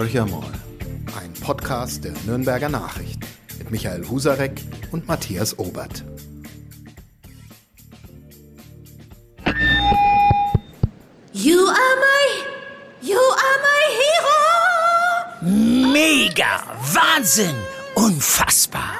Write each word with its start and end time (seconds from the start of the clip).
Horcher 0.00 0.24
mal, 0.24 0.50
ein 1.20 1.30
Podcast 1.42 2.04
der 2.04 2.14
Nürnberger 2.24 2.70
Nachrichten 2.70 3.20
mit 3.58 3.70
Michael 3.70 4.08
Husarek 4.08 4.62
und 4.92 5.06
Matthias 5.06 5.58
Obert. 5.58 6.02
You 11.34 11.66
are 11.66 11.96
my, 12.00 12.28
you 13.02 13.18
are 13.18 13.58
my 13.68 13.84
hero. 14.00 15.92
Mega, 15.92 16.62
Wahnsinn, 16.94 17.56
unfassbar. 17.94 18.94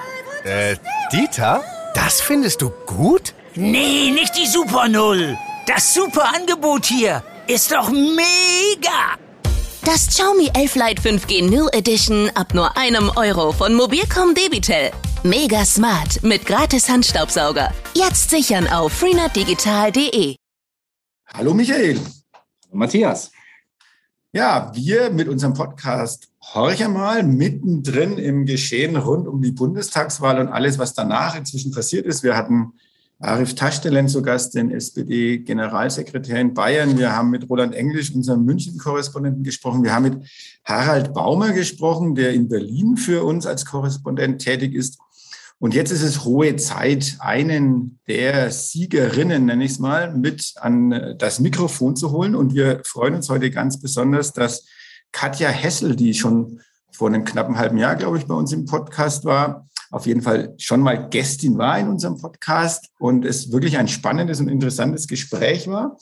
Äh, 0.45 0.77
Dieter, 1.11 1.64
das 1.95 2.21
findest 2.21 2.61
du 2.61 2.69
gut? 2.85 3.32
Nee, 3.55 4.11
nicht 4.11 4.37
die 4.37 4.46
Super 4.46 4.87
Null. 4.87 5.39
Das 5.67 5.95
super 5.95 6.35
Angebot 6.37 6.85
hier 6.85 7.25
ist 7.46 7.73
doch 7.73 7.89
mega. 7.89 9.17
Das 9.93 10.07
Xiaomi 10.07 10.49
11 10.54 10.76
Lite 10.76 11.03
5G 11.03 11.50
New 11.50 11.67
Edition 11.72 12.31
ab 12.36 12.54
nur 12.54 12.76
einem 12.76 13.11
Euro 13.17 13.50
von 13.50 13.75
Mobilcom 13.75 14.36
Debitel. 14.36 14.93
Mega 15.25 15.64
smart 15.64 16.22
mit 16.22 16.46
gratis 16.46 16.89
Handstaubsauger. 16.89 17.75
Jetzt 17.95 18.31
sichern 18.31 18.68
auf 18.68 18.93
freenetdigital.de. 18.93 20.36
Hallo 21.34 21.54
Michael. 21.54 21.98
Matthias. 22.71 23.32
Ja, 24.31 24.71
wir 24.76 25.11
mit 25.11 25.26
unserem 25.26 25.54
Podcast 25.54 26.29
Horch 26.54 26.84
einmal 26.84 27.25
mittendrin 27.25 28.17
im 28.17 28.46
Geschehen 28.46 28.95
rund 28.96 29.26
um 29.26 29.43
die 29.43 29.50
Bundestagswahl 29.50 30.39
und 30.39 30.46
alles, 30.46 30.79
was 30.79 30.95
danach 30.95 31.34
inzwischen 31.34 31.72
passiert 31.72 32.06
ist. 32.06 32.22
Wir 32.22 32.36
hatten 32.36 32.75
Arif 33.23 33.55
Taschdelen 33.55 34.09
zu 34.09 34.23
Gast, 34.23 34.55
den 34.55 34.70
SPD-Generalsekretär 34.70 36.41
in 36.41 36.55
Bayern. 36.55 36.97
Wir 36.97 37.15
haben 37.15 37.29
mit 37.29 37.51
Roland 37.51 37.75
Englisch, 37.75 38.15
unserem 38.15 38.47
München-Korrespondenten, 38.47 39.45
gesprochen. 39.45 39.84
Wir 39.84 39.93
haben 39.95 40.05
mit 40.05 40.27
Harald 40.65 41.12
Baumer 41.12 41.53
gesprochen, 41.53 42.15
der 42.15 42.33
in 42.33 42.49
Berlin 42.49 42.97
für 42.97 43.23
uns 43.23 43.47
als 43.47 43.67
Korrespondent 43.67 44.41
tätig 44.41 44.75
ist. 44.75 44.99
Und 45.59 45.75
jetzt 45.75 45.91
ist 45.91 46.03
es 46.03 46.25
hohe 46.25 46.57
Zeit, 46.57 47.19
einen 47.19 47.99
der 48.09 48.51
Siegerinnen, 48.51 49.45
nenne 49.45 49.65
ich 49.65 49.73
es 49.73 49.79
mal, 49.79 50.17
mit 50.17 50.55
an 50.57 51.15
das 51.19 51.41
Mikrofon 51.41 51.97
zu 51.97 52.12
holen. 52.12 52.34
Und 52.34 52.55
wir 52.55 52.81
freuen 52.87 53.17
uns 53.17 53.29
heute 53.29 53.51
ganz 53.51 53.79
besonders, 53.79 54.33
dass 54.33 54.65
Katja 55.12 55.51
Hessel, 55.51 55.95
die 55.95 56.15
schon 56.15 56.62
vor 56.91 57.09
einem 57.09 57.27
knappen 57.27 57.59
halben 57.59 57.77
Jahr, 57.77 57.97
glaube 57.97 58.17
ich, 58.17 58.27
bei 58.27 58.34
uns 58.34 58.53
im 58.53 58.65
Podcast 58.65 59.27
war, 59.27 59.69
auf 59.91 60.07
jeden 60.07 60.23
Fall 60.23 60.55
schon 60.57 60.81
mal 60.81 61.09
Gästin 61.09 61.59
war 61.59 61.79
in 61.79 61.89
unserem 61.89 62.17
Podcast 62.17 62.91
und 62.99 63.25
es 63.25 63.53
wirklich 63.53 63.77
ein 63.77 63.89
spannendes 63.89 64.41
und 64.41 64.49
interessantes 64.49 65.09
Gespräch 65.09 65.69
war. 65.69 65.97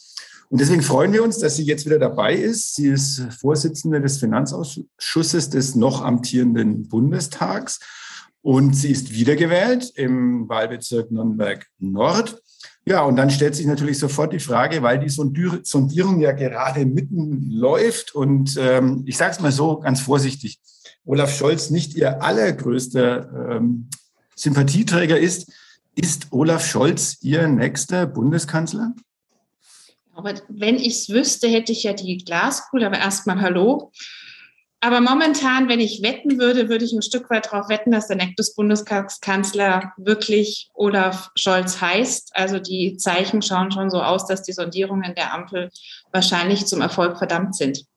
Und 0.50 0.60
deswegen 0.60 0.82
freuen 0.82 1.12
wir 1.12 1.22
uns, 1.22 1.38
dass 1.38 1.56
sie 1.56 1.64
jetzt 1.64 1.84
wieder 1.84 1.98
dabei 1.98 2.34
ist. 2.34 2.74
Sie 2.74 2.88
ist 2.88 3.20
Vorsitzende 3.38 4.00
des 4.00 4.18
Finanzausschusses 4.18 5.50
des 5.50 5.74
noch 5.74 6.02
amtierenden 6.02 6.88
Bundestags 6.88 7.80
und 8.40 8.74
sie 8.74 8.92
ist 8.92 9.12
wiedergewählt 9.12 9.92
im 9.94 10.48
Wahlbezirk 10.48 11.10
Nürnberg 11.10 11.66
Nord. 11.78 12.42
Ja, 12.86 13.02
und 13.02 13.16
dann 13.16 13.28
stellt 13.28 13.54
sich 13.54 13.66
natürlich 13.66 13.98
sofort 13.98 14.32
die 14.32 14.38
Frage, 14.38 14.82
weil 14.82 14.98
die 14.98 15.10
Sondierung 15.10 16.20
ja 16.20 16.32
gerade 16.32 16.86
mitten 16.86 17.50
läuft 17.50 18.14
und 18.14 18.56
ähm, 18.58 19.02
ich 19.04 19.18
sage 19.18 19.32
es 19.32 19.40
mal 19.40 19.52
so 19.52 19.80
ganz 19.80 20.00
vorsichtig, 20.00 20.58
Olaf 21.08 21.34
Scholz 21.34 21.70
nicht 21.70 21.94
ihr 21.94 22.22
allergrößter 22.22 23.56
ähm, 23.56 23.88
Sympathieträger 24.36 25.18
ist, 25.18 25.50
ist 25.94 26.28
Olaf 26.30 26.66
Scholz 26.66 27.16
ihr 27.22 27.48
nächster 27.48 28.06
Bundeskanzler? 28.06 28.94
Aber 30.14 30.34
wenn 30.48 30.76
ich 30.76 30.98
es 30.98 31.08
wüsste, 31.08 31.48
hätte 31.48 31.72
ich 31.72 31.84
ja 31.84 31.94
die 31.94 32.18
Glaskugel, 32.18 32.84
aber 32.84 32.98
erstmal 32.98 33.40
Hallo. 33.40 33.90
Aber 34.80 35.00
momentan, 35.00 35.68
wenn 35.68 35.80
ich 35.80 36.02
wetten 36.02 36.38
würde, 36.38 36.68
würde 36.68 36.84
ich 36.84 36.92
ein 36.92 37.02
Stück 37.02 37.30
weit 37.30 37.46
darauf 37.46 37.68
wetten, 37.68 37.90
dass 37.90 38.06
der 38.08 38.16
nächste 38.16 38.44
Bundeskanzler 38.54 39.92
wirklich 39.96 40.68
Olaf 40.74 41.30
Scholz 41.36 41.80
heißt. 41.80 42.30
Also 42.34 42.58
die 42.58 42.96
Zeichen 42.96 43.40
schauen 43.40 43.72
schon 43.72 43.90
so 43.90 44.02
aus, 44.02 44.26
dass 44.26 44.42
die 44.42 44.52
Sondierungen 44.52 45.14
der 45.14 45.32
Ampel 45.32 45.70
wahrscheinlich 46.12 46.66
zum 46.66 46.82
Erfolg 46.82 47.16
verdammt 47.16 47.56
sind. 47.56 47.87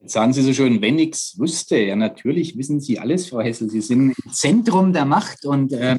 Jetzt 0.00 0.14
sagen 0.14 0.32
Sie 0.32 0.42
so 0.42 0.54
schön, 0.54 0.80
wenn 0.80 0.96
nichts 0.96 1.38
wüsste. 1.38 1.78
Ja, 1.78 1.94
natürlich 1.94 2.56
wissen 2.56 2.80
Sie 2.80 2.98
alles, 2.98 3.28
Frau 3.28 3.40
Hessel. 3.40 3.68
Sie 3.68 3.82
sind 3.82 4.14
im 4.24 4.32
Zentrum 4.32 4.94
der 4.94 5.04
Macht 5.04 5.44
und 5.44 5.72
äh, 5.72 5.98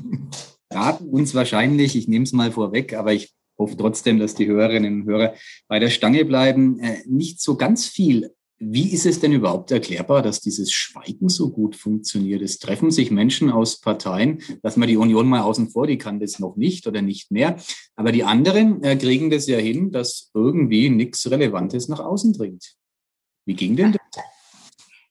raten 0.72 1.08
uns 1.08 1.36
wahrscheinlich, 1.36 1.96
ich 1.96 2.08
nehme 2.08 2.24
es 2.24 2.32
mal 2.32 2.52
vorweg, 2.52 2.96
aber 2.96 3.14
ich 3.14 3.32
hoffe 3.60 3.78
trotzdem, 3.78 4.18
dass 4.18 4.34
die 4.34 4.48
Hörerinnen 4.48 5.02
und 5.02 5.08
Hörer 5.08 5.36
bei 5.68 5.78
der 5.78 5.92
Stange 5.92 6.26
bleiben, 6.26 6.80
äh, 6.80 7.04
nicht 7.06 7.42
so 7.42 7.58
ganz 7.58 7.86
viel. 7.86 8.32
Wie 8.58 8.92
ist 8.92 9.06
es 9.06 9.20
denn 9.20 9.34
überhaupt 9.34 9.70
erklärbar, 9.70 10.24
dass 10.24 10.40
dieses 10.40 10.72
Schweigen 10.72 11.30
so 11.30 11.52
gut 11.52 11.76
funktioniert? 11.76 12.42
Es 12.42 12.58
treffen 12.58 12.90
sich 12.90 13.12
Menschen 13.12 13.52
aus 13.52 13.82
Parteien, 13.82 14.42
lassen 14.64 14.80
wir 14.80 14.88
die 14.88 14.98
Union 14.98 15.28
mal 15.28 15.42
außen 15.42 15.70
vor, 15.70 15.86
die 15.86 16.00
kann 16.00 16.20
das 16.20 16.40
noch 16.40 16.56
nicht 16.56 16.88
oder 16.88 17.04
nicht 17.04 17.30
mehr. 17.30 17.58
Aber 17.96 18.12
die 18.12 18.24
anderen 18.24 18.84
äh, 18.84 18.96
kriegen 18.96 19.30
das 19.30 19.46
ja 19.46 19.60
hin, 19.60 19.92
dass 19.92 20.32
irgendwie 20.34 20.90
nichts 20.90 21.30
Relevantes 21.30 21.88
nach 21.88 22.00
außen 22.00 22.34
dringt. 22.34 22.76
Wie 23.46 23.56
ging 23.56 23.76
denn 23.76 23.94
das? 23.94 24.02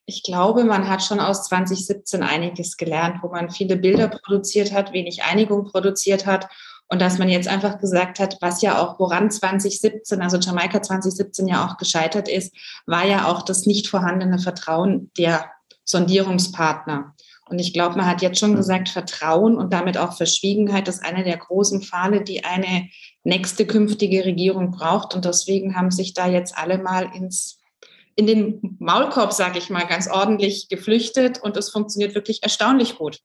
Ich 0.07 0.25
glaube, 0.25 0.65
man 0.65 0.89
hat 0.89 1.05
schon 1.05 1.21
aus 1.21 1.45
2017 1.45 2.25
einiges 2.25 2.77
gelernt, 2.77 3.23
wo 3.23 3.29
man 3.29 3.51
viele 3.51 3.77
Bilder 3.77 4.09
produziert 4.09 4.73
hat, 4.73 4.93
wenig 4.93 5.23
Einigung 5.23 5.67
produziert 5.67 6.27
hat 6.27 6.49
und 6.93 7.01
dass 7.01 7.19
man 7.19 7.29
jetzt 7.29 7.47
einfach 7.47 7.79
gesagt 7.79 8.19
hat, 8.19 8.39
was 8.41 8.63
ja 8.63 8.83
auch 8.83 8.99
woran 8.99 9.31
2017, 9.31 10.21
also 10.21 10.39
Jamaika 10.39 10.83
2017 10.83 11.47
ja 11.47 11.65
auch 11.65 11.77
gescheitert 11.77 12.29
ist, 12.29 12.53
war 12.87 13.07
ja 13.07 13.29
auch 13.29 13.43
das 13.43 13.67
nicht 13.67 13.87
vorhandene 13.87 14.41
Vertrauen 14.41 15.13
der 15.17 15.49
Sondierungspartner. 15.85 17.15
Und 17.49 17.61
ich 17.61 17.73
glaube, 17.73 17.97
man 17.97 18.07
hat 18.07 18.23
jetzt 18.23 18.41
schon 18.41 18.57
gesagt, 18.57 18.89
Vertrauen 18.89 19.57
und 19.57 19.73
damit 19.73 19.99
auch 19.99 20.17
Verschwiegenheit 20.17 20.89
ist 20.89 21.05
eine 21.05 21.23
der 21.23 21.37
großen 21.37 21.83
Pfade, 21.83 22.23
die 22.23 22.45
eine 22.45 22.89
nächste 23.23 23.67
künftige 23.67 24.25
Regierung 24.25 24.73
braucht. 24.73 25.15
Und 25.15 25.25
deswegen 25.25 25.77
haben 25.77 25.93
sich 25.93 26.15
da 26.15 26.27
jetzt 26.27 26.59
alle 26.59 26.79
mal 26.79 27.09
ins 27.15 27.60
in 28.17 28.27
den 28.27 28.77
Maulkorb, 28.79 29.33
sage 29.33 29.59
ich 29.59 29.71
mal, 29.71 29.87
ganz 29.87 30.09
ordentlich 30.09 30.69
geflüchtet 30.69 31.43
und 31.43 31.57
es 31.57 31.71
funktioniert 31.71 32.15
wirklich 32.15 32.43
erstaunlich 32.43 32.97
gut. 32.97 33.21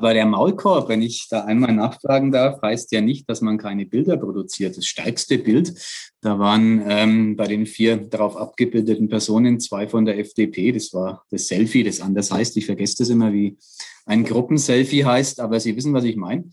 Aber 0.00 0.14
der 0.14 0.24
Maulkorb, 0.24 0.88
wenn 0.88 1.02
ich 1.02 1.26
da 1.28 1.44
einmal 1.44 1.74
nachfragen 1.74 2.32
darf, 2.32 2.62
heißt 2.62 2.90
ja 2.92 3.02
nicht, 3.02 3.28
dass 3.28 3.42
man 3.42 3.58
keine 3.58 3.84
Bilder 3.84 4.16
produziert. 4.16 4.78
Das 4.78 4.86
stärkste 4.86 5.36
Bild, 5.36 5.74
da 6.22 6.38
waren 6.38 6.82
ähm, 6.88 7.36
bei 7.36 7.46
den 7.46 7.66
vier 7.66 7.98
darauf 7.98 8.34
abgebildeten 8.34 9.10
Personen 9.10 9.60
zwei 9.60 9.86
von 9.88 10.06
der 10.06 10.18
FDP. 10.18 10.72
Das 10.72 10.94
war 10.94 11.26
das 11.30 11.48
Selfie, 11.48 11.84
das 11.84 12.00
anders 12.00 12.30
heißt. 12.30 12.56
Ich 12.56 12.64
vergesse 12.64 12.96
das 12.98 13.10
immer, 13.10 13.34
wie 13.34 13.58
ein 14.06 14.24
Gruppenselfie 14.24 15.04
heißt, 15.04 15.38
aber 15.38 15.60
Sie 15.60 15.76
wissen, 15.76 15.92
was 15.92 16.04
ich 16.04 16.16
meine. 16.16 16.44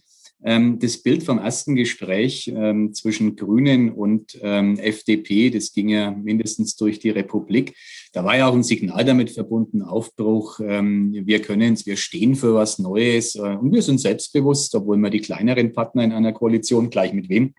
Ähm, 0.43 0.79
das 0.79 1.01
Bild 1.01 1.23
vom 1.23 1.39
ersten 1.39 1.75
Gespräch 1.75 2.51
ähm, 2.55 2.93
zwischen 2.93 3.35
Grünen 3.35 3.91
und 3.91 4.37
ähm, 4.41 4.77
FDP, 4.77 5.49
das 5.49 5.73
ging 5.73 5.89
ja 5.89 6.11
mindestens 6.11 6.75
durch 6.75 6.99
die 6.99 7.09
Republik. 7.09 7.75
Da 8.13 8.23
war 8.23 8.37
ja 8.37 8.47
auch 8.47 8.53
ein 8.53 8.63
Signal 8.63 9.03
damit 9.03 9.31
verbunden, 9.31 9.81
Aufbruch, 9.81 10.59
wir 10.59 11.41
können 11.41 11.73
es, 11.73 11.85
wir 11.85 11.97
stehen 11.97 12.35
für 12.35 12.53
was 12.53 12.79
Neues 12.79 13.35
äh, 13.35 13.39
und 13.39 13.71
wir 13.71 13.81
sind 13.81 13.99
selbstbewusst, 13.99 14.73
obwohl 14.75 14.97
wir 14.97 15.09
die 15.09 15.21
kleineren 15.21 15.73
Partner 15.73 16.03
in 16.03 16.11
einer 16.11 16.33
Koalition, 16.33 16.89
gleich 16.89 17.13
mit 17.13 17.29
wem, 17.29 17.53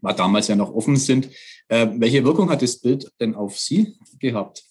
war 0.00 0.14
damals 0.14 0.48
ja 0.48 0.56
noch 0.56 0.72
offen 0.72 0.96
sind. 0.96 1.30
Äh, 1.68 1.88
welche 1.96 2.24
Wirkung 2.24 2.50
hat 2.50 2.62
das 2.62 2.78
Bild 2.80 3.10
denn 3.20 3.34
auf 3.34 3.58
Sie 3.58 3.96
gehabt? 4.18 4.62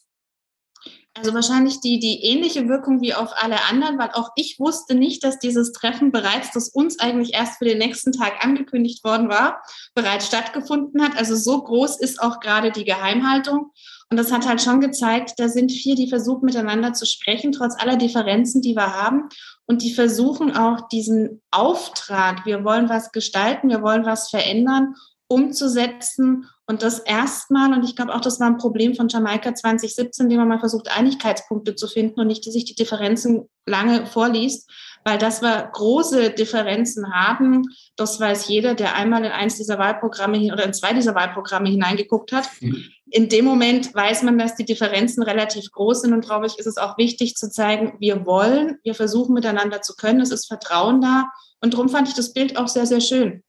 Also 1.15 1.35
wahrscheinlich 1.35 1.79
die, 1.79 1.99
die 1.99 2.23
ähnliche 2.23 2.67
Wirkung 2.67 2.99
wie 2.99 3.13
auf 3.13 3.33
alle 3.35 3.63
anderen, 3.69 3.99
weil 3.99 4.09
auch 4.13 4.31
ich 4.35 4.59
wusste 4.59 4.95
nicht, 4.95 5.23
dass 5.23 5.37
dieses 5.37 5.71
Treffen 5.71 6.11
bereits, 6.11 6.51
das 6.51 6.69
uns 6.69 6.99
eigentlich 6.99 7.35
erst 7.35 7.59
für 7.59 7.65
den 7.65 7.77
nächsten 7.77 8.11
Tag 8.11 8.43
angekündigt 8.43 9.03
worden 9.03 9.29
war, 9.29 9.61
bereits 9.93 10.25
stattgefunden 10.25 11.03
hat. 11.03 11.15
Also 11.15 11.35
so 11.35 11.61
groß 11.61 11.99
ist 11.99 12.19
auch 12.19 12.39
gerade 12.39 12.71
die 12.71 12.83
Geheimhaltung. 12.83 13.71
Und 14.09 14.17
das 14.17 14.31
hat 14.31 14.47
halt 14.47 14.61
schon 14.61 14.81
gezeigt, 14.81 15.33
da 15.37 15.49
sind 15.49 15.71
vier, 15.71 15.95
die 15.95 16.09
versuchen 16.09 16.45
miteinander 16.45 16.93
zu 16.93 17.05
sprechen, 17.05 17.51
trotz 17.51 17.75
aller 17.79 17.95
Differenzen, 17.95 18.61
die 18.61 18.75
wir 18.75 18.93
haben. 18.93 19.29
Und 19.67 19.83
die 19.83 19.93
versuchen 19.93 20.55
auch 20.55 20.87
diesen 20.87 21.41
Auftrag, 21.51 22.45
wir 22.45 22.63
wollen 22.63 22.89
was 22.89 23.11
gestalten, 23.11 23.69
wir 23.69 23.81
wollen 23.83 24.05
was 24.05 24.29
verändern, 24.29 24.95
umzusetzen 25.27 26.47
und 26.65 26.81
das 26.81 26.99
erstmal, 26.99 27.73
und 27.73 27.83
ich 27.83 27.95
glaube 27.95 28.15
auch, 28.15 28.21
das 28.21 28.39
war 28.39 28.47
ein 28.47 28.57
Problem 28.57 28.95
von 28.95 29.09
Jamaika 29.09 29.53
2017, 29.53 30.25
indem 30.25 30.39
man 30.39 30.47
mal 30.47 30.59
versucht, 30.59 30.89
Einigkeitspunkte 30.95 31.75
zu 31.75 31.87
finden 31.87 32.21
und 32.21 32.27
nicht, 32.27 32.45
die 32.45 32.51
sich 32.51 32.63
die 32.63 32.75
Differenzen 32.75 33.49
lange 33.65 34.05
vorliest, 34.05 34.69
weil 35.03 35.17
das 35.17 35.41
wir 35.41 35.69
große 35.73 36.29
Differenzen 36.29 37.13
haben. 37.13 37.63
Das 37.97 38.17
weiß 38.17 38.47
jeder, 38.47 38.75
der 38.75 38.95
einmal 38.95 39.25
in 39.25 39.31
eins 39.31 39.57
dieser 39.57 39.77
Wahlprogramme 39.77 40.53
oder 40.53 40.63
in 40.63 40.73
zwei 40.73 40.93
dieser 40.93 41.15
Wahlprogramme 41.15 41.69
hineingeguckt 41.69 42.31
hat. 42.31 42.49
Mhm. 42.61 42.85
In 43.07 43.27
dem 43.27 43.43
Moment 43.43 43.93
weiß 43.93 44.23
man, 44.23 44.37
dass 44.37 44.55
die 44.55 44.65
Differenzen 44.65 45.21
relativ 45.21 45.69
groß 45.71 46.01
sind 46.01 46.13
und 46.13 46.25
glaube 46.25 46.47
ich, 46.47 46.57
ist 46.57 46.65
es 46.65 46.77
auch 46.77 46.97
wichtig 46.97 47.35
zu 47.35 47.51
zeigen, 47.51 47.97
wir 47.99 48.25
wollen, 48.25 48.77
wir 48.83 48.95
versuchen 48.95 49.33
miteinander 49.33 49.81
zu 49.81 49.95
können, 49.95 50.21
es 50.21 50.31
ist 50.31 50.47
Vertrauen 50.47 51.01
da 51.01 51.25
und 51.61 51.73
darum 51.73 51.89
fand 51.89 52.07
ich 52.07 52.15
das 52.15 52.31
Bild 52.31 52.57
auch 52.57 52.69
sehr, 52.69 52.85
sehr 52.85 53.01
schön. 53.01 53.43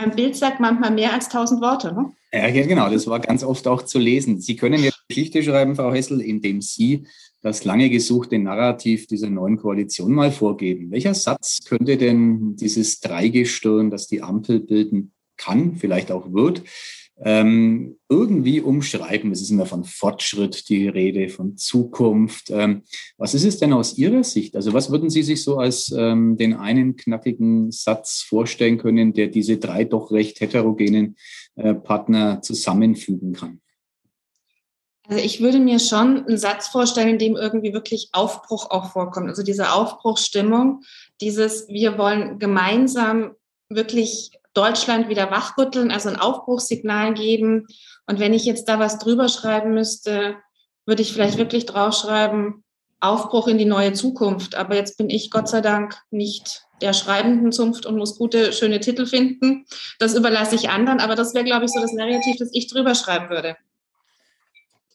Ein 0.00 0.16
Bild 0.16 0.34
sagt 0.34 0.60
manchmal 0.60 0.92
mehr 0.92 1.12
als 1.12 1.28
tausend 1.28 1.60
Worte. 1.60 1.92
Ne? 1.92 2.10
Ja, 2.32 2.50
genau, 2.50 2.88
das 2.88 3.06
war 3.06 3.20
ganz 3.20 3.44
oft 3.44 3.68
auch 3.68 3.82
zu 3.82 3.98
lesen. 3.98 4.40
Sie 4.40 4.56
können 4.56 4.82
jetzt 4.82 5.06
Geschichte 5.08 5.42
schreiben, 5.42 5.76
Frau 5.76 5.92
Hessel, 5.92 6.22
indem 6.22 6.62
Sie 6.62 7.06
das 7.42 7.64
lange 7.64 7.90
gesuchte 7.90 8.38
Narrativ 8.38 9.06
dieser 9.06 9.28
neuen 9.28 9.58
Koalition 9.58 10.12
mal 10.12 10.32
vorgeben. 10.32 10.90
Welcher 10.90 11.14
Satz 11.14 11.58
könnte 11.66 11.98
denn 11.98 12.56
dieses 12.56 13.00
Dreigestirn, 13.00 13.90
das 13.90 14.06
die 14.06 14.22
Ampel 14.22 14.60
bilden 14.60 15.12
kann, 15.36 15.76
vielleicht 15.76 16.10
auch 16.12 16.32
wird, 16.32 16.62
ähm, 17.22 17.98
irgendwie 18.08 18.60
umschreiben. 18.60 19.30
Es 19.32 19.42
ist 19.42 19.50
immer 19.50 19.66
von 19.66 19.84
Fortschritt 19.84 20.68
die 20.68 20.88
Rede, 20.88 21.28
von 21.28 21.56
Zukunft. 21.56 22.50
Ähm, 22.50 22.82
was 23.18 23.34
ist 23.34 23.44
es 23.44 23.58
denn 23.58 23.72
aus 23.72 23.98
Ihrer 23.98 24.24
Sicht? 24.24 24.56
Also 24.56 24.72
was 24.72 24.90
würden 24.90 25.10
Sie 25.10 25.22
sich 25.22 25.42
so 25.42 25.58
als 25.58 25.92
ähm, 25.96 26.36
den 26.36 26.54
einen 26.54 26.96
knackigen 26.96 27.70
Satz 27.70 28.22
vorstellen 28.22 28.78
können, 28.78 29.12
der 29.12 29.28
diese 29.28 29.58
drei 29.58 29.84
doch 29.84 30.10
recht 30.10 30.40
heterogenen 30.40 31.16
äh, 31.56 31.74
Partner 31.74 32.40
zusammenfügen 32.42 33.34
kann? 33.34 33.60
Also 35.06 35.24
ich 35.24 35.40
würde 35.40 35.58
mir 35.58 35.80
schon 35.80 36.24
einen 36.24 36.38
Satz 36.38 36.68
vorstellen, 36.68 37.08
in 37.08 37.18
dem 37.18 37.36
irgendwie 37.36 37.72
wirklich 37.72 38.10
Aufbruch 38.12 38.70
auch 38.70 38.92
vorkommt. 38.92 39.28
Also 39.28 39.42
diese 39.42 39.72
Aufbruchsstimmung, 39.72 40.82
dieses 41.20 41.68
wir 41.68 41.98
wollen 41.98 42.38
gemeinsam 42.38 43.32
wirklich 43.68 44.30
Deutschland 44.54 45.08
wieder 45.08 45.30
wachrütteln, 45.30 45.90
also 45.90 46.08
ein 46.08 46.18
Aufbruchssignal 46.18 47.14
geben. 47.14 47.66
Und 48.06 48.18
wenn 48.18 48.34
ich 48.34 48.44
jetzt 48.44 48.68
da 48.68 48.78
was 48.78 48.98
drüber 48.98 49.28
schreiben 49.28 49.74
müsste, 49.74 50.36
würde 50.86 51.02
ich 51.02 51.12
vielleicht 51.12 51.38
wirklich 51.38 51.66
draufschreiben, 51.66 52.64
Aufbruch 53.00 53.48
in 53.48 53.58
die 53.58 53.64
neue 53.64 53.92
Zukunft. 53.92 54.54
Aber 54.54 54.74
jetzt 54.74 54.98
bin 54.98 55.08
ich 55.08 55.30
Gott 55.30 55.48
sei 55.48 55.60
Dank 55.60 55.96
nicht 56.10 56.66
der 56.82 56.92
schreibenden 56.92 57.52
Zunft 57.52 57.86
und 57.86 57.96
muss 57.96 58.16
gute, 58.16 58.52
schöne 58.52 58.80
Titel 58.80 59.06
finden. 59.06 59.64
Das 59.98 60.14
überlasse 60.14 60.54
ich 60.54 60.70
anderen. 60.70 61.00
Aber 61.00 61.14
das 61.14 61.34
wäre, 61.34 61.44
glaube 61.44 61.64
ich, 61.64 61.70
so 61.70 61.80
das 61.80 61.92
Narrativ, 61.92 62.36
das 62.38 62.50
ich 62.52 62.68
drüber 62.68 62.94
schreiben 62.94 63.30
würde. 63.30 63.56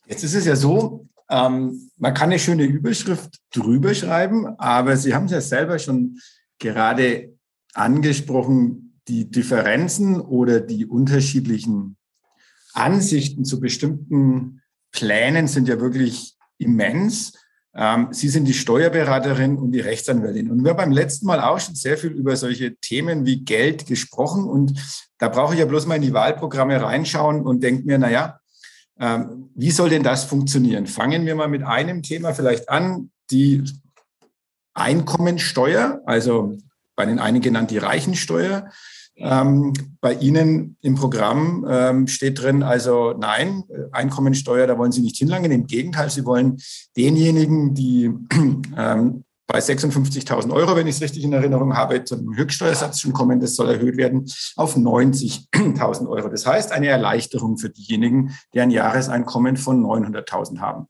Jetzt 0.08 0.24
ist 0.24 0.36
es 0.36 0.46
ja 0.46 0.56
so, 0.56 1.08
ähm, 1.30 1.90
man 1.98 2.14
kann 2.14 2.30
eine 2.30 2.40
schöne 2.40 2.64
Überschrift 2.64 3.40
drüber 3.54 3.94
schreiben, 3.96 4.48
aber 4.60 4.98
Sie 4.98 5.16
haben 5.16 5.26
es 5.26 5.32
ja 5.32 5.42
selber 5.42 5.80
schon 5.80 6.20
gerade 6.60 7.34
angesprochen, 7.74 8.85
die 9.08 9.30
Differenzen 9.30 10.20
oder 10.20 10.60
die 10.60 10.86
unterschiedlichen 10.86 11.98
Ansichten 12.74 13.46
zu 13.46 13.60
bestimmten 13.60 14.62
Plänen 14.92 15.48
sind 15.48 15.68
ja 15.68 15.80
wirklich 15.80 16.36
immens. 16.58 17.34
Ähm, 17.76 18.08
Sie 18.12 18.30
sind 18.30 18.46
die 18.46 18.54
Steuerberaterin 18.54 19.58
und 19.58 19.72
die 19.72 19.80
Rechtsanwältin. 19.80 20.50
Und 20.50 20.64
wir 20.64 20.72
haben 20.72 20.78
beim 20.78 20.92
letzten 20.92 21.26
Mal 21.26 21.42
auch 21.42 21.60
schon 21.60 21.76
sehr 21.76 21.98
viel 21.98 22.12
über 22.12 22.36
solche 22.36 22.76
Themen 22.78 23.26
wie 23.26 23.44
Geld 23.44 23.86
gesprochen. 23.86 24.46
Und 24.46 24.80
da 25.18 25.30
brauche 25.30 25.54
ich 25.54 25.60
ja 25.60 25.66
bloß 25.66 25.86
mal 25.86 25.96
in 25.96 26.02
die 26.02 26.14
Wahlprogramme 26.14 26.82
reinschauen 26.82 27.42
und 27.42 27.64
denke 27.64 27.84
mir, 27.86 27.98
naja, 27.98 28.40
ähm, 29.00 29.50
wie 29.56 29.72
soll 29.72 29.90
denn 29.90 30.04
das 30.04 30.24
funktionieren? 30.24 30.88
Fangen 30.88 31.26
wir 31.26 31.36
mal 31.36 31.50
mit 31.50 31.64
einem 31.64 32.02
Thema 32.02 32.34
vielleicht 32.34 32.70
an, 32.70 33.12
die 33.30 33.64
Einkommensteuer, 34.74 36.02
also 36.06 36.58
bei 36.96 37.06
den 37.06 37.20
einen 37.20 37.42
genannt 37.42 37.72
die 37.72 37.78
Reichensteuer. 37.78 38.70
Ähm, 39.18 39.74
bei 40.02 40.14
Ihnen 40.14 40.78
im 40.82 40.96
Programm 40.96 41.66
ähm, 41.70 42.08
steht 42.08 42.42
drin, 42.42 42.64
also 42.64 43.14
nein, 43.18 43.64
Einkommensteuer, 43.94 44.68
da 44.68 44.78
wollen 44.78 44.92
Sie 44.92 45.02
nicht 45.02 45.18
hinlangen. 45.18 45.52
Im 45.52 45.68
Gegenteil, 45.68 46.10
Sie 46.10 46.26
wollen 46.26 46.58
denjenigen, 46.98 47.74
die 47.74 48.12
ähm, 48.78 49.24
bei 49.48 49.60
56.000 49.60 50.52
Euro, 50.52 50.76
wenn 50.76 50.88
ich 50.88 50.96
es 50.96 51.02
richtig 51.02 51.24
in 51.24 51.32
Erinnerung 51.32 51.78
habe, 51.78 52.04
zum 52.04 52.36
Höchststeuersatz 52.36 53.00
schon 53.00 53.14
kommen, 53.14 53.40
das 53.40 53.56
soll 53.56 53.70
erhöht 53.70 53.96
werden 53.96 54.26
auf 54.56 54.76
90.000 54.76 56.10
Euro. 56.10 56.30
Das 56.30 56.46
heißt, 56.46 56.72
eine 56.72 56.88
Erleichterung 56.88 57.58
für 57.58 57.70
diejenigen, 57.70 58.36
die 58.54 58.62
ein 58.62 58.72
Jahreseinkommen 58.72 59.56
von 59.58 59.82
900.000 59.84 60.60
haben. 60.60 60.88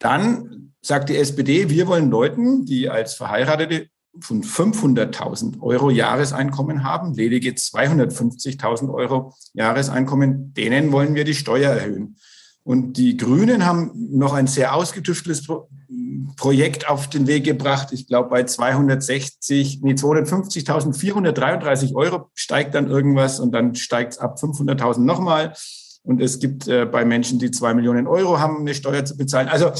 Dann 0.00 0.74
sagt 0.82 1.08
die 1.08 1.16
SPD, 1.16 1.70
wir 1.70 1.86
wollen 1.86 2.10
Leuten, 2.10 2.66
die 2.66 2.90
als 2.90 3.14
Verheiratete 3.14 3.88
von 4.20 4.42
500.000 4.42 5.60
Euro 5.60 5.90
Jahreseinkommen 5.90 6.84
haben, 6.84 7.14
ledige 7.14 7.50
250.000 7.50 8.92
Euro 8.92 9.34
Jahreseinkommen, 9.52 10.54
denen 10.54 10.92
wollen 10.92 11.14
wir 11.14 11.24
die 11.24 11.34
Steuer 11.34 11.72
erhöhen. 11.72 12.16
Und 12.62 12.96
die 12.96 13.18
Grünen 13.18 13.66
haben 13.66 13.90
noch 14.10 14.32
ein 14.32 14.46
sehr 14.46 14.74
ausgetüfteltes 14.74 15.46
Projekt 16.36 16.88
auf 16.88 17.10
den 17.10 17.26
Weg 17.26 17.44
gebracht. 17.44 17.88
Ich 17.92 18.06
glaube, 18.06 18.30
bei 18.30 18.44
260, 18.44 19.82
nee, 19.82 19.92
250.433 19.92 21.94
Euro 21.94 22.30
steigt 22.34 22.74
dann 22.74 22.88
irgendwas 22.88 23.38
und 23.38 23.52
dann 23.52 23.74
steigt 23.74 24.14
es 24.14 24.18
ab 24.18 24.38
500.000 24.40 25.00
nochmal. 25.00 25.52
Und 26.02 26.22
es 26.22 26.38
gibt 26.38 26.66
äh, 26.68 26.86
bei 26.86 27.04
Menschen, 27.04 27.38
die 27.38 27.50
zwei 27.50 27.74
Millionen 27.74 28.06
Euro 28.06 28.38
haben, 28.38 28.60
eine 28.60 28.74
Steuer 28.74 29.04
zu 29.04 29.14
bezahlen. 29.16 29.48
Also 29.48 29.72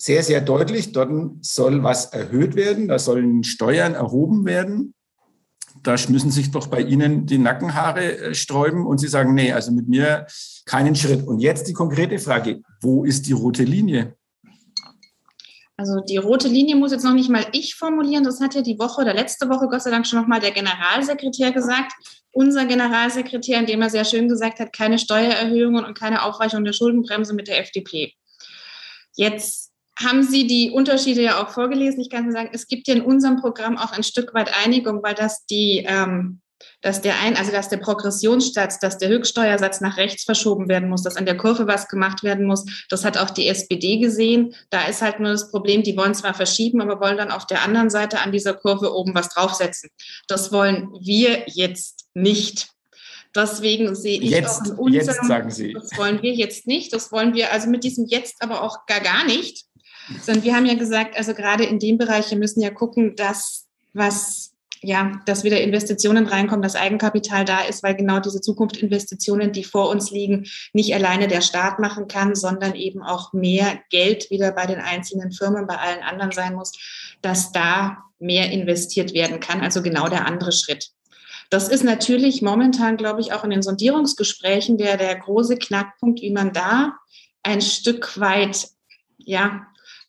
sehr, 0.00 0.22
sehr 0.22 0.40
deutlich, 0.40 0.92
dort 0.92 1.10
soll 1.42 1.82
was 1.82 2.06
erhöht 2.06 2.56
werden, 2.56 2.88
da 2.88 2.98
sollen 2.98 3.44
Steuern 3.44 3.94
erhoben 3.94 4.46
werden. 4.46 4.94
Da 5.82 5.94
müssen 6.08 6.30
sich 6.30 6.50
doch 6.50 6.68
bei 6.68 6.80
Ihnen 6.80 7.26
die 7.26 7.36
Nackenhaare 7.36 8.18
äh, 8.18 8.34
sträuben 8.34 8.86
und 8.86 8.98
Sie 8.98 9.08
sagen, 9.08 9.34
nee, 9.34 9.52
also 9.52 9.72
mit 9.72 9.88
mir 9.88 10.26
keinen 10.64 10.96
Schritt. 10.96 11.26
Und 11.26 11.40
jetzt 11.40 11.68
die 11.68 11.74
konkrete 11.74 12.18
Frage, 12.18 12.62
wo 12.80 13.04
ist 13.04 13.26
die 13.26 13.32
rote 13.32 13.62
Linie? 13.62 14.16
Also 15.76 16.00
die 16.00 16.16
rote 16.16 16.48
Linie 16.48 16.76
muss 16.76 16.92
jetzt 16.92 17.04
noch 17.04 17.14
nicht 17.14 17.28
mal 17.28 17.44
ich 17.52 17.74
formulieren. 17.74 18.24
Das 18.24 18.40
hat 18.40 18.54
ja 18.54 18.62
die 18.62 18.78
Woche 18.78 19.02
oder 19.02 19.12
letzte 19.12 19.48
Woche 19.50 19.68
Gott 19.68 19.82
sei 19.82 19.90
Dank 19.90 20.06
schon 20.06 20.18
noch 20.18 20.28
mal 20.28 20.40
der 20.40 20.50
Generalsekretär 20.50 21.52
gesagt. 21.52 21.92
Unser 22.32 22.64
Generalsekretär, 22.64 23.58
indem 23.58 23.82
er 23.82 23.90
sehr 23.90 24.04
schön 24.06 24.28
gesagt 24.28 24.60
hat, 24.60 24.72
keine 24.72 24.98
Steuererhöhungen 24.98 25.84
und 25.84 25.98
keine 25.98 26.22
Aufweichung 26.22 26.64
der 26.64 26.72
Schuldenbremse 26.72 27.34
mit 27.34 27.48
der 27.48 27.60
FDP. 27.60 28.14
Jetzt 29.14 29.69
haben 30.02 30.22
Sie 30.22 30.46
die 30.46 30.70
Unterschiede 30.70 31.22
ja 31.22 31.42
auch 31.42 31.50
vorgelesen. 31.50 32.00
Ich 32.00 32.10
kann 32.10 32.24
nur 32.24 32.32
sagen, 32.32 32.50
es 32.52 32.66
gibt 32.66 32.88
ja 32.88 32.94
in 32.94 33.02
unserem 33.02 33.36
Programm 33.36 33.76
auch 33.76 33.92
ein 33.92 34.02
Stück 34.02 34.34
weit 34.34 34.50
Einigung, 34.64 35.02
weil 35.02 35.14
das 35.14 35.46
die, 35.46 35.84
ähm, 35.86 36.40
dass 36.82 37.00
der 37.00 37.20
ein, 37.20 37.36
also 37.36 37.52
dass 37.52 37.68
der 37.68 37.78
Progressionssatz, 37.78 38.78
dass 38.78 38.98
der 38.98 39.08
Höchststeuersatz 39.08 39.80
nach 39.80 39.96
rechts 39.96 40.24
verschoben 40.24 40.68
werden 40.68 40.88
muss, 40.88 41.02
dass 41.02 41.16
an 41.16 41.26
der 41.26 41.36
Kurve 41.36 41.66
was 41.66 41.88
gemacht 41.88 42.22
werden 42.22 42.46
muss. 42.46 42.64
Das 42.88 43.04
hat 43.04 43.18
auch 43.18 43.30
die 43.30 43.48
SPD 43.48 43.98
gesehen. 43.98 44.54
Da 44.70 44.86
ist 44.86 45.02
halt 45.02 45.20
nur 45.20 45.30
das 45.30 45.50
Problem, 45.50 45.82
die 45.82 45.96
wollen 45.96 46.14
zwar 46.14 46.34
verschieben, 46.34 46.80
aber 46.80 47.00
wollen 47.00 47.18
dann 47.18 47.30
auf 47.30 47.46
der 47.46 47.62
anderen 47.62 47.90
Seite 47.90 48.20
an 48.20 48.32
dieser 48.32 48.54
Kurve 48.54 48.94
oben 48.94 49.14
was 49.14 49.28
draufsetzen. 49.28 49.90
Das 50.28 50.52
wollen 50.52 50.90
wir 51.00 51.44
jetzt 51.46 52.06
nicht. 52.14 52.68
Deswegen 53.34 53.94
sehe 53.94 54.20
ich 54.20 54.30
jetzt, 54.30 54.62
auch 54.62 54.66
in 54.66 54.72
unserem, 54.72 55.06
jetzt 55.06 55.26
sagen 55.26 55.50
Sie. 55.50 55.72
das 55.72 55.96
wollen 55.96 56.20
wir 56.20 56.32
jetzt 56.34 56.66
nicht. 56.66 56.92
Das 56.92 57.12
wollen 57.12 57.32
wir 57.34 57.52
also 57.52 57.68
mit 57.68 57.84
diesem 57.84 58.06
jetzt 58.06 58.42
aber 58.42 58.62
auch 58.62 58.86
gar, 58.86 59.00
gar 59.00 59.24
nicht. 59.24 59.66
Sondern 60.22 60.44
wir 60.44 60.54
haben 60.54 60.66
ja 60.66 60.74
gesagt, 60.74 61.16
also 61.16 61.34
gerade 61.34 61.64
in 61.64 61.78
dem 61.78 61.98
Bereich, 61.98 62.30
wir 62.30 62.38
müssen 62.38 62.60
ja 62.60 62.70
gucken, 62.70 63.16
dass 63.16 63.66
was 63.92 64.50
ja, 64.82 65.20
dass 65.26 65.44
wieder 65.44 65.60
Investitionen 65.60 66.26
reinkommen, 66.26 66.62
dass 66.62 66.74
Eigenkapital 66.74 67.44
da 67.44 67.60
ist, 67.60 67.82
weil 67.82 67.94
genau 67.94 68.18
diese 68.18 68.40
Zukunftsinvestitionen, 68.40 69.52
die 69.52 69.64
vor 69.64 69.90
uns 69.90 70.10
liegen, 70.10 70.46
nicht 70.72 70.94
alleine 70.94 71.28
der 71.28 71.42
Staat 71.42 71.78
machen 71.78 72.08
kann, 72.08 72.34
sondern 72.34 72.74
eben 72.74 73.02
auch 73.02 73.32
mehr 73.32 73.78
Geld 73.90 74.30
wieder 74.30 74.52
bei 74.52 74.66
den 74.66 74.80
einzelnen 74.80 75.32
Firmen, 75.32 75.66
bei 75.66 75.76
allen 75.76 76.02
anderen 76.02 76.32
sein 76.32 76.54
muss, 76.54 76.72
dass 77.20 77.52
da 77.52 77.98
mehr 78.18 78.50
investiert 78.50 79.12
werden 79.12 79.40
kann. 79.40 79.60
Also 79.60 79.82
genau 79.82 80.08
der 80.08 80.26
andere 80.26 80.52
Schritt. 80.52 80.90
Das 81.50 81.68
ist 81.68 81.84
natürlich 81.84 82.42
momentan, 82.42 82.96
glaube 82.96 83.20
ich, 83.20 83.32
auch 83.32 83.44
in 83.44 83.50
den 83.50 83.62
Sondierungsgesprächen 83.62 84.78
der, 84.78 84.96
der 84.96 85.16
große 85.16 85.56
Knackpunkt, 85.56 86.22
wie 86.22 86.30
man 86.30 86.52
da 86.52 86.94
ein 87.42 87.60
Stück 87.60 88.18
weit 88.18 88.68
ja, 89.18 89.66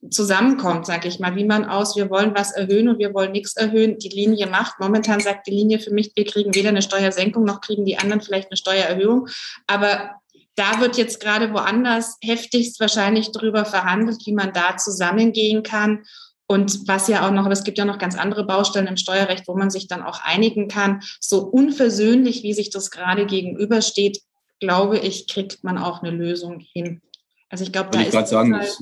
zusammenkommt, 0.09 0.85
sage 0.85 1.07
ich 1.07 1.19
mal, 1.19 1.35
wie 1.35 1.45
man 1.45 1.65
aus, 1.65 1.95
wir 1.95 2.09
wollen 2.09 2.33
was 2.35 2.51
erhöhen 2.51 2.89
und 2.89 2.99
wir 2.99 3.13
wollen 3.13 3.31
nichts 3.31 3.55
erhöhen, 3.55 3.99
die 3.99 4.09
Linie 4.09 4.47
macht. 4.47 4.79
Momentan 4.79 5.19
sagt 5.19 5.47
die 5.47 5.51
Linie 5.51 5.79
für 5.79 5.93
mich, 5.93 6.11
wir 6.15 6.25
kriegen 6.25 6.55
weder 6.55 6.69
eine 6.69 6.81
Steuersenkung 6.81 7.43
noch 7.43 7.61
kriegen 7.61 7.85
die 7.85 7.97
anderen 7.97 8.21
vielleicht 8.21 8.49
eine 8.49 8.57
Steuererhöhung. 8.57 9.27
Aber 9.67 10.15
da 10.55 10.79
wird 10.79 10.97
jetzt 10.97 11.19
gerade 11.19 11.53
woanders 11.53 12.17
heftigst 12.21 12.79
wahrscheinlich 12.79 13.31
darüber 13.31 13.63
verhandelt, 13.63 14.17
wie 14.25 14.33
man 14.33 14.53
da 14.53 14.77
zusammengehen 14.77 15.63
kann. 15.63 16.03
Und 16.47 16.87
was 16.87 17.07
ja 17.07 17.25
auch 17.25 17.31
noch, 17.31 17.47
es 17.49 17.63
gibt 17.63 17.77
ja 17.77 17.85
noch 17.85 17.97
ganz 17.97 18.17
andere 18.17 18.45
Baustellen 18.45 18.87
im 18.87 18.97
Steuerrecht, 18.97 19.47
wo 19.47 19.55
man 19.55 19.69
sich 19.69 19.87
dann 19.87 20.01
auch 20.01 20.19
einigen 20.21 20.67
kann. 20.67 21.01
So 21.21 21.43
unversöhnlich, 21.43 22.43
wie 22.43 22.53
sich 22.53 22.69
das 22.71 22.91
gerade 22.91 23.25
gegenübersteht, 23.25 24.21
glaube 24.59 24.97
ich, 24.97 25.27
kriegt 25.27 25.63
man 25.63 25.77
auch 25.77 26.01
eine 26.01 26.11
Lösung 26.11 26.59
hin. 26.59 27.01
Also 27.49 27.63
ich 27.63 27.71
glaube, 27.71 27.91
da 27.91 28.01
ist 28.01 28.29
sagen, 28.29 28.55
halt 28.57 28.77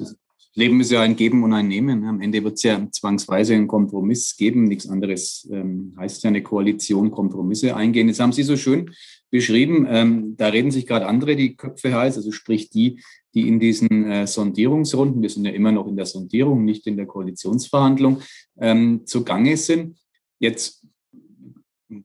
Leben 0.55 0.81
ist 0.81 0.91
ja 0.91 1.01
ein 1.01 1.15
Geben 1.15 1.43
und 1.43 1.53
ein 1.53 1.67
Nehmen. 1.67 2.05
Am 2.05 2.21
Ende 2.21 2.43
wird 2.43 2.55
es 2.55 2.63
ja 2.63 2.87
zwangsweise 2.91 3.53
einen 3.53 3.67
Kompromiss 3.67 4.35
geben. 4.35 4.63
Nichts 4.63 4.89
anderes 4.89 5.47
ähm, 5.51 5.93
heißt 5.97 6.23
ja 6.23 6.29
eine 6.29 6.41
Koalition, 6.41 7.11
Kompromisse 7.11 7.75
eingehen. 7.75 8.07
Das 8.07 8.19
haben 8.19 8.33
Sie 8.33 8.43
so 8.43 8.57
schön 8.57 8.91
beschrieben. 9.29 9.85
Ähm, 9.89 10.35
da 10.37 10.47
reden 10.47 10.71
sich 10.71 10.87
gerade 10.87 11.05
andere 11.05 11.35
die 11.35 11.55
Köpfe 11.55 11.93
heiß, 11.93 12.17
also 12.17 12.31
sprich 12.31 12.69
die, 12.69 13.01
die 13.35 13.47
in 13.47 13.59
diesen 13.59 14.05
äh, 14.05 14.25
Sondierungsrunden, 14.25 15.21
wir 15.21 15.29
sind 15.29 15.45
ja 15.45 15.51
immer 15.51 15.71
noch 15.71 15.87
in 15.87 15.95
der 15.95 16.07
Sondierung, 16.07 16.65
nicht 16.65 16.87
in 16.87 16.97
der 16.97 17.05
Koalitionsverhandlung, 17.05 18.21
ähm, 18.59 19.05
zugange 19.05 19.55
sind. 19.55 19.97
Jetzt 20.39 20.83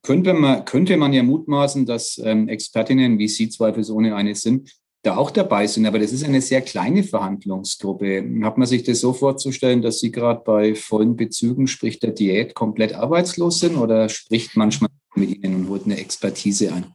könnte 0.02 0.34
man, 0.34 0.64
könnte 0.64 0.96
man 0.96 1.12
ja 1.12 1.22
mutmaßen, 1.22 1.86
dass 1.86 2.20
ähm, 2.22 2.48
Expertinnen, 2.48 3.18
wie 3.18 3.28
Sie 3.28 3.48
zweifelsohne 3.48 4.14
eine 4.14 4.34
sind, 4.34 4.70
da 5.04 5.16
auch 5.16 5.30
dabei 5.30 5.66
sind. 5.66 5.86
Aber 5.86 5.98
das 5.98 6.12
ist 6.12 6.24
eine 6.24 6.40
sehr 6.40 6.62
kleine 6.62 7.04
Verhandlungsgruppe. 7.04 8.24
Hat 8.42 8.58
man 8.58 8.66
sich 8.66 8.82
das 8.82 9.00
so 9.00 9.12
vorzustellen, 9.12 9.82
dass 9.82 10.00
Sie 10.00 10.10
gerade 10.10 10.42
bei 10.44 10.74
vollen 10.74 11.14
Bezügen, 11.14 11.68
sprich 11.68 12.00
der 12.00 12.10
Diät, 12.10 12.54
komplett 12.54 12.94
arbeitslos 12.94 13.60
sind 13.60 13.76
oder 13.76 14.08
spricht 14.08 14.56
manchmal 14.56 14.90
mit 15.14 15.44
Ihnen 15.44 15.54
und 15.56 15.68
holt 15.68 15.84
eine 15.84 15.98
Expertise 15.98 16.72
ein? 16.72 16.86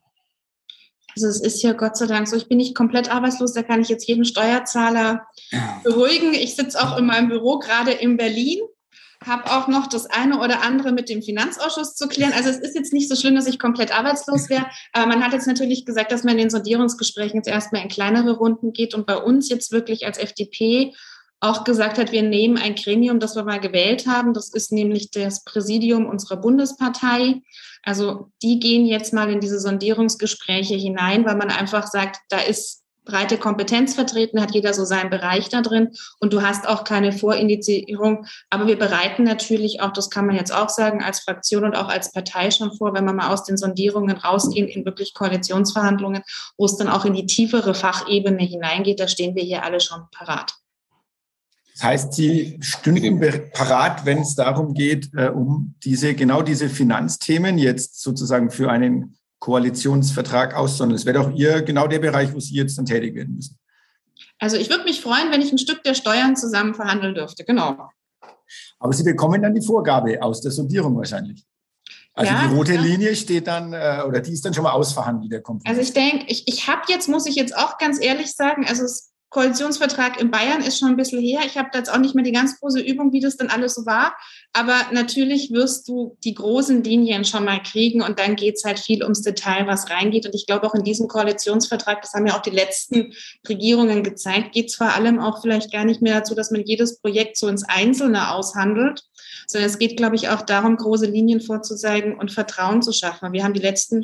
Also 1.15 1.27
es 1.27 1.41
ist 1.41 1.63
ja 1.63 1.73
Gott 1.73 1.97
sei 1.97 2.05
Dank 2.05 2.27
so, 2.27 2.35
ich 2.35 2.47
bin 2.47 2.57
nicht 2.57 2.75
komplett 2.75 3.13
arbeitslos, 3.13 3.53
da 3.53 3.63
kann 3.63 3.81
ich 3.81 3.89
jetzt 3.89 4.07
jeden 4.07 4.25
Steuerzahler 4.25 5.27
beruhigen. 5.83 6.33
Ich 6.33 6.55
sitze 6.55 6.79
auch 6.81 6.97
in 6.97 7.05
meinem 7.05 7.29
Büro 7.29 7.59
gerade 7.59 7.91
in 7.91 8.17
Berlin 8.17 8.59
habe 9.25 9.51
auch 9.51 9.67
noch 9.67 9.88
das 9.88 10.05
eine 10.05 10.39
oder 10.39 10.61
andere 10.63 10.91
mit 10.91 11.09
dem 11.09 11.21
Finanzausschuss 11.21 11.95
zu 11.95 12.07
klären. 12.07 12.33
Also 12.33 12.49
es 12.49 12.57
ist 12.57 12.75
jetzt 12.75 12.93
nicht 12.93 13.09
so 13.09 13.15
schlimm, 13.15 13.35
dass 13.35 13.47
ich 13.47 13.59
komplett 13.59 13.97
arbeitslos 13.97 14.49
wäre. 14.49 14.65
Aber 14.93 15.07
man 15.07 15.23
hat 15.23 15.33
jetzt 15.33 15.47
natürlich 15.47 15.85
gesagt, 15.85 16.11
dass 16.11 16.23
man 16.23 16.33
in 16.33 16.39
den 16.39 16.49
Sondierungsgesprächen 16.49 17.38
jetzt 17.38 17.49
erstmal 17.49 17.81
in 17.81 17.89
kleinere 17.89 18.38
Runden 18.38 18.71
geht 18.71 18.93
und 18.93 19.05
bei 19.05 19.17
uns 19.17 19.49
jetzt 19.49 19.71
wirklich 19.71 20.05
als 20.05 20.17
FDP 20.17 20.93
auch 21.41 21.63
gesagt 21.63 21.97
hat, 21.97 22.11
wir 22.11 22.23
nehmen 22.23 22.57
ein 22.57 22.75
Gremium, 22.75 23.19
das 23.19 23.35
wir 23.35 23.43
mal 23.43 23.59
gewählt 23.59 24.07
haben. 24.07 24.33
Das 24.33 24.53
ist 24.53 24.71
nämlich 24.71 25.11
das 25.11 25.43
Präsidium 25.43 26.05
unserer 26.05 26.38
Bundespartei. 26.38 27.41
Also 27.83 28.31
die 28.41 28.59
gehen 28.59 28.85
jetzt 28.85 29.13
mal 29.13 29.31
in 29.31 29.39
diese 29.39 29.59
Sondierungsgespräche 29.59 30.75
hinein, 30.75 31.25
weil 31.25 31.38
man 31.38 31.49
einfach 31.49 31.88
sagt, 31.88 32.17
da 32.29 32.39
ist 32.39 32.83
breite 33.09 33.37
Kompetenz 33.37 33.95
vertreten, 33.95 34.41
hat 34.41 34.51
jeder 34.51 34.73
so 34.73 34.85
seinen 34.85 35.09
Bereich 35.09 35.49
da 35.49 35.61
drin 35.61 35.89
und 36.19 36.33
du 36.33 36.41
hast 36.41 36.67
auch 36.67 36.83
keine 36.83 37.11
Vorindizierung. 37.11 38.25
Aber 38.49 38.67
wir 38.67 38.77
bereiten 38.77 39.23
natürlich 39.23 39.81
auch, 39.81 39.91
das 39.91 40.09
kann 40.09 40.25
man 40.25 40.35
jetzt 40.35 40.53
auch 40.53 40.69
sagen, 40.69 41.03
als 41.03 41.21
Fraktion 41.21 41.63
und 41.63 41.75
auch 41.75 41.89
als 41.89 42.11
Partei 42.11 42.51
schon 42.51 42.73
vor, 42.73 42.93
wenn 42.93 43.05
wir 43.05 43.13
mal 43.13 43.33
aus 43.33 43.43
den 43.43 43.57
Sondierungen 43.57 44.17
rausgehen 44.17 44.67
in 44.67 44.85
wirklich 44.85 45.13
Koalitionsverhandlungen, 45.13 46.21
wo 46.57 46.65
es 46.65 46.77
dann 46.77 46.87
auch 46.87 47.05
in 47.05 47.13
die 47.13 47.25
tiefere 47.25 47.73
Fachebene 47.73 48.43
hineingeht, 48.43 48.99
da 48.99 49.07
stehen 49.07 49.35
wir 49.35 49.43
hier 49.43 49.63
alle 49.63 49.79
schon 49.79 50.01
parat. 50.11 50.53
Das 51.79 51.83
heißt, 51.83 52.13
Sie 52.13 52.57
stünden 52.59 53.21
parat, 53.53 54.05
wenn 54.05 54.19
es 54.19 54.35
darum 54.35 54.73
geht, 54.73 55.11
äh, 55.15 55.29
um 55.29 55.75
diese, 55.85 56.13
genau 56.13 56.41
diese 56.41 56.67
Finanzthemen 56.67 57.57
jetzt 57.57 58.01
sozusagen 58.01 58.51
für 58.51 58.69
einen 58.69 59.15
Koalitionsvertrag 59.39 60.53
aus, 60.53 60.77
sondern 60.77 60.96
es 60.96 61.05
wäre 61.05 61.19
doch 61.19 61.34
Ihr 61.34 61.62
genau 61.62 61.88
der 61.88 62.00
Bereich, 62.00 62.34
wo 62.34 62.39
Sie 62.39 62.55
jetzt 62.55 62.77
dann 62.77 62.86
tätig 62.86 63.15
werden 63.15 63.36
müssen. 63.36 63.58
Also 64.38 64.58
ich 64.58 64.69
würde 64.69 64.84
mich 64.84 65.01
freuen, 65.01 65.31
wenn 65.31 65.41
ich 65.41 65.51
ein 65.51 65.58
Stück 65.58 65.84
der 65.84 65.93
Steuern 65.93 66.36
zusammen 66.36 66.74
verhandeln 66.74 67.15
dürfte, 67.15 67.43
genau. 67.43 67.89
Aber 68.79 68.93
Sie 68.93 69.03
bekommen 69.03 69.41
dann 69.41 69.53
die 69.53 69.65
Vorgabe 69.65 70.22
aus 70.22 70.41
der 70.41 70.51
Sondierung 70.51 70.98
wahrscheinlich. 70.98 71.46
Also 72.13 72.34
ja, 72.34 72.48
die 72.48 72.53
rote 72.53 72.74
ja. 72.74 72.81
Linie 72.81 73.15
steht 73.15 73.48
dann, 73.48 73.72
äh, 73.72 74.03
oder 74.05 74.19
die 74.19 74.34
ist 74.34 74.43
dann 74.43 74.53
schon 74.53 74.63
mal 74.63 74.72
ausverhandelt, 74.72 75.31
der 75.31 75.41
Kompromiss. 75.41 75.69
Also 75.69 75.81
ich 75.81 75.93
denke, 75.93 76.25
ich, 76.27 76.48
ich 76.48 76.67
habe 76.67 76.81
jetzt, 76.89 77.08
muss 77.08 77.25
ich 77.25 77.36
jetzt 77.36 77.55
auch 77.55 77.77
ganz 77.77 78.01
ehrlich 78.01 78.34
sagen, 78.34 78.65
also 78.67 78.84
es 78.84 79.12
Koalitionsvertrag 79.29 80.19
in 80.19 80.31
Bayern 80.31 80.62
ist 80.62 80.79
schon 80.79 80.89
ein 80.89 80.98
bisschen 80.98 81.21
her. 81.21 81.41
Ich 81.45 81.57
habe 81.57 81.69
da 81.71 81.79
jetzt 81.79 81.91
auch 81.91 82.00
nicht 82.00 82.15
mehr 82.15 82.24
die 82.24 82.31
ganz 82.31 82.59
große 82.59 82.79
Übung, 82.79 83.13
wie 83.13 83.19
das 83.19 83.38
dann 83.38 83.50
alles 83.50 83.75
so 83.75 83.86
war. 83.86 84.15
Aber 84.53 84.75
natürlich 84.91 85.51
wirst 85.51 85.88
du 85.88 86.17
die 86.24 86.33
großen 86.33 86.83
Linien 86.83 87.24
schon 87.25 87.45
mal 87.45 87.62
kriegen 87.62 88.01
und 88.01 88.17
dann 88.17 88.36
geht 88.36 88.55
es 88.55 88.63
halt 88.63 88.79
viel 88.79 89.03
ums 89.03 89.21
Detail, 89.21 89.67
was 89.67 89.91
reingeht. 89.91 90.25
Und 90.25 90.33
ich 90.33 90.48
glaube 90.48 90.65
auch 90.65 90.74
in 90.74 90.83
diesem 90.83 91.07
Koalitionsvertrag, 91.07 92.01
das 92.01 92.13
haben 92.13 92.25
ja 92.25 92.36
auch 92.36 92.41
die 92.41 92.50
letzten 92.50 93.13
Regierungen 93.48 94.03
gezeigt, 94.03 94.53
geht 94.53 94.69
es 94.69 94.75
vor 94.75 94.93
allem 94.93 95.19
auch 95.19 95.41
vielleicht 95.41 95.71
gar 95.71 95.86
nicht 95.86 96.01
mehr 96.01 96.19
dazu, 96.19 96.33
dass 96.33 96.50
man 96.50 96.63
jedes 96.65 97.00
Projekt 97.00 97.38
so 97.38 97.48
ins 97.48 97.63
Einzelne 97.63 98.31
aushandelt, 98.31 99.03
sondern 99.45 99.69
es 99.69 99.77
geht, 99.77 99.98
glaube 99.98 100.15
ich, 100.15 100.29
auch 100.29 100.41
darum, 100.41 100.75
große 100.75 101.05
Linien 101.05 101.41
vorzuzeigen 101.41 102.17
und 102.17 102.31
Vertrauen 102.31 102.81
zu 102.81 102.91
schaffen. 102.91 103.31
Wir 103.31 103.43
haben 103.43 103.53
die 103.53 103.62
letzten 103.62 104.03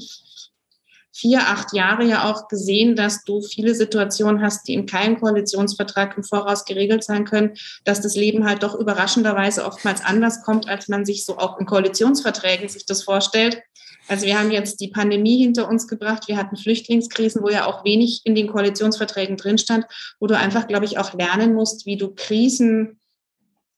vier, 1.15 1.47
acht 1.47 1.73
Jahre 1.73 2.03
ja 2.03 2.29
auch 2.29 2.49
gesehen, 2.49 2.97
dass 2.97 3.23
du 3.23 3.41
viele 3.41 3.73
Situationen 3.73 4.41
hast, 4.41 4.67
die 4.67 4.73
in 4.73 4.85
keinem 4.85 5.17
Koalitionsvertrag 5.17 6.17
im 6.17 6.25
Voraus 6.25 6.65
geregelt 6.65 7.05
sein 7.05 7.23
können, 7.23 7.53
dass 7.85 8.01
das 8.01 8.17
Leben 8.17 8.45
halt 8.45 8.63
doch 8.63 8.75
überraschenderweise 8.75 9.63
oftmals 9.63 10.03
anders 10.03 10.43
kommt, 10.43 10.67
als 10.67 10.89
man 10.89 11.05
sich 11.05 11.23
so 11.23 11.37
auch 11.37 11.57
in 11.57 11.65
Koalitionsverträgen 11.65 12.67
sich 12.67 12.85
das 12.85 13.03
vorstellt. 13.03 13.63
Also 14.09 14.25
wir 14.25 14.37
haben 14.37 14.51
jetzt 14.51 14.81
die 14.81 14.89
Pandemie 14.89 15.37
hinter 15.37 15.69
uns 15.69 15.87
gebracht. 15.87 16.27
Wir 16.27 16.35
hatten 16.35 16.57
Flüchtlingskrisen, 16.57 17.41
wo 17.41 17.49
ja 17.49 17.65
auch 17.65 17.85
wenig 17.85 18.21
in 18.25 18.35
den 18.35 18.47
Koalitionsverträgen 18.47 19.37
drin 19.37 19.57
stand, 19.57 19.85
wo 20.19 20.27
du 20.27 20.37
einfach, 20.37 20.67
glaube 20.67 20.83
ich, 20.83 20.97
auch 20.97 21.13
lernen 21.13 21.53
musst, 21.53 21.85
wie 21.85 21.95
du 21.95 22.13
Krisen 22.13 22.99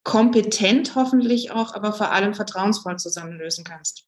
kompetent 0.03 0.95
hoffentlich 0.95 1.51
auch, 1.51 1.75
aber 1.75 1.93
vor 1.93 2.11
allem 2.11 2.33
vertrauensvoll 2.33 2.97
zusammenlösen 2.97 3.63
kannst 3.63 4.06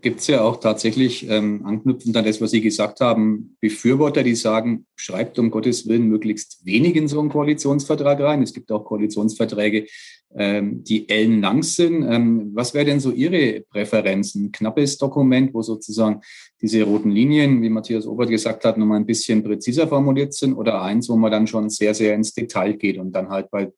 gibt 0.00 0.20
es 0.20 0.26
ja 0.26 0.40
auch 0.42 0.56
tatsächlich, 0.56 1.28
ähm, 1.28 1.64
anknüpfend 1.64 2.16
an 2.16 2.24
das, 2.24 2.40
was 2.40 2.50
Sie 2.50 2.60
gesagt 2.60 3.00
haben, 3.00 3.56
Befürworter, 3.60 4.22
die 4.22 4.34
sagen, 4.34 4.86
schreibt 4.96 5.38
um 5.38 5.50
Gottes 5.50 5.86
Willen 5.86 6.08
möglichst 6.08 6.64
wenig 6.64 6.96
in 6.96 7.08
so 7.08 7.20
einen 7.20 7.28
Koalitionsvertrag 7.28 8.20
rein. 8.20 8.42
Es 8.42 8.54
gibt 8.54 8.72
auch 8.72 8.84
Koalitionsverträge, 8.84 9.86
ähm, 10.36 10.84
die 10.84 11.08
ellenlang 11.08 11.62
sind. 11.62 12.02
Ähm, 12.08 12.50
was 12.54 12.74
wäre 12.74 12.84
denn 12.84 13.00
so 13.00 13.10
Ihre 13.10 13.60
Präferenzen? 13.70 14.46
Ein 14.46 14.52
knappes 14.52 14.98
Dokument, 14.98 15.52
wo 15.54 15.62
sozusagen 15.62 16.20
diese 16.60 16.82
roten 16.82 17.10
Linien, 17.10 17.62
wie 17.62 17.68
Matthias 17.68 18.06
Obert 18.06 18.30
gesagt 18.30 18.64
hat, 18.64 18.78
nochmal 18.78 18.98
ein 18.98 19.06
bisschen 19.06 19.42
präziser 19.42 19.88
formuliert 19.88 20.34
sind 20.34 20.54
oder 20.54 20.82
eins, 20.82 21.08
wo 21.08 21.16
man 21.16 21.30
dann 21.30 21.46
schon 21.46 21.70
sehr, 21.70 21.94
sehr 21.94 22.14
ins 22.14 22.32
Detail 22.32 22.74
geht 22.74 22.98
und 22.98 23.12
dann 23.12 23.28
halt 23.28 23.50
bei 23.50 23.72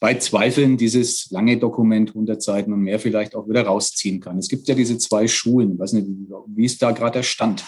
bei 0.00 0.14
Zweifeln 0.14 0.76
dieses 0.76 1.30
lange 1.30 1.56
Dokument 1.58 2.10
100 2.10 2.42
Seiten 2.42 2.72
und 2.72 2.80
mehr 2.80 2.98
vielleicht 2.98 3.34
auch 3.34 3.48
wieder 3.48 3.62
rausziehen 3.62 4.20
kann. 4.20 4.38
Es 4.38 4.48
gibt 4.48 4.68
ja 4.68 4.74
diese 4.74 4.98
zwei 4.98 5.26
Schulen. 5.26 5.78
Was 5.78 5.92
nicht, 5.92 6.06
wie 6.48 6.64
ist 6.64 6.82
da 6.82 6.92
gerade 6.92 7.18
der 7.18 7.22
Stand? 7.22 7.64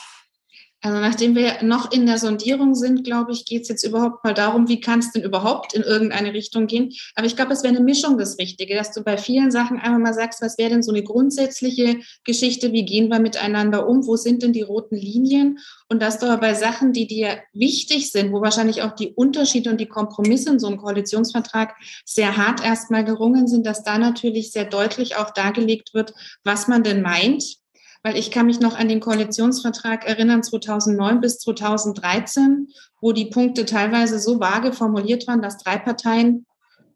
Also 0.81 1.01
nachdem 1.01 1.35
wir 1.35 1.65
noch 1.65 1.91
in 1.91 2.07
der 2.07 2.19
Sondierung 2.19 2.77
sind, 2.77 3.03
glaube 3.03 3.33
ich, 3.33 3.45
geht 3.45 3.63
es 3.63 3.69
jetzt 3.69 3.85
überhaupt 3.85 4.23
mal 4.23 4.33
darum, 4.33 4.69
wie 4.69 4.81
kann 4.81 5.01
es 5.01 5.11
denn 5.11 5.25
überhaupt 5.25 5.75
in 5.75 5.83
irgendeine 5.83 6.33
Richtung 6.33 6.69
gehen. 6.69 6.93
Aber 7.17 7.27
ich 7.27 7.35
glaube, 7.35 7.53
es 7.53 7.65
wäre 7.65 7.75
eine 7.75 7.85
Mischung 7.85 8.17
das 8.17 8.39
Richtige, 8.39 8.77
dass 8.77 8.93
du 8.93 9.03
bei 9.03 9.19
vielen 9.19 9.51
Sachen 9.51 9.79
einfach 9.79 9.99
mal 9.99 10.15
sagst, 10.15 10.41
was 10.41 10.57
wäre 10.57 10.71
denn 10.71 10.85
so 10.85 10.93
eine 10.93 11.03
grundsätzliche 11.03 11.99
Geschichte, 12.23 12.73
wie 12.73 12.85
gehen 12.85 13.09
wir 13.09 13.19
miteinander 13.19 13.89
um, 13.89 14.07
wo 14.07 14.15
sind 14.15 14.45
denn 14.45 14.53
die 14.53 14.63
roten 14.63 14.95
Linien 14.95 15.59
und 15.89 16.01
dass 16.01 16.21
du 16.21 16.27
aber 16.27 16.39
bei 16.39 16.55
Sachen, 16.55 16.93
die 16.93 17.09
dir 17.09 17.39
wichtig 17.53 18.13
sind, 18.13 18.33
wo 18.33 18.41
wahrscheinlich 18.41 18.83
auch 18.83 18.93
die 18.93 19.13
Unterschiede 19.15 19.71
und 19.71 19.81
die 19.81 19.89
Kompromisse 19.89 20.51
in 20.51 20.61
so 20.61 20.69
einem 20.69 20.77
Koalitionsvertrag 20.77 21.75
sehr 22.05 22.37
hart 22.37 22.65
erstmal 22.65 23.05
gerungen 23.05 23.49
sind, 23.49 23.67
dass 23.67 23.83
da 23.83 23.99
natürlich 23.99 24.53
sehr 24.53 24.65
deutlich 24.65 25.17
auch 25.17 25.31
dargelegt 25.31 25.93
wird, 25.93 26.15
was 26.45 26.69
man 26.69 26.85
denn 26.85 27.03
meint 27.03 27.59
weil 28.03 28.17
ich 28.17 28.31
kann 28.31 28.47
mich 28.47 28.61
noch 28.61 28.77
an 28.77 28.89
den 28.89 29.01
Koalitionsvertrag 29.01 30.07
erinnern, 30.07 30.43
2009 30.43 31.21
bis 31.21 31.39
2013, 31.39 32.69
wo 33.01 33.13
die 33.13 33.27
Punkte 33.27 33.65
teilweise 33.65 34.19
so 34.19 34.41
vage 34.41 34.73
formuliert 34.73 35.27
waren, 35.27 35.43
dass 35.43 35.59
drei 35.59 35.79
Parteien 35.79 36.47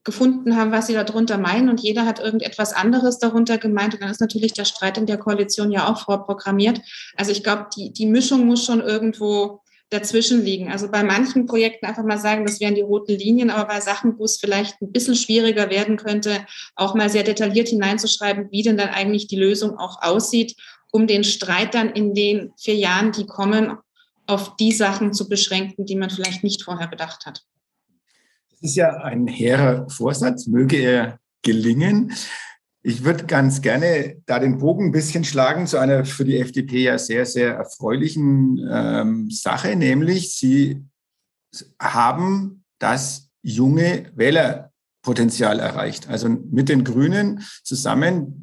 gefunden 0.05 0.57
haben, 0.57 0.73
was 0.73 0.89
sie 0.89 0.95
darunter 0.95 1.39
meinen 1.39 1.69
und 1.69 1.81
jeder 1.81 2.07
hat 2.07 2.19
irgendetwas 2.19 2.73
anderes 2.73 3.19
darunter 3.19 3.59
gemeint 3.59 3.95
und 3.95 4.03
dann 4.03 4.11
ist 4.11 4.21
natürlich 4.21 4.53
der 4.53 4.65
Streit 4.65 4.99
in 4.99 5.07
der 5.07 5.19
Koalition 5.19 5.71
ja 5.71 5.89
auch 5.89 6.01
vorprogrammiert. 6.05 6.81
Also 7.17 7.31
ich 7.31 7.45
glaube, 7.45 7.67
die, 7.77 7.93
die 7.93 8.07
Mischung 8.07 8.47
muss 8.47 8.65
schon 8.65 8.81
irgendwo 8.81 9.61
dazwischen 9.91 10.43
liegen. 10.43 10.73
Also 10.73 10.91
bei 10.91 11.05
manchen 11.05 11.47
Projekten 11.47 11.87
einfach 11.87 12.03
mal 12.03 12.19
sagen, 12.19 12.47
das 12.47 12.61
wären 12.61 12.75
die 12.75 12.81
roten 12.81 13.13
Linien, 13.13 13.51
aber 13.51 13.69
bei 13.69 13.81
Sachen, 13.81 14.19
wo 14.19 14.25
es 14.25 14.39
vielleicht 14.39 14.81
ein 14.81 14.91
bisschen 14.91 15.15
schwieriger 15.15 15.71
werden 15.71 15.99
könnte, 15.99 16.47
auch 16.75 16.95
mal 16.95 17.11
sehr 17.11 17.25
detailliert 17.25 17.69
hineinzuschreiben, 17.69 18.49
wie 18.51 18.63
denn 18.63 18.79
dann 18.79 18.89
eigentlich 18.89 19.27
die 19.27 19.37
Lösung 19.37 19.79
auch 19.79 20.03
aussieht 20.03 20.57
um 20.93 21.07
den 21.07 21.25
Streit 21.25 21.75
dann 21.75 21.91
in 21.91 22.15
den 22.15 22.53
vier 22.57 22.77
Jahren, 22.77 23.11
die 23.11 23.27
kommen, 23.27 23.77
auf 24.27 24.57
die 24.57 24.73
Sachen 24.73 25.13
zu 25.13 25.29
beschränken, 25.29 25.85
die 25.85 25.97
man 25.97 26.11
vielleicht 26.11 26.45
nicht 26.45 26.63
vorher 26.63 26.87
bedacht 26.87 27.27
hat. 27.27 27.43
Das 28.51 28.61
ist 28.63 28.77
ja 28.77 28.99
ein 28.99 29.27
hehrer 29.27 29.89
Vorsatz, 29.91 30.47
möge 30.47 30.77
er 30.77 31.19
gelingen. 31.43 32.13
Ich 32.83 33.05
würde 33.05 33.27
ganz 33.27 33.63
gerne 33.63 34.23
da 34.27 34.39
den 34.39 34.59
Bogen 34.59 34.87
ein 34.87 34.93
bisschen 34.93 35.25
schlagen 35.25 35.67
zu 35.67 35.79
einer 35.79 36.05
für 36.05 36.25
die 36.25 36.39
FDP 36.39 36.85
ja 36.85 36.99
sehr, 36.99 37.27
sehr 37.27 37.55
erfreulichen 37.55 38.61
ähm, 38.71 39.31
Sache, 39.31 39.75
nämlich 39.75 40.37
Sie 40.37 40.85
haben 41.81 42.65
das 42.79 43.29
junge 43.43 44.11
Wählerpotenzial 44.15 45.59
erreicht. 45.59 46.09
Also 46.09 46.29
mit 46.29 46.69
den 46.69 46.85
Grünen 46.85 47.45
zusammen 47.63 48.42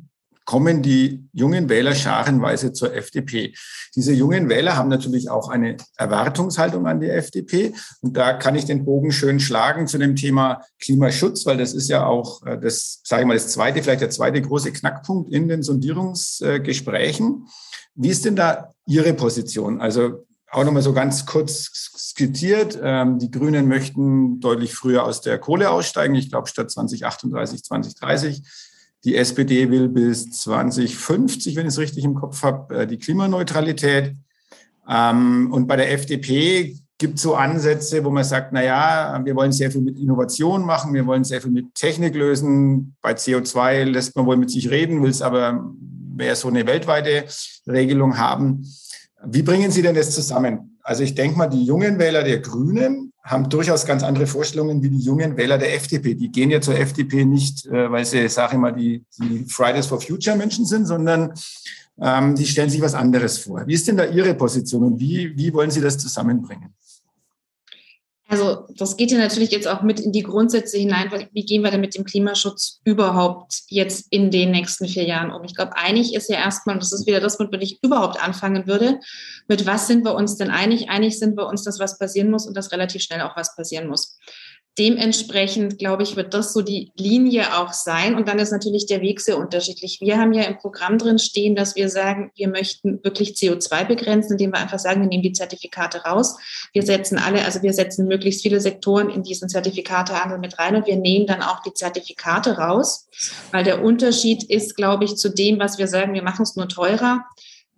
kommen 0.50 0.82
die 0.82 1.30
jungen 1.32 1.70
Wähler 1.70 1.94
scharenweise 1.94 2.74
zur 2.74 2.96
FDP. 2.96 3.54
Diese 3.96 4.14
jungen 4.14 4.50
Wähler 4.50 4.76
haben 4.76 4.90
natürlich 4.90 5.30
auch 5.30 5.48
eine 5.48 5.78
Erwartungshaltung 5.96 6.88
an 6.88 7.00
die 7.00 7.10
FDP. 7.12 7.76
Und 8.02 8.18
da 8.18 8.34
kann 8.34 8.56
ich 8.56 8.66
den 8.66 8.84
Bogen 8.84 9.12
schön 9.12 9.40
schlagen 9.40 9.86
zu 9.86 10.00
dem 10.00 10.16
Thema 10.16 10.64
Klimaschutz, 10.82 11.46
weil 11.46 11.58
das 11.58 11.76
ist 11.76 11.88
ja 11.88 12.08
auch 12.08 12.44
äh, 12.48 12.58
das, 12.58 13.00
sage 13.04 13.22
ich 13.22 13.28
mal, 13.28 13.36
das 13.36 13.50
zweite, 13.50 13.84
vielleicht 13.84 14.02
der 14.02 14.10
zweite 14.10 14.42
große 14.42 14.72
Knackpunkt 14.72 15.32
in 15.32 15.50
den 15.50 15.62
Sondierungsgesprächen. 15.62 17.46
Wie 17.94 18.10
ist 18.10 18.26
denn 18.26 18.36
da 18.36 18.72
Ihre 18.88 19.14
Position? 19.14 19.80
Also 19.80 20.26
auch 20.50 20.64
nochmal 20.64 20.82
so 20.82 20.94
ganz 20.94 21.28
kurz 21.28 21.70
skizziert. 21.96 22.80
Ähm, 22.82 23.20
die 23.20 23.30
Grünen 23.30 23.68
möchten 23.68 24.40
deutlich 24.40 24.74
früher 24.74 25.04
aus 25.04 25.22
der 25.22 25.38
Kohle 25.38 25.70
aussteigen. 25.70 26.16
Ich 26.16 26.32
glaube, 26.32 26.48
statt 26.48 26.72
2038, 26.72 27.64
2030 27.64 28.42
Die 29.04 29.16
SPD 29.16 29.70
will 29.70 29.88
bis 29.88 30.30
2050, 30.32 31.56
wenn 31.56 31.68
ich 31.68 31.74
es 31.74 31.80
richtig 31.80 32.04
im 32.04 32.16
Kopf 32.16 32.44
habe, 32.44 32.80
äh, 32.80 32.88
die 32.88 32.98
Klimaneutralität. 32.98 34.16
Ähm, 34.88 35.52
und 35.52 35.68
bei 35.68 35.76
der 35.76 35.92
FDP 35.92 36.76
gibt 36.98 37.16
es 37.16 37.22
so 37.22 37.36
Ansätze, 37.36 38.04
wo 38.04 38.10
man 38.10 38.26
sagt, 38.26 38.52
na 38.52 38.64
ja, 38.64 39.22
wir 39.24 39.36
wollen 39.36 39.54
sehr 39.54 39.72
viel 39.72 39.82
mit 39.82 39.98
Innovation 39.98 40.66
machen, 40.66 40.94
wir 40.94 41.08
wollen 41.08 41.24
sehr 41.24 41.42
viel 41.42 41.52
mit 41.52 41.74
Technik 41.74 42.14
lösen. 42.14 42.96
Bei 43.02 43.14
CO2 43.14 43.86
lässt 43.86 44.16
man 44.18 44.26
wohl 44.26 44.36
mit 44.38 44.52
sich 44.52 44.70
reden, 44.70 45.02
will 45.02 45.10
es 45.10 45.22
aber 45.22 45.74
mehr 46.14 46.36
so 46.36 46.50
eine 46.50 46.68
weltweite 46.68 47.24
Regelung 47.66 48.18
haben. 48.18 48.66
Wie 49.26 49.42
bringen 49.42 49.72
Sie 49.72 49.82
denn 49.82 49.96
das 49.96 50.14
zusammen? 50.14 50.78
Also 50.84 51.04
ich 51.04 51.16
denke 51.16 51.38
mal, 51.38 51.48
die 51.48 51.64
jungen 51.64 52.00
Wähler 52.00 52.24
der 52.24 52.40
Grünen 52.40 53.09
haben 53.24 53.50
durchaus 53.50 53.86
ganz 53.86 54.04
andere 54.04 54.28
Vorstellungen 54.28 54.82
wie 54.82 54.90
die 54.90 55.04
jungen 55.04 55.38
Wähler 55.38 55.58
der 55.58 55.76
FDP. 55.76 56.16
Die 56.16 56.32
gehen 56.32 56.50
ja 56.50 56.62
zur 56.62 56.78
FDP 56.78 57.26
nicht, 57.26 57.66
äh, 57.68 57.92
weil 57.92 58.06
sie, 58.06 58.28
sage 58.30 58.54
ich 58.54 58.60
mal, 58.60 58.72
die, 58.72 59.06
die 59.18 59.46
Fridays 59.46 59.88
for 59.88 60.02
Future 60.02 60.36
Menschen 60.36 60.66
sind, 60.66 60.86
sondern 60.86 61.34
ähm, 62.02 62.36
die 62.36 62.46
stellen 62.46 62.70
sich 62.70 62.82
was 62.82 62.94
anderes 62.94 63.38
vor. 63.40 63.66
Wie 63.68 63.74
ist 63.74 63.88
denn 63.88 63.98
da 63.98 64.06
Ihre 64.06 64.34
Position 64.34 64.84
und 64.84 65.00
wie, 65.00 65.36
wie 65.36 65.54
wollen 65.54 65.72
Sie 65.72 65.82
das 65.82 65.98
zusammenbringen? 65.98 66.74
Also 68.32 68.68
das 68.78 68.96
geht 68.96 69.10
ja 69.12 69.18
natürlich 69.18 69.50
jetzt 69.50 69.68
auch 69.68 69.82
mit 69.82 70.00
in 70.00 70.12
die 70.12 70.22
Grundsätze 70.22 70.78
hinein. 70.78 71.12
Wie 71.32 71.46
gehen 71.46 71.64
wir 71.64 71.72
denn 71.72 71.82
mit 71.82 71.96
dem 71.96 72.04
Klimaschutz 72.04 72.80
überhaupt 72.84 73.64
jetzt 73.70 74.06
in 74.12 74.30
den 74.30 74.52
nächsten 74.52 74.88
vier 74.88 75.04
Jahren 75.04 75.32
um? 75.32 75.44
Ich 75.46 75.56
glaube, 75.56 75.76
einig 75.76 76.14
ist 76.14 76.30
ja 76.30 76.38
erstmal, 76.38 76.76
und 76.76 76.84
das 76.84 76.94
ist 76.94 77.08
wieder 77.08 77.22
das, 77.22 77.40
womit 77.40 77.64
ich 77.64 77.84
überhaupt 77.84 78.22
anfangen 78.22 78.68
würde, 78.68 79.00
mit 79.48 79.66
was 79.66 79.88
sind 79.88 80.06
wir 80.06 80.14
uns 80.14 80.38
denn 80.38 80.52
einig? 80.52 80.90
Einig 80.92 81.18
sind 81.18 81.38
wir 81.38 81.48
uns, 81.48 81.64
dass 81.64 81.80
was 81.80 81.98
passieren 81.98 82.30
muss 82.30 82.46
und 82.46 82.56
dass 82.56 82.72
relativ 82.72 83.02
schnell 83.02 83.22
auch 83.22 83.36
was 83.36 83.56
passieren 83.56 83.88
muss 83.88 84.20
dementsprechend, 84.80 85.78
glaube 85.78 86.04
ich, 86.04 86.16
wird 86.16 86.34
das 86.34 86.54
so 86.54 86.62
die 86.62 86.92
Linie 86.96 87.58
auch 87.60 87.74
sein. 87.74 88.16
Und 88.16 88.30
dann 88.30 88.40
ist 88.40 88.52
natürlich 88.52 88.86
der 88.86 89.02
Weg 89.02 89.20
sehr 89.20 89.38
unterschiedlich. 89.38 90.00
Wir 90.00 90.18
haben 90.18 90.32
ja 90.32 90.44
im 90.44 90.58
Programm 90.58 90.98
drin 90.98 91.20
stehen, 91.20 91.56
dass 91.56 91.76
wir 91.76 91.90
sagen, 91.90 92.32
wir 92.36 92.48
möchten 92.48 93.04
wirklich 93.04 93.32
CO2 93.32 93.86
begrenzen, 93.86 94.34
indem 94.34 94.54
wir 94.54 94.60
einfach 94.60 94.80
sagen, 94.80 95.02
wir 95.02 95.10
nehmen 95.10 95.24
die 95.24 95.34
Zertifikate 95.34 96.04
raus. 96.04 96.38
Wir 96.72 96.84
setzen 96.84 97.18
alle, 97.18 97.44
also 97.44 97.62
wir 97.62 97.74
setzen 97.74 98.08
möglichst 98.08 98.42
viele 98.42 98.62
Sektoren 98.62 99.10
in 99.10 99.22
diesen 99.22 99.50
Zertifikatehandel 99.50 100.40
mit 100.40 100.58
rein 100.58 100.78
und 100.78 100.88
wir 100.88 100.96
nehmen 100.96 101.28
dann 101.28 101.42
auch 101.42 101.62
die 101.62 101.74
Zertifikate 101.74 102.58
raus, 102.58 103.10
weil 103.52 103.66
der 103.66 103.84
Unterschied 103.84 104.44
ist, 104.44 104.78
glaube 104.78 105.04
ich, 105.04 105.18
zu 105.18 105.30
dem, 105.30 105.60
was 105.60 105.78
wir 105.78 105.90
sagen, 105.90 106.14
wir 106.14 106.24
machen 106.24 106.44
es 106.44 106.56
nur 106.56 106.70
teurer. 106.70 107.26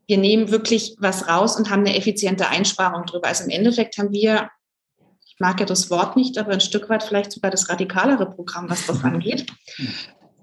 Wir 0.05 0.19
nehmen 0.19 0.51
wirklich 0.51 0.95
was 0.99 1.27
raus 1.27 1.55
und 1.55 1.71
haben 1.71 1.85
eine 1.85 1.97
effiziente 1.97 2.47
Einsparung 2.47 3.05
drüber. 3.05 3.27
Also 3.27 3.45
im 3.45 3.49
Endeffekt 3.49 3.97
haben 3.97 4.11
wir 4.11 4.49
mag 5.41 5.59
ja 5.59 5.65
das 5.65 5.89
Wort 5.89 6.15
nicht, 6.15 6.37
aber 6.37 6.51
ein 6.51 6.61
Stück 6.61 6.87
weit 6.87 7.03
vielleicht 7.03 7.33
sogar 7.33 7.51
das 7.51 7.67
radikalere 7.67 8.29
Programm, 8.29 8.69
was 8.69 8.85
das 8.85 9.03
angeht. 9.03 9.47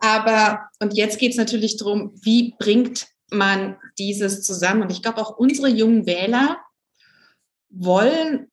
Aber, 0.00 0.68
und 0.80 0.94
jetzt 0.94 1.18
geht 1.18 1.32
es 1.32 1.38
natürlich 1.38 1.78
darum, 1.78 2.12
wie 2.22 2.54
bringt 2.58 3.06
man 3.30 3.76
dieses 3.98 4.42
zusammen? 4.42 4.82
Und 4.82 4.92
ich 4.92 5.02
glaube, 5.02 5.20
auch 5.20 5.38
unsere 5.38 5.68
jungen 5.68 6.06
Wähler 6.06 6.58
wollen 7.70 8.50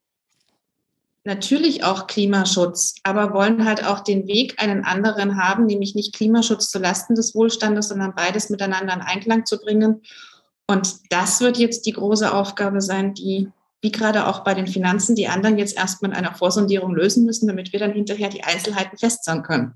natürlich 1.24 1.84
auch 1.84 2.08
Klimaschutz, 2.08 2.96
aber 3.04 3.34
wollen 3.34 3.66
halt 3.66 3.84
auch 3.84 4.02
den 4.02 4.28
Weg 4.28 4.62
einen 4.62 4.86
anderen 4.86 5.42
haben, 5.42 5.66
nämlich 5.66 5.96
nicht 5.96 6.14
Klimaschutz 6.14 6.70
zu 6.70 6.78
Lasten 6.78 7.16
des 7.16 7.34
Wohlstandes, 7.34 7.90
sondern 7.90 8.14
beides 8.16 8.50
miteinander 8.50 8.94
in 8.94 9.02
Einklang 9.02 9.46
zu 9.46 9.60
bringen. 9.60 10.04
Und 10.68 11.12
das 11.12 11.42
wird 11.42 11.58
jetzt 11.58 11.88
die 11.88 11.94
große 11.94 12.32
Aufgabe 12.32 12.82
sein, 12.82 13.16
die 13.16 13.50
wie 13.86 13.92
gerade 13.92 14.26
auch 14.26 14.44
bei 14.44 14.56
den 14.56 14.66
Finanzen, 14.66 15.16
die 15.16 15.28
anderen 15.28 15.60
jetzt 15.60 15.78
erstmal 15.78 16.10
in 16.10 16.18
einer 16.18 16.34
Vorsondierung 16.34 16.96
lösen 16.96 17.24
müssen, 17.24 17.46
damit 17.46 17.72
wir 17.72 17.80
dann 17.80 17.94
hinterher 17.94 18.30
die 18.30 18.44
Einzelheiten 18.44 18.98
festsagen 18.98 19.44
können. 19.44 19.74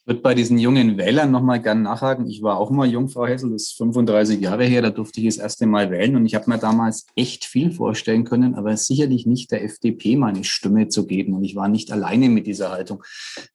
Ich 0.00 0.06
würde 0.06 0.20
bei 0.20 0.34
diesen 0.34 0.58
jungen 0.58 0.98
Wählern 0.98 1.30
nochmal 1.30 1.62
gerne 1.62 1.80
nachhaken. 1.80 2.28
Ich 2.28 2.42
war 2.42 2.58
auch 2.58 2.70
mal 2.70 2.86
jung, 2.86 3.08
Frau 3.08 3.26
Hessel, 3.26 3.50
das 3.52 3.62
ist 3.62 3.78
35 3.78 4.42
Jahre 4.42 4.66
her, 4.66 4.82
da 4.82 4.90
durfte 4.90 5.20
ich 5.20 5.26
das 5.28 5.38
erste 5.38 5.64
Mal 5.64 5.90
wählen 5.90 6.16
und 6.16 6.26
ich 6.26 6.34
habe 6.34 6.50
mir 6.50 6.58
damals 6.58 7.06
echt 7.16 7.46
viel 7.46 7.70
vorstellen 7.72 8.24
können, 8.24 8.56
aber 8.56 8.76
sicherlich 8.76 9.24
nicht 9.24 9.50
der 9.50 9.64
FDP 9.64 10.16
meine 10.16 10.44
Stimme 10.44 10.88
zu 10.88 11.06
geben 11.06 11.32
und 11.32 11.44
ich 11.44 11.56
war 11.56 11.68
nicht 11.68 11.90
alleine 11.90 12.28
mit 12.28 12.46
dieser 12.46 12.72
Haltung. 12.72 13.02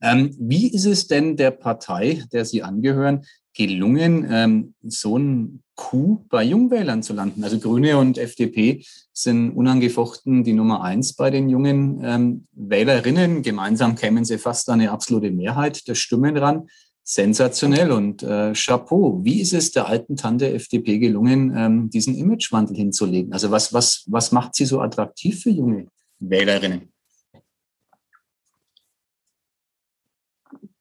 Ähm, 0.02 0.36
wie 0.40 0.74
ist 0.74 0.86
es 0.86 1.06
denn 1.06 1.38
der 1.38 1.52
Partei, 1.52 2.24
der 2.32 2.44
Sie 2.44 2.64
angehören, 2.64 3.22
gelungen, 3.54 4.28
ähm, 4.32 4.74
so 4.82 5.20
ein 5.20 5.62
Coup 5.80 6.20
bei 6.28 6.44
Jungwählern 6.44 7.02
zu 7.02 7.14
landen. 7.14 7.42
Also 7.42 7.58
Grüne 7.58 7.98
und 7.98 8.18
FDP 8.18 8.84
sind 9.14 9.52
unangefochten 9.52 10.44
die 10.44 10.52
Nummer 10.52 10.84
eins 10.84 11.14
bei 11.14 11.30
den 11.30 11.48
jungen 11.48 12.02
ähm, 12.04 12.48
Wählerinnen. 12.52 13.44
Gemeinsam 13.44 13.96
kämen 13.96 14.26
sie 14.26 14.38
fast 14.38 14.70
eine 14.70 14.92
absolute 14.92 15.32
Mehrheit 15.32 15.88
der 15.88 15.96
Stimmen 15.96 16.36
ran. 16.36 16.68
Sensationell 17.04 17.92
und 17.92 18.24
äh, 18.24 18.52
Chapeau. 18.54 19.24
Wie 19.24 19.40
ist 19.40 19.54
es 19.54 19.72
der 19.72 19.88
alten 19.88 20.18
Tante 20.18 20.54
FDP 20.54 21.00
gelungen, 21.00 21.54
ähm, 21.56 21.90
diesen 21.90 22.14
Imagewandel 22.14 22.76
hinzulegen? 22.76 23.32
Also 23.32 23.50
was, 23.50 23.74
was, 23.74 24.04
was 24.08 24.34
macht 24.34 24.56
sie 24.56 24.66
so 24.66 24.82
attraktiv 24.82 25.42
für 25.42 25.50
junge 25.50 25.88
Wählerinnen? 26.20 26.92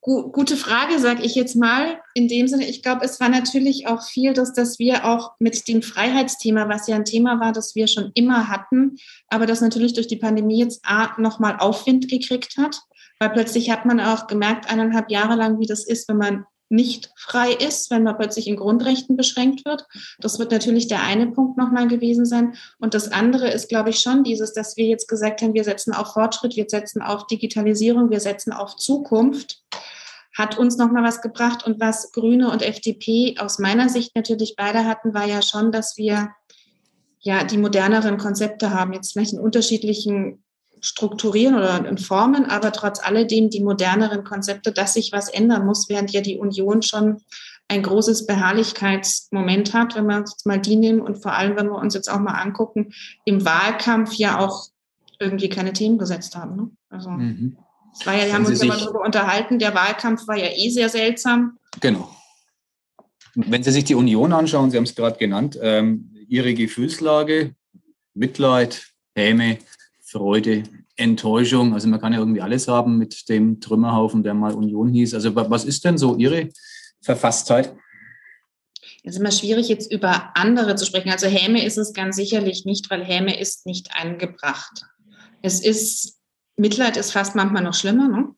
Gute 0.08 0.56
Frage, 0.56 0.98
sage 1.00 1.22
ich 1.22 1.34
jetzt 1.34 1.54
mal. 1.54 2.00
In 2.14 2.28
dem 2.28 2.48
Sinne, 2.48 2.64
ich 2.66 2.82
glaube, 2.82 3.04
es 3.04 3.20
war 3.20 3.28
natürlich 3.28 3.88
auch 3.88 4.02
viel, 4.02 4.32
dass, 4.32 4.54
dass 4.54 4.78
wir 4.78 5.04
auch 5.04 5.32
mit 5.38 5.68
dem 5.68 5.82
Freiheitsthema, 5.82 6.66
was 6.66 6.86
ja 6.86 6.96
ein 6.96 7.04
Thema 7.04 7.40
war, 7.40 7.52
das 7.52 7.74
wir 7.74 7.88
schon 7.88 8.10
immer 8.14 8.48
hatten, 8.48 8.96
aber 9.28 9.44
das 9.44 9.60
natürlich 9.60 9.92
durch 9.92 10.06
die 10.06 10.16
Pandemie 10.16 10.60
jetzt 10.60 10.82
nochmal 11.18 11.58
Aufwind 11.58 12.08
gekriegt 12.08 12.56
hat, 12.56 12.80
weil 13.20 13.28
plötzlich 13.28 13.70
hat 13.70 13.84
man 13.84 14.00
auch 14.00 14.28
gemerkt, 14.28 14.70
eineinhalb 14.72 15.10
Jahre 15.10 15.34
lang, 15.34 15.60
wie 15.60 15.66
das 15.66 15.84
ist, 15.84 16.08
wenn 16.08 16.16
man 16.16 16.46
nicht 16.70 17.10
frei 17.16 17.52
ist, 17.52 17.90
wenn 17.90 18.02
man 18.02 18.16
plötzlich 18.16 18.46
in 18.46 18.56
Grundrechten 18.56 19.16
beschränkt 19.16 19.66
wird. 19.66 19.86
Das 20.20 20.38
wird 20.38 20.52
natürlich 20.52 20.88
der 20.88 21.02
eine 21.02 21.26
Punkt 21.26 21.58
nochmal 21.58 21.86
gewesen 21.86 22.24
sein. 22.24 22.54
Und 22.78 22.94
das 22.94 23.12
andere 23.12 23.50
ist, 23.50 23.68
glaube 23.68 23.90
ich, 23.90 24.00
schon 24.00 24.24
dieses, 24.24 24.54
dass 24.54 24.78
wir 24.78 24.86
jetzt 24.86 25.08
gesagt 25.08 25.42
haben, 25.42 25.54
wir 25.54 25.64
setzen 25.64 25.92
auf 25.92 26.14
Fortschritt, 26.14 26.56
wir 26.56 26.66
setzen 26.68 27.02
auf 27.02 27.26
Digitalisierung, 27.26 28.10
wir 28.10 28.20
setzen 28.20 28.52
auf 28.52 28.76
Zukunft, 28.76 29.62
hat 30.36 30.58
uns 30.58 30.76
nochmal 30.76 31.02
was 31.02 31.20
gebracht. 31.20 31.66
Und 31.66 31.80
was 31.80 32.12
Grüne 32.12 32.50
und 32.50 32.62
FDP 32.62 33.36
aus 33.38 33.58
meiner 33.58 33.88
Sicht 33.88 34.14
natürlich 34.14 34.54
beide 34.56 34.84
hatten, 34.84 35.14
war 35.14 35.26
ja 35.26 35.42
schon, 35.42 35.72
dass 35.72 35.96
wir 35.96 36.30
ja 37.20 37.44
die 37.44 37.58
moderneren 37.58 38.18
Konzepte 38.18 38.72
haben, 38.72 38.92
jetzt 38.92 39.12
vielleicht 39.12 39.32
in 39.32 39.40
unterschiedlichen 39.40 40.42
strukturieren 40.80 41.56
oder 41.56 41.84
in 41.86 41.98
Formen, 41.98 42.46
aber 42.46 42.72
trotz 42.72 43.00
alledem 43.00 43.50
die 43.50 43.62
moderneren 43.62 44.22
Konzepte, 44.22 44.72
dass 44.72 44.94
sich 44.94 45.12
was 45.12 45.28
ändern 45.28 45.66
muss, 45.66 45.88
während 45.88 46.12
ja 46.12 46.20
die 46.20 46.38
Union 46.38 46.82
schon 46.82 47.20
ein 47.68 47.82
großes 47.82 48.26
Beharrlichkeitsmoment 48.26 49.74
hat, 49.74 49.94
wenn 49.94 50.06
wir 50.06 50.16
uns 50.16 50.44
mal 50.46 50.60
die 50.60 50.76
nehmen 50.76 51.00
und 51.00 51.16
vor 51.16 51.32
allem, 51.32 51.56
wenn 51.56 51.68
wir 51.68 51.78
uns 51.78 51.94
jetzt 51.94 52.10
auch 52.10 52.20
mal 52.20 52.40
angucken, 52.40 52.92
im 53.24 53.44
Wahlkampf 53.44 54.14
ja 54.14 54.38
auch 54.38 54.68
irgendwie 55.20 55.48
keine 55.48 55.72
Themen 55.72 55.98
gesetzt 55.98 56.36
haben. 56.36 56.56
Ne? 56.56 56.70
Also 56.88 57.10
mhm. 57.10 57.58
Es 57.98 58.06
war 58.06 58.14
ja, 58.14 58.26
wir 58.26 58.34
haben 58.34 58.46
uns 58.46 58.60
ja 58.60 58.68
mal 58.68 58.78
darüber 58.78 59.04
unterhalten, 59.04 59.58
der 59.58 59.74
Wahlkampf 59.74 60.26
war 60.28 60.36
ja 60.36 60.48
eh 60.54 60.70
sehr 60.70 60.88
seltsam. 60.88 61.58
Genau. 61.80 62.14
Wenn 63.34 63.62
Sie 63.62 63.70
sich 63.70 63.84
die 63.84 63.94
Union 63.94 64.32
anschauen, 64.32 64.70
Sie 64.70 64.76
haben 64.76 64.84
es 64.84 64.94
gerade 64.94 65.18
genannt, 65.18 65.58
ähm, 65.62 66.14
Ihre 66.28 66.54
Gefühlslage, 66.54 67.54
Mitleid, 68.14 68.88
Häme, 69.14 69.58
Freude, 70.02 70.64
Enttäuschung. 70.96 71.74
Also 71.74 71.88
man 71.88 72.00
kann 72.00 72.12
ja 72.12 72.18
irgendwie 72.18 72.40
alles 72.40 72.68
haben 72.68 72.98
mit 72.98 73.28
dem 73.28 73.60
Trümmerhaufen, 73.60 74.22
der 74.22 74.34
mal 74.34 74.54
Union 74.54 74.88
hieß. 74.88 75.14
Also 75.14 75.34
was 75.34 75.64
ist 75.64 75.84
denn 75.84 75.98
so 75.98 76.16
Ihre 76.16 76.48
Verfasstheit? 77.00 77.74
Es 79.04 79.14
ist 79.14 79.20
immer 79.20 79.30
schwierig, 79.30 79.68
jetzt 79.68 79.90
über 79.92 80.32
andere 80.34 80.74
zu 80.74 80.84
sprechen. 80.84 81.10
Also 81.10 81.26
Häme 81.28 81.64
ist 81.64 81.78
es 81.78 81.92
ganz 81.92 82.16
sicherlich 82.16 82.64
nicht, 82.64 82.90
weil 82.90 83.04
Häme 83.04 83.38
ist 83.38 83.64
nicht 83.64 83.90
angebracht. 83.94 84.86
Es 85.40 85.60
ist, 85.60 86.17
Mitleid 86.58 86.96
ist 86.96 87.12
fast 87.12 87.34
manchmal 87.34 87.62
noch 87.62 87.74
schlimmer, 87.74 88.08
ne? 88.08 88.34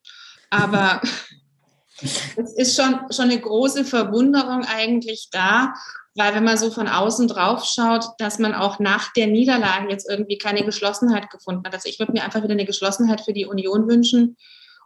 aber 0.51 1.01
es 2.03 2.55
ist 2.55 2.77
schon, 2.77 3.01
schon 3.11 3.31
eine 3.31 3.41
große 3.41 3.85
Verwunderung 3.85 4.65
eigentlich 4.65 5.29
da, 5.31 5.75
weil 6.15 6.35
wenn 6.35 6.45
man 6.45 6.59
so 6.59 6.71
von 6.71 6.89
außen 6.89 7.29
drauf 7.29 7.65
schaut, 7.65 8.05
dass 8.19 8.39
man 8.39 8.55
auch 8.55 8.79
nach 8.79 9.13
der 9.13 9.27
Niederlage 9.27 9.91
jetzt 9.91 10.09
irgendwie 10.09 10.39
keine 10.39 10.65
Geschlossenheit 10.65 11.31
gefunden 11.31 11.63
hat. 11.65 11.75
Also 11.75 11.89
ich 11.89 11.99
würde 11.99 12.13
mir 12.13 12.25
einfach 12.25 12.43
wieder 12.43 12.53
eine 12.53 12.65
Geschlossenheit 12.65 13.21
für 13.21 13.33
die 13.33 13.47
Union 13.47 13.89
wünschen. 13.89 14.37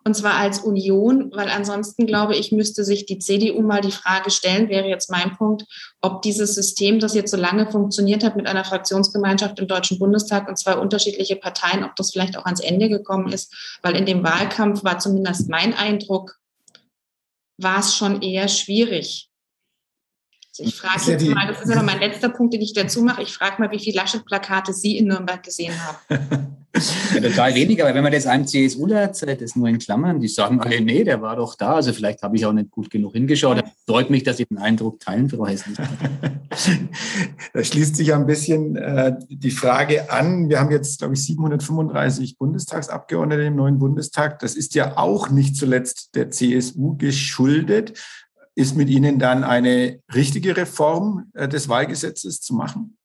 Und 0.06 0.14
zwar 0.14 0.34
als 0.34 0.58
Union, 0.58 1.30
weil 1.34 1.48
ansonsten 1.48 2.06
glaube 2.06 2.36
ich, 2.36 2.52
müsste 2.52 2.84
sich 2.84 3.06
die 3.06 3.18
CDU 3.18 3.62
mal 3.62 3.80
die 3.80 3.90
Frage 3.90 4.30
stellen, 4.30 4.68
wäre 4.68 4.86
jetzt 4.86 5.10
mein 5.10 5.34
Punkt, 5.34 5.64
ob 6.02 6.20
dieses 6.20 6.54
System, 6.54 6.98
das 6.98 7.14
jetzt 7.14 7.30
so 7.30 7.38
lange 7.38 7.70
funktioniert 7.70 8.22
hat 8.22 8.36
mit 8.36 8.46
einer 8.46 8.66
Fraktionsgemeinschaft 8.66 9.58
im 9.58 9.66
Deutschen 9.66 9.98
Bundestag 9.98 10.46
und 10.46 10.58
zwei 10.58 10.76
unterschiedliche 10.76 11.36
Parteien, 11.36 11.84
ob 11.84 11.96
das 11.96 12.12
vielleicht 12.12 12.36
auch 12.36 12.44
ans 12.44 12.60
Ende 12.60 12.90
gekommen 12.90 13.32
ist. 13.32 13.78
Weil 13.80 13.96
in 13.96 14.04
dem 14.04 14.22
Wahlkampf 14.22 14.84
war 14.84 14.98
zumindest 14.98 15.48
mein 15.48 15.72
Eindruck, 15.72 16.38
war 17.56 17.78
es 17.78 17.96
schon 17.96 18.20
eher 18.20 18.48
schwierig. 18.48 19.30
Also 20.50 20.68
ich 20.68 20.76
frage 20.76 21.12
jetzt 21.12 21.26
mal, 21.26 21.48
das 21.48 21.62
ist 21.62 21.72
aber 21.72 21.82
mein 21.82 22.00
letzter 22.00 22.28
Punkt, 22.28 22.52
den 22.52 22.60
ich 22.60 22.74
dazu 22.74 23.00
mache. 23.02 23.22
Ich 23.22 23.32
frage 23.32 23.60
mal, 23.60 23.70
wie 23.70 23.78
viele 23.78 23.96
Laschet-Plakate 23.96 24.74
Sie 24.74 24.98
in 24.98 25.06
Nürnberg 25.06 25.42
gesehen 25.42 25.74
haben. 25.82 26.56
Ja, 27.14 27.20
total 27.20 27.54
wenig, 27.54 27.80
aber 27.82 27.94
wenn 27.94 28.02
man 28.02 28.12
das 28.12 28.26
einem 28.26 28.46
CSUler 28.46 29.00
erzählt, 29.00 29.40
ist 29.42 29.56
nur 29.56 29.68
in 29.68 29.78
Klammern, 29.78 30.18
die 30.18 30.26
sagen 30.26 30.60
alle, 30.60 30.80
nee, 30.80 31.04
der 31.04 31.22
war 31.22 31.36
doch 31.36 31.54
da, 31.54 31.74
also 31.74 31.92
vielleicht 31.92 32.22
habe 32.22 32.36
ich 32.36 32.44
auch 32.44 32.52
nicht 32.52 32.70
gut 32.70 32.90
genug 32.90 33.12
hingeschaut. 33.12 33.58
Das 33.58 33.70
freut 33.86 34.10
mich, 34.10 34.24
dass 34.24 34.38
Sie 34.38 34.44
den 34.44 34.58
Eindruck 34.58 34.98
teilen, 34.98 35.30
Frau 35.30 35.46
Hessel. 35.46 35.74
da 37.52 37.64
schließt 37.64 37.94
sich 37.94 38.12
ein 38.12 38.26
bisschen 38.26 38.74
äh, 38.74 39.16
die 39.28 39.52
Frage 39.52 40.10
an. 40.10 40.48
Wir 40.48 40.58
haben 40.58 40.72
jetzt, 40.72 40.98
glaube 40.98 41.14
ich, 41.14 41.24
735 41.24 42.38
Bundestagsabgeordnete 42.38 43.42
im 43.42 43.56
neuen 43.56 43.78
Bundestag. 43.78 44.40
Das 44.40 44.56
ist 44.56 44.74
ja 44.74 44.96
auch 44.96 45.30
nicht 45.30 45.56
zuletzt 45.56 46.16
der 46.16 46.30
CSU 46.30 46.96
geschuldet. 46.96 48.00
Ist 48.56 48.76
mit 48.76 48.88
Ihnen 48.88 49.20
dann 49.20 49.44
eine 49.44 50.00
richtige 50.12 50.56
Reform 50.56 51.30
äh, 51.34 51.48
des 51.48 51.68
Wahlgesetzes 51.68 52.40
zu 52.40 52.54
machen? 52.54 52.96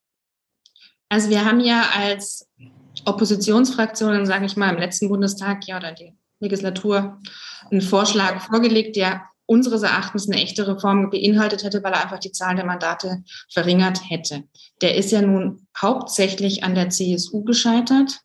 Also 1.10 1.30
wir 1.30 1.44
haben 1.44 1.60
ja 1.60 1.90
als 1.96 2.48
Oppositionsfraktionen, 3.06 4.26
sage 4.26 4.46
ich 4.46 4.58
mal, 4.58 4.74
im 4.74 4.80
letzten 4.80 5.10
Bundestag 5.10 5.68
ja 5.68 5.78
oder 5.78 5.92
die 5.92 6.14
Legislatur 6.40 7.20
einen 7.70 7.82
Vorschlag 7.82 8.42
vorgelegt, 8.42 8.96
der 8.96 9.24
unseres 9.46 9.82
Erachtens 9.82 10.30
eine 10.30 10.42
echte 10.42 10.68
Reform 10.68 11.10
beinhaltet 11.10 11.64
hätte, 11.64 11.84
weil 11.84 11.94
er 11.94 12.04
einfach 12.04 12.20
die 12.20 12.32
Zahl 12.32 12.56
der 12.56 12.66
Mandate 12.66 13.24
verringert 13.52 14.00
hätte. 14.10 14.44
Der 14.82 14.96
ist 14.96 15.12
ja 15.12 15.22
nun 15.22 15.68
hauptsächlich 15.76 16.64
an 16.64 16.76
der 16.76 16.90
CSU 16.90 17.44
gescheitert. 17.44 18.20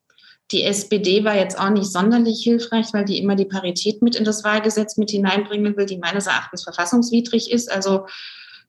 Die 0.50 0.64
SPD 0.64 1.24
war 1.24 1.34
jetzt 1.34 1.58
auch 1.58 1.70
nicht 1.70 1.90
sonderlich 1.90 2.42
hilfreich, 2.42 2.92
weil 2.92 3.06
die 3.06 3.18
immer 3.18 3.36
die 3.36 3.46
Parität 3.46 4.02
mit 4.02 4.14
in 4.14 4.24
das 4.24 4.44
Wahlgesetz 4.44 4.98
mit 4.98 5.10
hineinbringen 5.10 5.74
will, 5.78 5.86
die 5.86 5.96
meines 5.96 6.26
Erachtens 6.26 6.62
verfassungswidrig 6.62 7.50
ist. 7.50 7.72
Also 7.72 8.06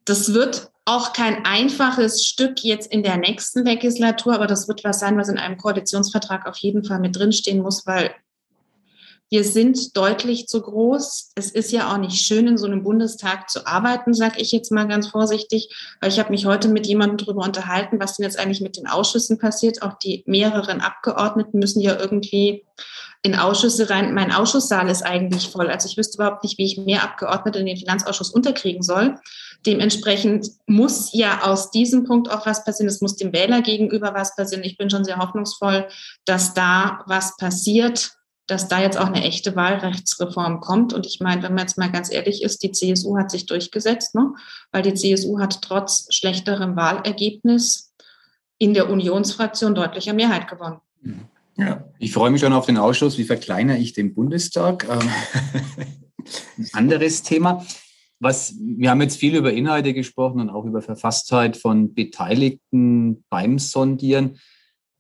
das 0.05 0.33
wird 0.33 0.71
auch 0.85 1.13
kein 1.13 1.45
einfaches 1.45 2.23
Stück 2.23 2.63
jetzt 2.63 2.91
in 2.91 3.01
der 3.01 3.17
nächsten 3.17 3.65
Legislatur, 3.65 4.35
aber 4.35 4.45
das 4.45 4.67
wird 4.67 4.83
was 4.83 4.99
sein, 4.99 5.17
was 5.17 5.29
in 5.29 5.39
einem 5.39 5.57
Koalitionsvertrag 5.57 6.45
auf 6.45 6.57
jeden 6.57 6.83
Fall 6.83 6.99
mit 6.99 7.15
drinstehen 7.15 7.61
muss, 7.61 7.87
weil 7.87 8.11
wir 9.31 9.43
sind 9.43 9.97
deutlich 9.97 10.47
zu 10.47 10.61
groß. 10.61 11.31
Es 11.33 11.49
ist 11.49 11.71
ja 11.71 11.91
auch 11.91 11.97
nicht 11.97 12.21
schön, 12.21 12.47
in 12.47 12.57
so 12.59 12.67
einem 12.67 12.83
Bundestag 12.83 13.49
zu 13.49 13.65
arbeiten, 13.65 14.13
sage 14.13 14.39
ich 14.39 14.51
jetzt 14.51 14.71
mal 14.71 14.87
ganz 14.87 15.07
vorsichtig, 15.07 15.75
weil 15.99 16.11
ich 16.11 16.19
habe 16.19 16.29
mich 16.29 16.45
heute 16.45 16.67
mit 16.67 16.85
jemandem 16.85 17.17
darüber 17.17 17.43
unterhalten, 17.43 17.99
was 17.99 18.15
denn 18.15 18.23
jetzt 18.23 18.37
eigentlich 18.37 18.61
mit 18.61 18.77
den 18.77 18.87
Ausschüssen 18.87 19.39
passiert. 19.39 19.81
Auch 19.81 19.97
die 19.97 20.23
mehreren 20.27 20.81
Abgeordneten 20.81 21.57
müssen 21.57 21.81
ja 21.81 21.99
irgendwie 21.99 22.63
in 23.25 23.33
Ausschüsse 23.33 23.89
rein. 23.89 24.13
Mein 24.13 24.31
Ausschusssaal 24.31 24.88
ist 24.88 25.01
eigentlich 25.01 25.49
voll. 25.49 25.67
Also 25.67 25.89
ich 25.89 25.97
wüsste 25.97 26.17
überhaupt 26.17 26.43
nicht, 26.43 26.59
wie 26.59 26.65
ich 26.65 26.77
mehr 26.77 27.03
Abgeordnete 27.03 27.57
in 27.57 27.65
den 27.65 27.75
Finanzausschuss 27.75 28.29
unterkriegen 28.29 28.83
soll. 28.83 29.17
Dementsprechend 29.65 30.51
muss 30.67 31.09
ja 31.11 31.41
aus 31.41 31.71
diesem 31.71 32.03
Punkt 32.03 32.29
auch 32.29 32.45
was 32.45 32.63
passieren. 32.63 32.88
Es 32.88 33.01
muss 33.01 33.15
dem 33.15 33.33
Wähler 33.33 33.63
gegenüber 33.63 34.13
was 34.13 34.35
passieren. 34.35 34.63
Ich 34.63 34.77
bin 34.77 34.91
schon 34.91 35.03
sehr 35.03 35.17
hoffnungsvoll, 35.17 35.88
dass 36.25 36.53
da 36.53 37.03
was 37.07 37.35
passiert, 37.38 38.11
dass 38.45 38.67
da 38.67 38.79
jetzt 38.79 38.99
auch 38.99 39.07
eine 39.07 39.23
echte 39.23 39.55
Wahlrechtsreform 39.55 40.61
kommt. 40.61 40.93
Und 40.93 41.07
ich 41.07 41.19
meine, 41.19 41.41
wenn 41.41 41.55
man 41.55 41.63
jetzt 41.63 41.79
mal 41.79 41.91
ganz 41.91 42.13
ehrlich 42.13 42.43
ist, 42.43 42.61
die 42.61 42.71
CSU 42.71 43.17
hat 43.17 43.31
sich 43.31 43.47
durchgesetzt, 43.47 44.13
ne? 44.13 44.35
weil 44.71 44.83
die 44.83 44.93
CSU 44.93 45.39
hat 45.39 45.63
trotz 45.63 46.13
schlechterem 46.13 46.75
Wahlergebnis 46.75 47.91
in 48.59 48.75
der 48.75 48.88
Unionsfraktion 48.88 49.73
deutlicher 49.73 50.13
Mehrheit 50.13 50.47
gewonnen. 50.47 50.79
Ja. 51.57 51.89
Ich 51.99 52.11
freue 52.11 52.31
mich 52.31 52.41
schon 52.41 52.53
auf 52.53 52.65
den 52.65 52.77
Ausschuss. 52.77 53.17
Wie 53.17 53.23
verkleinere 53.23 53.77
ich 53.77 53.93
den 53.93 54.13
Bundestag? 54.13 54.87
Ähm, 54.89 55.09
ein 56.57 56.69
anderes 56.73 57.23
Thema 57.23 57.65
was, 58.19 58.55
wir 58.59 58.89
haben 58.89 59.01
jetzt 59.01 59.17
viel 59.17 59.35
über 59.35 59.51
Inhalte 59.51 59.93
gesprochen 59.93 60.39
und 60.39 60.49
auch 60.49 60.65
über 60.65 60.81
Verfasstheit 60.81 61.57
von 61.57 61.93
Beteiligten 61.93 63.23
beim 63.29 63.59
Sondieren. 63.59 64.39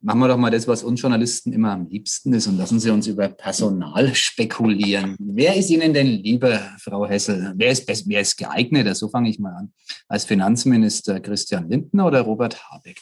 Machen 0.01 0.19
wir 0.19 0.27
doch 0.27 0.37
mal 0.37 0.51
das, 0.51 0.67
was 0.67 0.83
uns 0.83 1.01
Journalisten 1.01 1.51
immer 1.51 1.71
am 1.71 1.87
liebsten 1.87 2.33
ist 2.33 2.45
und 2.45 2.57
lassen 2.57 2.79
Sie 2.79 2.91
uns 2.91 3.07
über 3.07 3.27
Personal 3.27 4.13
spekulieren. 4.13 5.15
Wer 5.17 5.55
ist 5.55 5.71
Ihnen 5.71 5.93
denn 5.93 6.07
lieber, 6.07 6.59
Frau 6.77 7.07
Hessel? 7.07 7.53
Wer 7.55 7.71
ist, 7.71 7.87
wer 8.07 8.21
ist 8.21 8.37
geeigneter? 8.37 8.93
So 8.93 9.07
fange 9.07 9.29
ich 9.29 9.39
mal 9.39 9.55
an. 9.55 9.73
Als 10.07 10.25
Finanzminister 10.25 11.19
Christian 11.21 11.69
Lindner 11.69 12.05
oder 12.05 12.21
Robert 12.21 12.69
Habeck? 12.69 13.01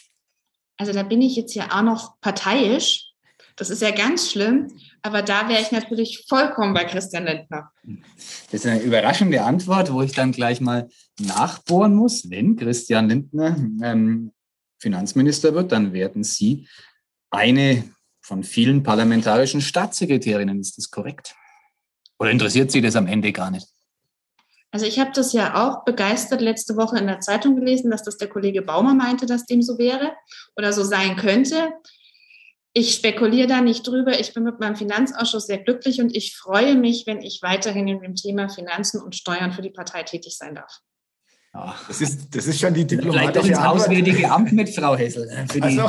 Also 0.77 0.93
da 0.93 1.03
bin 1.03 1.21
ich 1.21 1.35
jetzt 1.35 1.55
ja 1.55 1.67
auch 1.71 1.83
noch 1.83 2.21
parteiisch. 2.21 3.12
Das 3.55 3.69
ist 3.69 3.81
ja 3.81 3.91
ganz 3.91 4.31
schlimm. 4.31 4.67
Aber 5.01 5.21
da 5.21 5.49
wäre 5.49 5.61
ich 5.61 5.71
natürlich 5.71 6.25
vollkommen 6.27 6.73
bei 6.73 6.85
Christian 6.85 7.25
Lindner. 7.25 7.71
Das 8.51 8.61
ist 8.61 8.65
eine 8.65 8.81
überraschende 8.81 9.43
Antwort, 9.43 9.91
wo 9.91 10.01
ich 10.01 10.13
dann 10.13 10.31
gleich 10.31 10.61
mal 10.61 10.89
nachbohren 11.19 11.93
muss. 11.93 12.29
Wenn 12.29 12.55
Christian 12.55 13.09
Lindner 13.09 13.57
ähm, 13.83 14.31
Finanzminister 14.79 15.53
wird, 15.53 15.71
dann 15.71 15.93
werden 15.93 16.23
Sie 16.23 16.67
eine 17.29 17.83
von 18.21 18.43
vielen 18.43 18.83
parlamentarischen 18.83 19.61
Staatssekretärinnen. 19.61 20.59
Ist 20.59 20.77
das 20.77 20.89
korrekt? 20.89 21.35
Oder 22.19 22.31
interessiert 22.31 22.71
Sie 22.71 22.81
das 22.81 22.95
am 22.95 23.07
Ende 23.07 23.31
gar 23.33 23.51
nicht? 23.51 23.67
Also 24.71 24.87
ich 24.87 24.97
habe 24.97 25.11
das 25.13 25.33
ja 25.33 25.53
auch 25.55 25.83
begeistert 25.83 26.41
letzte 26.41 26.75
Woche 26.75 26.97
in 26.97 27.05
der 27.05 27.19
Zeitung 27.19 27.55
gelesen, 27.55 27.91
dass 27.91 28.01
das 28.01 28.17
der 28.17 28.29
Kollege 28.29 28.63
Baumer 28.63 28.95
meinte, 28.95 29.27
dass 29.27 29.45
dem 29.45 29.61
so 29.61 29.77
wäre 29.77 30.13
oder 30.55 30.73
so 30.73 30.83
sein 30.83 31.15
könnte 31.15 31.73
ich 32.73 32.95
spekuliere 32.95 33.47
da 33.47 33.61
nicht 33.61 33.87
drüber. 33.87 34.19
Ich 34.19 34.33
bin 34.33 34.43
mit 34.43 34.59
meinem 34.59 34.75
Finanzausschuss 34.75 35.45
sehr 35.45 35.59
glücklich 35.59 36.01
und 36.01 36.15
ich 36.15 36.35
freue 36.35 36.75
mich, 36.75 37.05
wenn 37.05 37.21
ich 37.21 37.39
weiterhin 37.43 37.87
in 37.87 38.01
dem 38.01 38.15
Thema 38.15 38.49
Finanzen 38.49 39.01
und 39.01 39.15
Steuern 39.15 39.53
für 39.53 39.61
die 39.61 39.69
Partei 39.69 40.03
tätig 40.03 40.35
sein 40.37 40.55
darf. 40.55 40.79
Ach, 41.55 41.87
das, 41.87 42.01
ist, 42.01 42.35
das 42.35 42.47
ist 42.47 42.59
schon 42.59 42.73
die 42.73 42.85
diplomatische 42.85 43.31
Vielleicht 43.31 43.35
doch 43.37 43.45
ins 43.45 43.83
Auswärtige 43.83 44.31
Amt 44.31 44.53
mit 44.53 44.69
Frau 44.71 44.95
Hessel. 44.95 45.29
Für 45.51 45.61
die, 45.61 45.79
also. 45.79 45.87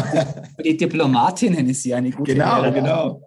für 0.57 0.63
die 0.63 0.77
Diplomatinnen 0.77 1.67
ist 1.71 1.83
sie 1.83 1.95
eine 1.95 2.11
gute 2.11 2.35
Genau, 2.35 2.61
Lehrerin. 2.61 2.85
genau. 2.85 3.23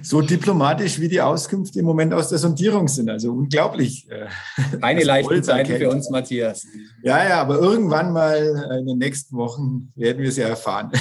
So 0.00 0.20
diplomatisch 0.20 1.00
wie 1.00 1.08
die 1.08 1.20
Auskünfte 1.20 1.80
im 1.80 1.86
Moment 1.86 2.14
aus 2.14 2.28
der 2.28 2.38
Sondierung 2.38 2.86
sind. 2.86 3.10
Also 3.10 3.32
unglaublich. 3.32 4.06
Keine 4.80 5.02
leichten 5.02 5.42
Zeiten 5.42 5.78
für 5.78 5.90
uns, 5.90 6.10
Matthias. 6.10 6.64
Ja, 7.02 7.26
ja, 7.26 7.40
aber 7.40 7.58
irgendwann 7.58 8.12
mal 8.12 8.78
in 8.78 8.86
den 8.86 8.98
nächsten 8.98 9.36
Wochen 9.36 9.90
werden 9.96 10.22
wir 10.22 10.28
es 10.28 10.36
ja 10.36 10.48
erfahren 10.48 10.92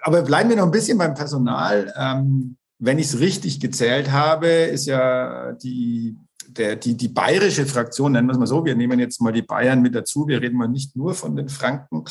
aber 0.00 0.22
bleiben 0.22 0.50
wir 0.50 0.56
noch 0.56 0.64
ein 0.64 0.70
bisschen 0.70 0.98
beim 0.98 1.14
Personal. 1.14 1.92
Ähm, 1.96 2.56
wenn 2.78 2.98
ich 2.98 3.06
es 3.06 3.20
richtig 3.20 3.60
gezählt 3.60 4.10
habe, 4.12 4.48
ist 4.48 4.86
ja 4.86 5.52
die, 5.52 6.16
der, 6.48 6.76
die, 6.76 6.96
die 6.96 7.08
bayerische 7.08 7.66
Fraktion, 7.66 8.12
nennen 8.12 8.28
wir 8.28 8.32
es 8.32 8.38
mal 8.38 8.46
so, 8.46 8.64
wir 8.64 8.74
nehmen 8.74 8.98
jetzt 8.98 9.20
mal 9.20 9.32
die 9.32 9.42
Bayern 9.42 9.82
mit 9.82 9.94
dazu, 9.94 10.28
wir 10.28 10.42
reden 10.42 10.58
mal 10.58 10.68
nicht 10.68 10.96
nur 10.96 11.14
von 11.14 11.36
den 11.36 11.48
Franken. 11.48 12.04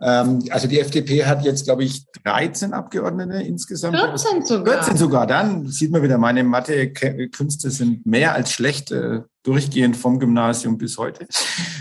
Ähm, 0.00 0.42
also 0.50 0.68
die 0.68 0.80
FDP 0.80 1.24
hat 1.24 1.44
jetzt, 1.44 1.64
glaube 1.64 1.84
ich, 1.84 2.06
13 2.24 2.74
Abgeordnete 2.74 3.42
insgesamt. 3.42 3.96
14 3.96 4.44
sogar. 4.44 4.74
14 4.74 4.96
sogar. 4.96 5.26
Dann 5.26 5.66
sieht 5.68 5.90
man 5.90 6.02
wieder, 6.02 6.18
meine 6.18 6.44
Mathe-Künste 6.44 7.70
sind 7.70 8.04
mehr 8.04 8.34
als 8.34 8.52
schlecht, 8.52 8.90
äh, 8.92 9.22
durchgehend 9.42 9.96
vom 9.96 10.18
Gymnasium 10.18 10.76
bis 10.76 10.98
heute. 10.98 11.26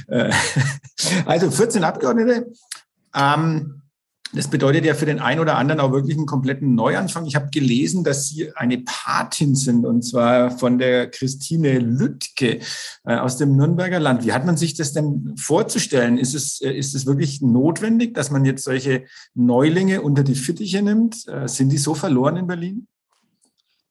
Äh, 0.08 0.32
also 1.26 1.52
14 1.52 1.84
Abgeordnete. 1.84 2.52
Ähm, 3.14 3.82
das 4.34 4.50
bedeutet 4.50 4.86
ja 4.86 4.96
für 4.96 5.06
den 5.06 5.20
einen 5.20 5.40
oder 5.40 5.58
anderen 5.58 5.80
auch 5.80 5.92
wirklich 5.92 6.18
einen 6.18 6.26
kompletten 6.26 6.76
Neuanfang. 6.76 7.26
Ich 7.26 7.36
habe 7.36 7.50
gelesen, 7.52 8.04
dass 8.04 8.28
Sie 8.28 8.54
eine 8.56 8.80
Patin 8.80 9.56
sind, 9.56 9.86
und 9.86 10.02
zwar 10.04 10.52
von 10.52 10.78
der 10.78 11.10
Christine 11.10 11.80
Lüttke 11.80 12.60
äh, 13.06 13.16
aus 13.16 13.38
dem 13.38 13.56
Nürnberger 13.56 14.00
Land. 14.00 14.26
Wie 14.26 14.34
hat 14.34 14.46
man 14.46 14.58
sich 14.58 14.74
das 14.74 14.94
denn 14.94 15.36
vorzustellen? 15.38 16.18
Ist 16.18 16.34
es, 16.34 16.60
äh, 16.62 16.72
ist 16.72 16.96
es 16.96 17.06
wirklich 17.06 17.42
notwendig, 17.42 18.14
dass 18.14 18.32
man 18.32 18.46
jetzt 18.46 18.64
solche 18.64 19.06
Neulinge 19.36 20.02
unter 20.02 20.24
die 20.24 20.36
Fittiche 20.36 20.82
nimmt? 20.82 21.28
Äh, 21.28 21.48
sind 21.48 21.72
die 21.72 21.78
so 21.78 21.94
verloren 21.94 22.38
in 22.38 22.48
Berlin? 22.48 22.88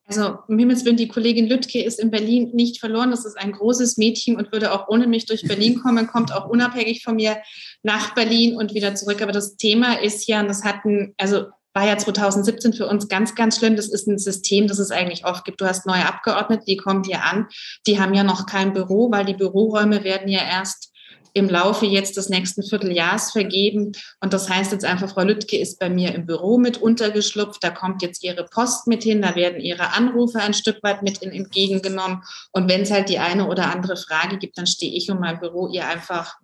Also, 0.06 0.36
um 0.48 0.58
Himmels 0.58 0.84
Willen, 0.84 0.98
die 0.98 1.08
Kollegin 1.08 1.46
Lüttke 1.46 1.82
ist 1.82 1.98
in 1.98 2.10
Berlin 2.10 2.50
nicht 2.52 2.78
verloren. 2.78 3.10
Das 3.10 3.24
ist 3.24 3.38
ein 3.38 3.52
großes 3.52 3.96
Mädchen 3.96 4.36
und 4.36 4.52
würde 4.52 4.72
auch 4.72 4.88
ohne 4.88 5.06
mich 5.06 5.24
durch 5.26 5.42
Berlin 5.42 5.80
kommen, 5.82 6.06
kommt 6.06 6.32
auch 6.32 6.46
unabhängig 6.46 7.02
von 7.02 7.16
mir 7.16 7.38
nach 7.82 8.14
Berlin 8.14 8.56
und 8.56 8.74
wieder 8.74 8.94
zurück. 8.94 9.22
Aber 9.22 9.32
das 9.32 9.56
Thema 9.56 9.94
ist 10.00 10.26
ja, 10.28 10.40
und 10.40 10.48
das 10.48 10.62
hatten, 10.62 11.14
also 11.16 11.46
war 11.72 11.86
ja 11.86 11.98
2017 11.98 12.72
für 12.74 12.86
uns 12.86 13.08
ganz, 13.08 13.34
ganz 13.34 13.58
schlimm. 13.58 13.76
Das 13.76 13.88
ist 13.88 14.06
ein 14.06 14.18
System, 14.18 14.68
das 14.68 14.78
es 14.78 14.90
eigentlich 14.90 15.24
oft 15.24 15.44
gibt. 15.44 15.60
Du 15.60 15.66
hast 15.66 15.86
neue 15.86 16.06
Abgeordnete, 16.06 16.64
die 16.66 16.76
kommen 16.76 17.02
hier 17.02 17.24
an, 17.24 17.48
die 17.86 17.98
haben 17.98 18.14
ja 18.14 18.24
noch 18.24 18.46
kein 18.46 18.72
Büro, 18.72 19.10
weil 19.10 19.24
die 19.24 19.34
Büroräume 19.34 20.04
werden 20.04 20.28
ja 20.28 20.40
erst 20.40 20.93
im 21.34 21.48
Laufe 21.48 21.84
jetzt 21.84 22.16
des 22.16 22.28
nächsten 22.28 22.62
Vierteljahres 22.62 23.32
vergeben. 23.32 23.92
Und 24.20 24.32
das 24.32 24.48
heißt 24.48 24.72
jetzt 24.72 24.84
einfach, 24.84 25.10
Frau 25.10 25.22
Lüttke 25.22 25.58
ist 25.58 25.78
bei 25.80 25.90
mir 25.90 26.14
im 26.14 26.26
Büro 26.26 26.58
mit 26.58 26.78
untergeschlupft. 26.78 27.62
Da 27.62 27.70
kommt 27.70 28.02
jetzt 28.02 28.22
ihre 28.22 28.44
Post 28.44 28.86
mit 28.86 29.02
hin. 29.02 29.20
Da 29.20 29.34
werden 29.34 29.60
ihre 29.60 29.92
Anrufe 29.94 30.38
ein 30.38 30.54
Stück 30.54 30.82
weit 30.82 31.02
mit 31.02 31.22
entgegengenommen. 31.22 32.22
Und 32.52 32.70
wenn 32.70 32.82
es 32.82 32.90
halt 32.92 33.08
die 33.08 33.18
eine 33.18 33.48
oder 33.48 33.70
andere 33.70 33.96
Frage 33.96 34.38
gibt, 34.38 34.56
dann 34.56 34.66
stehe 34.66 34.92
ich 34.92 35.10
und 35.10 35.20
mein 35.20 35.40
Büro 35.40 35.68
ihr 35.68 35.86
einfach 35.86 36.36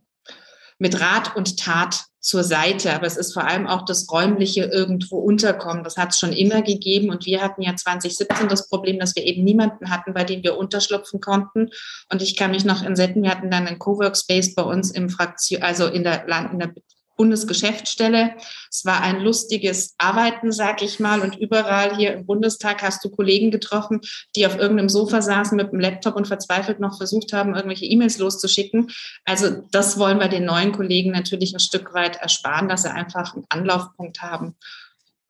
mit 0.81 1.01
Rat 1.01 1.37
und 1.37 1.59
Tat 1.59 2.07
zur 2.21 2.43
Seite. 2.43 2.93
Aber 2.93 3.07
es 3.07 3.17
ist 3.17 3.33
vor 3.33 3.45
allem 3.45 3.67
auch 3.67 3.85
das 3.85 4.11
räumliche 4.11 4.65
irgendwo 4.65 5.19
unterkommen. 5.19 5.85
Das 5.85 5.97
hat 5.97 6.11
es 6.11 6.19
schon 6.19 6.33
immer 6.33 6.63
gegeben. 6.63 7.11
Und 7.11 7.27
wir 7.27 7.43
hatten 7.43 7.63
ja 7.63 7.77
2017 7.77 8.49
das 8.49 8.69
Problem, 8.69 8.99
dass 8.99 9.15
wir 9.15 9.25
eben 9.25 9.45
niemanden 9.45 9.91
hatten, 9.91 10.15
bei 10.15 10.25
dem 10.25 10.43
wir 10.43 10.57
unterschlupfen 10.57 11.21
konnten. 11.21 11.71
Und 12.11 12.23
ich 12.23 12.37
kann 12.37 12.51
mich 12.51 12.65
noch 12.65 12.83
entsetzen, 12.83 13.23
wir 13.23 13.31
hatten 13.31 13.51
dann 13.51 13.67
einen 13.67 13.79
Coworkspace 13.79 14.55
bei 14.55 14.63
uns 14.63 14.91
im 14.91 15.11
Fraktion, 15.11 15.63
also 15.63 15.87
in 15.87 16.03
der 16.03 16.27
Land, 16.27 16.53
in 16.53 16.59
der 16.59 16.73
Bundesgeschäftsstelle. 17.21 18.35
Es 18.71 18.87
war 18.87 19.03
ein 19.03 19.21
lustiges 19.21 19.95
Arbeiten, 19.99 20.53
sag 20.53 20.81
ich 20.81 21.01
mal. 21.01 21.21
Und 21.21 21.37
überall 21.37 21.95
hier 21.95 22.15
im 22.15 22.25
Bundestag 22.25 22.81
hast 22.81 23.05
du 23.05 23.11
Kollegen 23.11 23.51
getroffen, 23.51 24.01
die 24.35 24.47
auf 24.47 24.57
irgendeinem 24.57 24.89
Sofa 24.89 25.21
saßen 25.21 25.55
mit 25.55 25.71
dem 25.71 25.81
Laptop 25.81 26.17
und 26.17 26.27
verzweifelt 26.27 26.81
noch 26.81 26.97
versucht 26.97 27.35
haben, 27.35 27.55
irgendwelche 27.55 27.85
E-Mails 27.85 28.17
loszuschicken. 28.17 28.91
Also 29.27 29.63
das 29.71 29.99
wollen 29.99 30.19
wir 30.19 30.29
den 30.29 30.47
neuen 30.47 30.73
Kollegen 30.73 31.11
natürlich 31.11 31.53
ein 31.53 31.61
Stück 31.61 31.93
weit 31.93 32.17
ersparen, 32.17 32.71
dass 32.71 32.85
sie 32.85 32.91
einfach 32.91 33.35
einen 33.35 33.45
Anlaufpunkt 33.51 34.23
haben, 34.23 34.57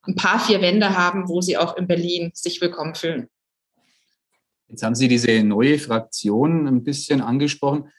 ein 0.03 0.15
paar 0.15 0.39
vier 0.39 0.61
Wände 0.61 0.97
haben, 0.97 1.29
wo 1.29 1.41
sie 1.41 1.59
auch 1.59 1.77
in 1.77 1.89
Berlin 1.89 2.31
sich 2.35 2.61
willkommen 2.61 2.95
fühlen. 2.95 3.27
Jetzt 4.69 4.85
haben 4.85 4.95
Sie 4.95 5.09
diese 5.09 5.43
neue 5.43 5.81
Fraktion 5.81 6.69
ein 6.69 6.85
bisschen 6.85 7.21
angesprochen 7.21 7.91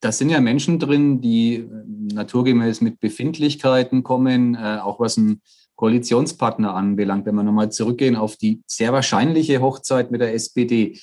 da 0.00 0.12
sind 0.12 0.30
ja 0.30 0.40
Menschen 0.40 0.78
drin, 0.78 1.20
die 1.20 1.56
äh, 1.56 1.66
naturgemäß 2.14 2.80
mit 2.80 3.00
Befindlichkeiten 3.00 4.02
kommen, 4.02 4.54
äh, 4.54 4.78
auch 4.82 4.98
was 4.98 5.16
ein 5.16 5.42
Koalitionspartner 5.76 6.74
anbelangt. 6.74 7.26
Wenn 7.26 7.34
wir 7.34 7.42
nochmal 7.42 7.70
zurückgehen 7.70 8.16
auf 8.16 8.36
die 8.36 8.62
sehr 8.66 8.92
wahrscheinliche 8.92 9.60
Hochzeit 9.60 10.10
mit 10.10 10.20
der 10.20 10.34
SPD. 10.34 10.98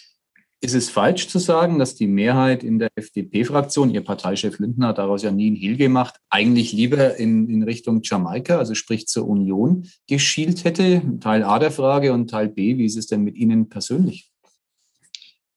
Ist 0.59 0.73
es 0.73 0.89
falsch 0.89 1.27
zu 1.27 1.37
sagen, 1.37 1.77
dass 1.77 1.93
die 1.93 2.07
Mehrheit 2.07 2.63
in 2.63 2.79
der 2.79 2.89
FDP-Fraktion, 2.95 3.91
Ihr 3.91 4.03
Parteichef 4.03 4.57
Lindner 4.57 4.87
hat 4.87 4.97
daraus 4.97 5.21
ja 5.21 5.29
nie 5.29 5.51
ein 5.51 5.55
Hehl 5.55 5.77
gemacht, 5.77 6.15
eigentlich 6.31 6.73
lieber 6.73 7.15
in, 7.17 7.47
in 7.47 7.61
Richtung 7.61 8.01
Jamaika, 8.03 8.57
also 8.57 8.73
sprich 8.73 9.07
zur 9.07 9.27
Union, 9.27 9.87
geschielt 10.07 10.63
hätte? 10.63 11.03
Teil 11.19 11.43
A 11.43 11.59
der 11.59 11.69
Frage 11.69 12.11
und 12.11 12.31
Teil 12.31 12.49
B, 12.49 12.77
wie 12.79 12.85
ist 12.85 12.97
es 12.97 13.05
denn 13.05 13.21
mit 13.21 13.35
Ihnen 13.35 13.69
persönlich? 13.69 14.31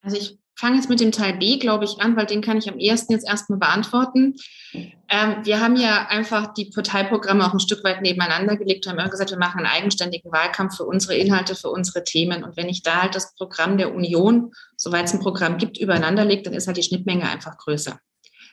Also 0.03 0.19
ich 0.19 0.40
fange 0.61 0.77
jetzt 0.77 0.91
mit 0.91 1.01
dem 1.01 1.11
Teil 1.11 1.39
B, 1.39 1.59
glaube 1.59 1.85
ich, 1.85 2.01
an, 2.01 2.17
weil 2.17 2.27
den 2.27 2.43
kann 2.43 2.59
ich 2.59 2.69
am 2.69 2.79
ehesten 2.79 3.15
jetzt 3.15 3.27
erstmal 3.27 3.59
beantworten. 3.59 4.37
Ähm, 4.75 5.37
wir 5.43 5.61
haben 5.61 5.77
ja 5.77 6.07
einfach 6.09 6.53
die 6.53 6.67
Parteiprogramme 6.67 7.47
auch 7.47 7.55
ein 7.55 7.61
Stück 7.61 7.83
weit 7.83 8.03
nebeneinander 8.03 8.57
gelegt 8.57 8.85
und 8.85 8.93
haben 8.93 8.99
immer 8.99 9.09
gesagt, 9.09 9.31
wir 9.31 9.39
machen 9.39 9.65
einen 9.65 9.75
eigenständigen 9.75 10.31
Wahlkampf 10.31 10.77
für 10.77 10.85
unsere 10.85 11.17
Inhalte, 11.17 11.57
für 11.57 11.71
unsere 11.71 12.05
Themen. 12.05 12.45
Und 12.45 12.59
wenn 12.59 12.69
ich 12.69 12.83
da 12.83 13.03
halt 13.03 13.15
das 13.15 13.35
Programm 13.35 13.79
der 13.79 13.95
Union, 13.95 14.53
soweit 14.77 15.07
es 15.07 15.15
ein 15.15 15.21
Programm 15.21 15.57
gibt, 15.57 15.79
übereinander 15.79 16.27
lege, 16.27 16.43
dann 16.43 16.53
ist 16.53 16.67
halt 16.67 16.77
die 16.77 16.83
Schnittmenge 16.83 17.29
einfach 17.29 17.57
größer. 17.57 17.99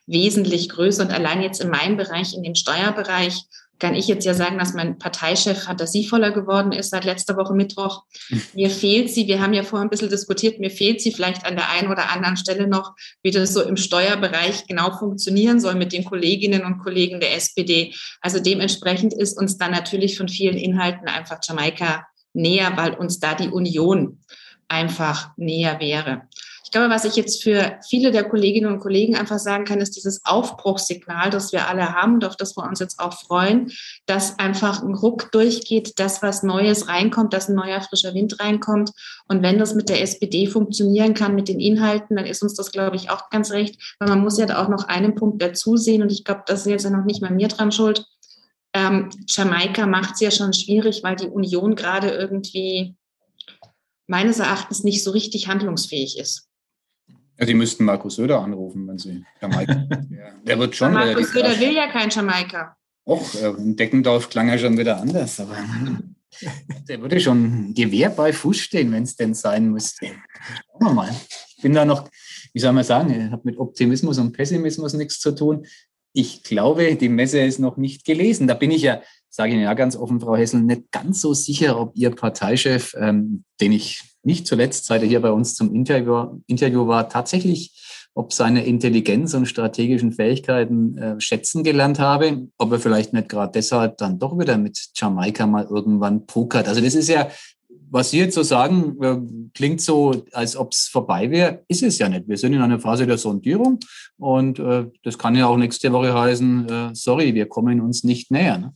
Wesentlich 0.06 0.70
größer. 0.70 1.04
Und 1.04 1.12
allein 1.12 1.42
jetzt 1.42 1.62
in 1.62 1.70
meinem 1.70 1.98
Bereich, 1.98 2.34
in 2.34 2.42
dem 2.42 2.56
Steuerbereich, 2.56 3.44
kann 3.80 3.96
ich 3.96 4.08
jetzt 4.08 4.26
ja 4.26 4.34
sagen, 4.34 4.58
dass 4.58 4.74
mein 4.74 4.98
Parteichef 4.98 5.64
fantasievoller 5.64 6.32
geworden 6.32 6.72
ist 6.72 6.90
seit 6.90 7.06
letzter 7.06 7.38
Woche 7.38 7.54
Mittwoch. 7.54 8.04
Mir 8.54 8.70
fehlt 8.70 9.12
sie, 9.12 9.28
wir 9.28 9.42
haben 9.42 9.54
ja 9.54 9.64
vorhin 9.64 9.88
ein 9.88 9.90
bisschen 9.90 10.10
diskutiert, 10.10 10.60
mir 10.60 10.72
fehlt 10.72 11.02
sie 11.02 11.12
vielleicht 11.12 11.46
an 11.46 11.56
der 11.56 11.70
einen 11.70 11.92
oder 11.92 12.12
anderen 12.12 12.38
Stelle 12.38 12.68
noch, 12.68 12.96
wie 13.24 13.32
das 13.32 13.54
so 13.54 13.62
im 13.62 13.78
Steuerbereich 13.78 14.66
genau 14.68 14.92
funktionieren 14.98 15.60
soll 15.60 15.76
mit 15.76 15.94
den 15.94 16.04
Kolleginnen 16.04 16.66
und 16.66 16.80
Kollegen 16.80 17.20
der 17.20 17.36
SPD. 17.36 17.94
Also 18.22 18.40
dementsprechend 18.40 19.14
ist 19.14 19.40
uns 19.40 19.58
dann 19.58 19.72
natürlich 19.72 20.18
von 20.18 20.28
vielen 20.28 20.58
Inhalten 20.58 21.08
einfach 21.08 21.40
Jamaika 21.44 22.08
näher, 22.34 22.74
weil 22.76 22.94
uns 22.94 23.20
da 23.20 23.36
die 23.36 23.50
Union 23.50 24.20
einfach 24.68 25.32
näher 25.38 25.80
wäre. 25.80 26.24
Ich 26.68 26.72
glaube, 26.72 26.90
was 26.90 27.06
ich 27.06 27.16
jetzt 27.16 27.44
für 27.44 27.80
viele 27.88 28.12
der 28.12 28.26
Kolleginnen 28.26 28.70
und 28.70 28.80
Kollegen 28.80 29.16
einfach 29.16 29.40
sagen 29.40 29.64
kann, 29.64 29.80
ist 29.80 29.96
dieses 29.96 30.26
Aufbruchssignal, 30.26 31.30
das 31.30 31.54
wir 31.54 31.70
alle 31.70 31.94
haben 31.94 32.16
und 32.16 32.26
auf 32.26 32.36
das 32.36 32.58
wir 32.58 32.68
uns 32.68 32.82
jetzt 32.82 33.00
auch 33.00 33.14
freuen, 33.14 33.72
dass 34.06 34.38
einfach 34.38 34.84
ein 34.84 34.94
Ruck 34.94 35.32
durchgeht, 35.32 35.98
dass 35.98 36.22
was 36.22 36.44
Neues 36.44 36.90
reinkommt, 36.90 37.32
dass 37.32 37.48
ein 37.48 37.56
neuer 37.56 37.80
frischer 37.80 38.14
Wind 38.14 38.42
reinkommt. 38.42 38.92
Und 39.30 39.44
wenn 39.44 39.60
das 39.60 39.76
mit 39.76 39.88
der 39.88 40.02
SPD 40.02 40.46
funktionieren 40.46 41.14
kann, 41.14 41.36
mit 41.36 41.48
den 41.48 41.62
Inhalten, 41.62 42.18
dann 42.18 42.26
ist 42.26 42.44
uns 42.44 42.56
das, 42.56 42.74
glaube 42.74 42.98
ich, 42.98 43.10
auch 43.12 43.30
ganz 43.30 43.52
recht, 43.52 43.96
weil 44.00 44.10
man 44.10 44.20
muss 44.20 44.38
ja 44.38 44.46
da 44.46 44.62
auch 44.62 44.68
noch 44.68 44.90
einen 44.90 45.16
Punkt 45.16 45.42
dazu 45.42 45.78
sehen 45.78 46.02
und 46.02 46.12
ich 46.12 46.26
glaube, 46.26 46.44
das 46.48 46.62
ist 46.62 46.66
jetzt 46.66 46.84
ja 46.84 46.90
noch 46.90 47.06
nicht 47.06 47.22
mal 47.22 47.32
mir 47.32 47.48
dran 47.48 47.72
schuld. 47.72 48.06
Ähm, 48.74 49.10
Jamaika 49.26 49.88
macht 49.88 50.16
es 50.16 50.20
ja 50.20 50.32
schon 50.32 50.52
schwierig, 50.52 51.02
weil 51.02 51.16
die 51.16 51.30
Union 51.30 51.76
gerade 51.76 52.10
irgendwie 52.10 52.98
meines 54.06 54.40
Erachtens 54.40 54.84
nicht 54.84 55.02
so 55.02 55.12
richtig 55.12 55.48
handlungsfähig 55.48 56.20
ist. 56.20 56.48
Ja, 57.40 57.46
die 57.46 57.54
müssten 57.54 57.86
Markus 57.86 58.16
Söder 58.16 58.42
anrufen, 58.42 58.88
wenn 58.88 58.98
sie 58.98 59.24
Jamaika. 59.42 59.74
ja. 60.10 60.32
Der 60.44 60.60
wird 60.60 60.76
schon. 60.76 60.94
Markus 60.94 61.32
Söder 61.32 61.60
will 61.60 61.74
ja 61.74 61.88
kein 61.88 62.10
Jamaika. 62.10 62.76
Och, 63.06 63.36
in 63.58 63.76
Deckendorf 63.76 64.30
klang 64.30 64.50
er 64.50 64.58
schon 64.58 64.78
wieder 64.78 65.00
anders, 65.00 65.40
aber 65.40 65.56
der 66.90 67.02
würde 67.02 67.20
schon 67.22 67.74
Gewehr 67.74 68.10
bei 68.10 68.34
Fuß 68.34 68.58
stehen, 68.58 68.92
wenn 68.92 69.04
es 69.04 69.16
denn 69.16 69.34
sein 69.34 69.72
müsste. 69.72 70.08
Schauen 70.08 70.82
wir 70.82 70.94
mal. 70.94 71.16
Ich 71.56 71.62
bin 71.62 71.74
da 71.74 71.86
noch, 71.86 72.10
wie 72.54 72.60
soll 72.60 72.74
man 72.74 72.84
sagen, 72.84 73.10
ich 73.12 73.32
habe 73.32 73.44
mit 73.46 73.58
Optimismus 73.58 74.18
und 74.18 74.34
Pessimismus 74.34 74.94
nichts 74.94 75.20
zu 75.20 75.32
tun. 75.32 75.66
Ich 76.14 76.44
glaube, 76.44 76.96
die 76.96 77.10
Messe 77.10 77.40
ist 77.40 77.60
noch 77.60 77.78
nicht 77.78 78.04
gelesen. 78.04 78.48
Da 78.48 78.56
bin 78.56 78.72
ich 78.72 78.82
ja, 78.82 79.02
sage 79.30 79.50
ich 79.50 79.56
Ihnen 79.56 79.64
ja 79.64 79.74
ganz 79.74 79.96
offen, 79.96 80.20
Frau 80.20 80.36
Hessel, 80.36 80.62
nicht 80.62 80.92
ganz 80.92 81.22
so 81.22 81.34
sicher, 81.34 81.80
ob 81.80 81.96
Ihr 81.96 82.12
Parteichef, 82.12 82.94
ähm, 83.00 83.46
den 83.62 83.72
ich 83.72 84.02
nicht 84.28 84.46
zuletzt, 84.46 84.86
seit 84.86 85.02
er 85.02 85.08
hier 85.08 85.22
bei 85.22 85.32
uns 85.32 85.56
zum 85.56 85.74
Interview, 85.74 86.42
Interview 86.46 86.86
war, 86.86 87.10
tatsächlich 87.10 87.74
ob 88.14 88.34
seine 88.34 88.66
Intelligenz 88.66 89.34
und 89.36 89.46
strategischen 89.46 90.12
Fähigkeiten 90.12 90.98
äh, 90.98 91.22
schätzen 91.22 91.64
gelernt 91.64 92.00
habe, 92.00 92.48
ob 92.58 92.72
er 92.72 92.80
vielleicht 92.80 93.14
nicht 93.14 93.30
gerade 93.30 93.52
deshalb 93.54 93.98
dann 94.00 94.20
doch 94.20 94.38
wieder 94.38 94.58
mit 94.58 94.90
Jamaika 94.96 95.46
mal 95.46 95.66
irgendwann 95.66 96.26
pokert. 96.26 96.68
Also 96.68 96.82
das 96.82 96.96
ist 96.96 97.10
ja, 97.10 97.30
was 97.90 98.10
Sie 98.10 98.18
jetzt 98.18 98.34
so 98.36 98.44
sagen, 98.44 98.98
äh, 99.02 99.18
klingt 99.54 99.82
so, 99.82 100.26
als 100.34 100.58
ob 100.58 100.74
es 100.74 100.88
vorbei 100.88 101.30
wäre. 101.32 101.64
Ist 101.68 101.84
es 101.84 102.00
ja 102.00 102.10
nicht. 102.10 102.28
Wir 102.28 102.38
sind 102.38 102.54
in 102.54 102.62
einer 102.62 102.80
Phase 102.80 103.06
der 103.06 103.20
Sondierung 103.20 103.80
und 104.18 104.60
äh, 104.60 104.88
das 105.04 105.18
kann 105.18 105.36
ja 105.36 105.48
auch 105.48 105.58
nächste 105.58 105.94
Woche 105.94 106.14
heißen, 106.14 106.70
äh, 106.70 106.90
sorry, 106.94 107.34
wir 107.36 107.48
kommen 107.48 107.80
uns 107.80 108.04
nicht 108.04 108.32
näher. 108.32 108.58
Ne? 108.58 108.74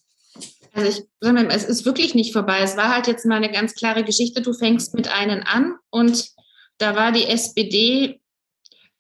Also 0.74 0.88
ich 0.88 1.06
es 1.22 1.66
ist 1.66 1.86
wirklich 1.86 2.16
nicht 2.16 2.34
vorbei. 2.34 2.60
Es 2.62 2.78
war 2.78 2.94
halt 2.94 3.08
jetzt 3.08 3.26
mal 3.26 3.36
eine 3.36 3.52
ganz 3.52 3.76
klare 3.76 4.04
Geschichte. 4.04 4.42
Du 4.42 4.54
fängst 4.54 4.94
mit 4.96 5.10
einem 5.10 5.44
an 5.46 5.76
und 5.90 6.30
da 6.78 6.96
war 6.96 7.12
die 7.12 7.26
SPD 7.26 8.22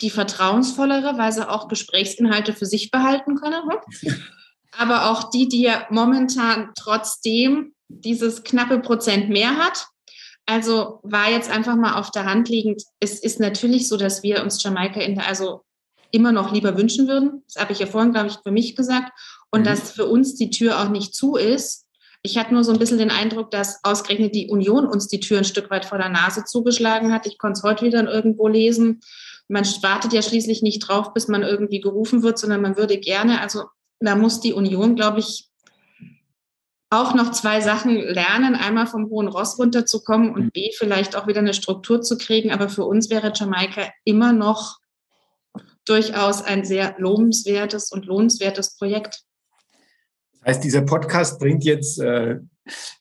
die 0.01 0.09
vertrauensvollere, 0.09 1.17
weil 1.17 1.31
sie 1.31 1.47
auch 1.47 1.67
Gesprächsinhalte 1.67 2.53
für 2.53 2.65
sich 2.65 2.91
behalten 2.91 3.35
können. 3.35 3.61
Aber 4.77 5.11
auch 5.11 5.29
die, 5.29 5.47
die 5.47 5.61
ja 5.61 5.85
momentan 5.89 6.71
trotzdem 6.75 7.73
dieses 7.87 8.43
knappe 8.43 8.79
Prozent 8.79 9.29
mehr 9.29 9.57
hat. 9.57 9.87
Also 10.45 10.99
war 11.03 11.29
jetzt 11.29 11.51
einfach 11.51 11.75
mal 11.75 11.99
auf 11.99 12.09
der 12.11 12.25
Hand 12.25 12.49
liegend. 12.49 12.83
Es 12.99 13.19
ist 13.19 13.39
natürlich 13.39 13.87
so, 13.87 13.97
dass 13.97 14.23
wir 14.23 14.41
uns 14.41 14.61
Jamaika 14.61 14.99
in 14.99 15.19
also 15.19 15.61
immer 16.11 16.31
noch 16.31 16.51
lieber 16.51 16.77
wünschen 16.77 17.07
würden. 17.07 17.43
Das 17.47 17.61
habe 17.61 17.73
ich 17.73 17.79
ja 17.79 17.85
vorhin, 17.85 18.11
glaube 18.11 18.27
ich, 18.27 18.37
für 18.43 18.51
mich 18.51 18.75
gesagt 18.75 19.11
und 19.51 19.61
mhm. 19.61 19.65
dass 19.65 19.91
für 19.91 20.05
uns 20.05 20.35
die 20.35 20.49
Tür 20.49 20.79
auch 20.81 20.89
nicht 20.89 21.13
zu 21.13 21.35
ist. 21.35 21.85
Ich 22.23 22.37
hatte 22.37 22.53
nur 22.53 22.63
so 22.63 22.71
ein 22.71 22.79
bisschen 22.79 22.97
den 22.97 23.11
Eindruck, 23.11 23.51
dass 23.51 23.83
ausgerechnet 23.83 24.35
die 24.35 24.47
Union 24.49 24.85
uns 24.85 25.07
die 25.07 25.19
Tür 25.19 25.39
ein 25.39 25.43
Stück 25.43 25.69
weit 25.69 25.85
vor 25.85 25.97
der 25.97 26.09
Nase 26.09 26.43
zugeschlagen 26.45 27.11
hat. 27.11 27.25
Ich 27.25 27.37
konnte 27.37 27.57
es 27.57 27.63
heute 27.63 27.85
wieder 27.85 28.03
irgendwo 28.07 28.47
lesen. 28.47 29.01
Man 29.47 29.65
wartet 29.81 30.13
ja 30.13 30.21
schließlich 30.21 30.61
nicht 30.61 30.79
drauf, 30.79 31.13
bis 31.13 31.27
man 31.27 31.43
irgendwie 31.43 31.81
gerufen 31.81 32.23
wird, 32.23 32.37
sondern 32.37 32.61
man 32.61 32.77
würde 32.77 32.97
gerne, 32.99 33.41
also 33.41 33.65
da 33.99 34.15
muss 34.15 34.39
die 34.39 34.53
Union, 34.53 34.95
glaube 34.95 35.19
ich, 35.19 35.49
auch 36.91 37.13
noch 37.13 37.31
zwei 37.31 37.61
Sachen 37.61 37.95
lernen. 37.95 38.55
Einmal 38.55 38.85
vom 38.85 39.09
hohen 39.09 39.29
Ross 39.29 39.57
runterzukommen 39.57 40.33
und 40.33 40.45
mhm. 40.45 40.51
B, 40.51 40.71
vielleicht 40.77 41.15
auch 41.15 41.25
wieder 41.25 41.39
eine 41.39 41.53
Struktur 41.53 42.01
zu 42.01 42.17
kriegen. 42.17 42.51
Aber 42.51 42.69
für 42.69 42.85
uns 42.85 43.09
wäre 43.09 43.31
Jamaika 43.33 43.89
immer 44.03 44.33
noch 44.33 44.77
durchaus 45.85 46.43
ein 46.43 46.65
sehr 46.65 46.95
lobenswertes 46.99 47.91
und 47.91 48.05
lohnenswertes 48.05 48.75
Projekt. 48.75 49.23
Das 50.43 50.55
heißt, 50.55 50.63
dieser 50.63 50.81
Podcast 50.81 51.39
bringt 51.39 51.63
jetzt 51.63 51.99
äh, 51.99 52.39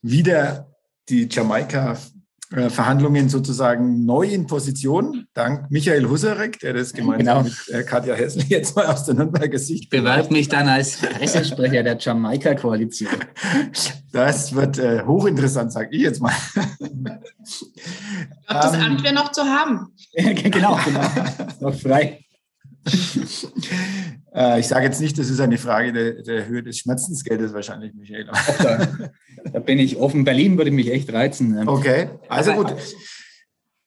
wieder 0.03 0.69
die 1.09 1.27
Jamaika-Verhandlungen 1.31 3.31
sozusagen 3.31 4.05
neu 4.05 4.27
in 4.27 4.47
Position, 4.47 5.27
dank 5.33 5.71
Michael 5.71 6.09
Husarek, 6.09 6.59
der 6.61 6.75
das 6.75 6.93
gemeinsam 6.93 7.45
genau. 7.45 7.53
mit 7.69 7.75
äh, 7.75 7.83
Katja 7.83 8.15
Hessel 8.15 8.45
jetzt 8.49 8.77
mal 8.77 8.87
aus 8.87 9.07
der 9.07 9.15
Nürnberger 9.15 9.59
Sicht. 9.59 9.85
Ich 9.85 9.89
bewerbe 9.89 10.33
mich 10.33 10.49
dann 10.49 10.69
als 10.69 10.99
Pressesprecher 10.99 11.83
der 11.83 11.97
Jamaika-Koalition. 11.99 13.09
Das 14.13 14.55
wird 14.55 14.79
äh, 14.79 15.03
hochinteressant, 15.03 15.73
sage 15.73 15.89
ich 15.93 16.03
jetzt 16.03 16.21
mal. 16.21 16.35
Ich 16.79 16.93
glaube, 16.93 17.23
das 18.49 18.75
ähm, 18.75 18.81
Amt 18.81 19.03
wäre 19.03 19.15
noch 19.15 19.33
zu 19.33 19.43
haben. 19.43 19.95
genau, 20.13 20.79
genau. 20.85 21.07
Noch 21.61 21.75
frei. 21.75 22.21
Äh, 24.35 24.61
ich 24.61 24.69
sage 24.69 24.87
jetzt 24.87 25.01
nicht, 25.01 25.19
das 25.19 25.31
ist 25.31 25.41
eine 25.41 25.59
Frage 25.59 25.93
der, 25.93 26.23
der 26.23 26.47
Höhe 26.47 26.63
des 26.63 26.79
Schmerzensgeldes 26.79 27.53
wahrscheinlich, 27.53 27.95
Michael. 27.95 28.27
Da, 28.27 29.11
da, 29.53 29.59
bin 29.59 29.79
ich 29.79 29.97
offen. 29.97 30.25
Berlin 30.25 30.57
würde 30.57 30.71
mich 30.71 30.91
echt 30.91 31.13
reizen. 31.13 31.69
Okay, 31.69 32.11
also 32.29 32.53
gut. 32.53 32.75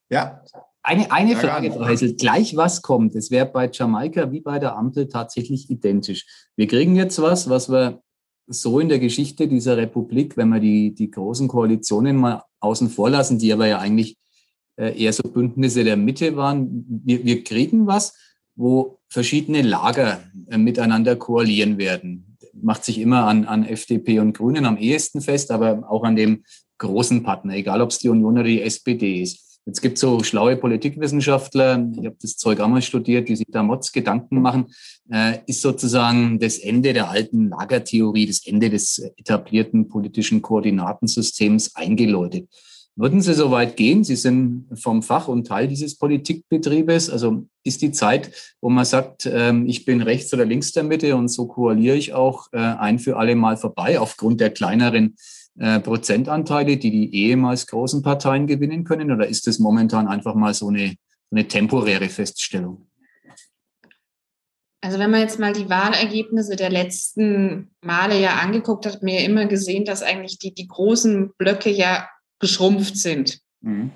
Ja. 0.09 0.43
Eine, 0.85 1.09
eine 1.13 1.37
Frage, 1.37 1.71
Frau 1.71 1.87
Hessel. 1.87 2.15
Gleich 2.15 2.57
was 2.57 2.81
kommt. 2.81 3.15
Es 3.15 3.31
wäre 3.31 3.45
bei 3.45 3.69
Jamaika 3.71 4.31
wie 4.33 4.41
bei 4.41 4.59
der 4.59 4.75
Ampel 4.75 5.07
tatsächlich 5.07 5.69
identisch. 5.69 6.25
Wir 6.57 6.67
kriegen 6.67 6.97
jetzt 6.97 7.21
was, 7.21 7.49
was 7.49 7.69
wir 7.69 8.01
so 8.47 8.81
in 8.81 8.89
der 8.89 8.99
Geschichte 8.99 9.47
dieser 9.47 9.77
Republik, 9.77 10.35
wenn 10.35 10.49
wir 10.49 10.59
die, 10.59 10.93
die 10.93 11.09
großen 11.09 11.47
Koalitionen 11.47 12.17
mal 12.17 12.43
außen 12.59 12.89
vor 12.89 13.09
lassen, 13.09 13.39
die 13.39 13.53
aber 13.53 13.67
ja 13.67 13.79
eigentlich 13.79 14.17
äh, 14.75 15.01
eher 15.01 15.13
so 15.13 15.23
Bündnisse 15.23 15.85
der 15.85 15.95
Mitte 15.95 16.35
waren, 16.35 16.85
wir, 17.05 17.23
wir 17.23 17.43
kriegen 17.45 17.87
was, 17.87 18.17
wo 18.55 18.99
verschiedene 19.09 19.61
Lager 19.61 20.23
äh, 20.49 20.57
miteinander 20.57 21.15
koalieren 21.15 21.77
werden. 21.77 22.37
macht 22.53 22.85
sich 22.85 22.99
immer 22.99 23.25
an, 23.25 23.45
an 23.45 23.65
FDP 23.65 24.19
und 24.19 24.33
Grünen 24.33 24.65
am 24.65 24.77
ehesten 24.77 25.21
fest, 25.21 25.51
aber 25.51 25.89
auch 25.89 26.03
an 26.03 26.15
dem 26.15 26.43
großen 26.77 27.23
Partner, 27.23 27.55
egal 27.55 27.81
ob 27.81 27.89
es 27.89 27.99
die 27.99 28.09
Union 28.09 28.33
oder 28.33 28.43
die 28.43 28.61
SPD 28.61 29.21
ist. 29.21 29.43
Jetzt 29.65 29.81
gibt 29.81 29.95
es 29.95 30.01
so 30.01 30.21
schlaue 30.23 30.57
Politikwissenschaftler, 30.57 31.89
ich 31.93 32.05
habe 32.05 32.17
das 32.21 32.35
Zeug 32.35 32.59
auch 32.59 32.67
mal 32.67 32.81
studiert, 32.81 33.29
die 33.29 33.37
sich 33.37 33.47
da 33.49 33.63
Mods 33.63 33.93
Gedanken 33.93 34.41
machen, 34.41 34.65
äh, 35.09 35.39
ist 35.47 35.61
sozusagen 35.61 36.37
das 36.39 36.57
Ende 36.57 36.91
der 36.91 37.09
alten 37.09 37.47
Lagertheorie, 37.47 38.27
das 38.27 38.45
Ende 38.45 38.69
des 38.69 38.99
etablierten 39.15 39.87
politischen 39.87 40.41
Koordinatensystems 40.41 41.75
eingeläutet. 41.75 42.49
Würden 42.95 43.21
Sie 43.21 43.33
so 43.33 43.49
weit 43.49 43.75
gehen? 43.75 44.03
Sie 44.03 44.15
sind 44.15 44.67
vom 44.75 45.01
Fach 45.01 45.27
und 45.27 45.47
Teil 45.47 45.67
dieses 45.67 45.97
Politikbetriebes. 45.97 47.09
Also 47.09 47.47
ist 47.63 47.81
die 47.81 47.91
Zeit, 47.91 48.31
wo 48.61 48.69
man 48.69 48.85
sagt, 48.85 49.25
ähm, 49.25 49.67
ich 49.67 49.85
bin 49.85 50.01
rechts 50.03 50.31
oder 50.31 50.45
links 50.45 50.73
der 50.73 50.83
Mitte 50.83 51.15
und 51.15 51.29
so 51.29 51.47
koaliere 51.47 51.95
ich 51.95 52.13
auch 52.13 52.47
äh, 52.51 52.57
ein 52.57 52.99
für 52.99 53.17
alle 53.17 53.35
Mal 53.35 53.57
vorbei 53.57 53.99
aufgrund 53.99 54.41
der 54.41 54.51
kleineren 54.51 55.15
äh, 55.57 55.79
Prozentanteile, 55.79 56.77
die 56.77 56.91
die 56.91 57.15
ehemals 57.15 57.65
großen 57.65 58.03
Parteien 58.03 58.45
gewinnen 58.45 58.83
können? 58.83 59.11
Oder 59.11 59.27
ist 59.27 59.47
das 59.47 59.57
momentan 59.57 60.07
einfach 60.07 60.35
mal 60.35 60.53
so 60.53 60.67
eine, 60.67 60.95
eine 61.31 61.47
temporäre 61.47 62.09
Feststellung? 62.09 62.87
Also 64.81 64.99
wenn 64.99 65.11
man 65.11 65.21
jetzt 65.21 65.39
mal 65.39 65.53
die 65.53 65.69
Wahlergebnisse 65.69 66.57
der 66.57 66.69
letzten 66.69 67.71
Male 67.81 68.19
ja 68.19 68.35
angeguckt 68.35 68.85
hat, 68.85 68.95
hat 68.95 69.03
man 69.03 69.13
ja 69.13 69.21
immer 69.21 69.45
gesehen, 69.45 69.85
dass 69.85 70.03
eigentlich 70.03 70.39
die, 70.39 70.53
die 70.53 70.67
großen 70.67 71.31
Blöcke 71.37 71.71
ja 71.71 72.09
geschrumpft 72.43 72.97
sind. 72.97 73.39
Mhm. 73.61 73.91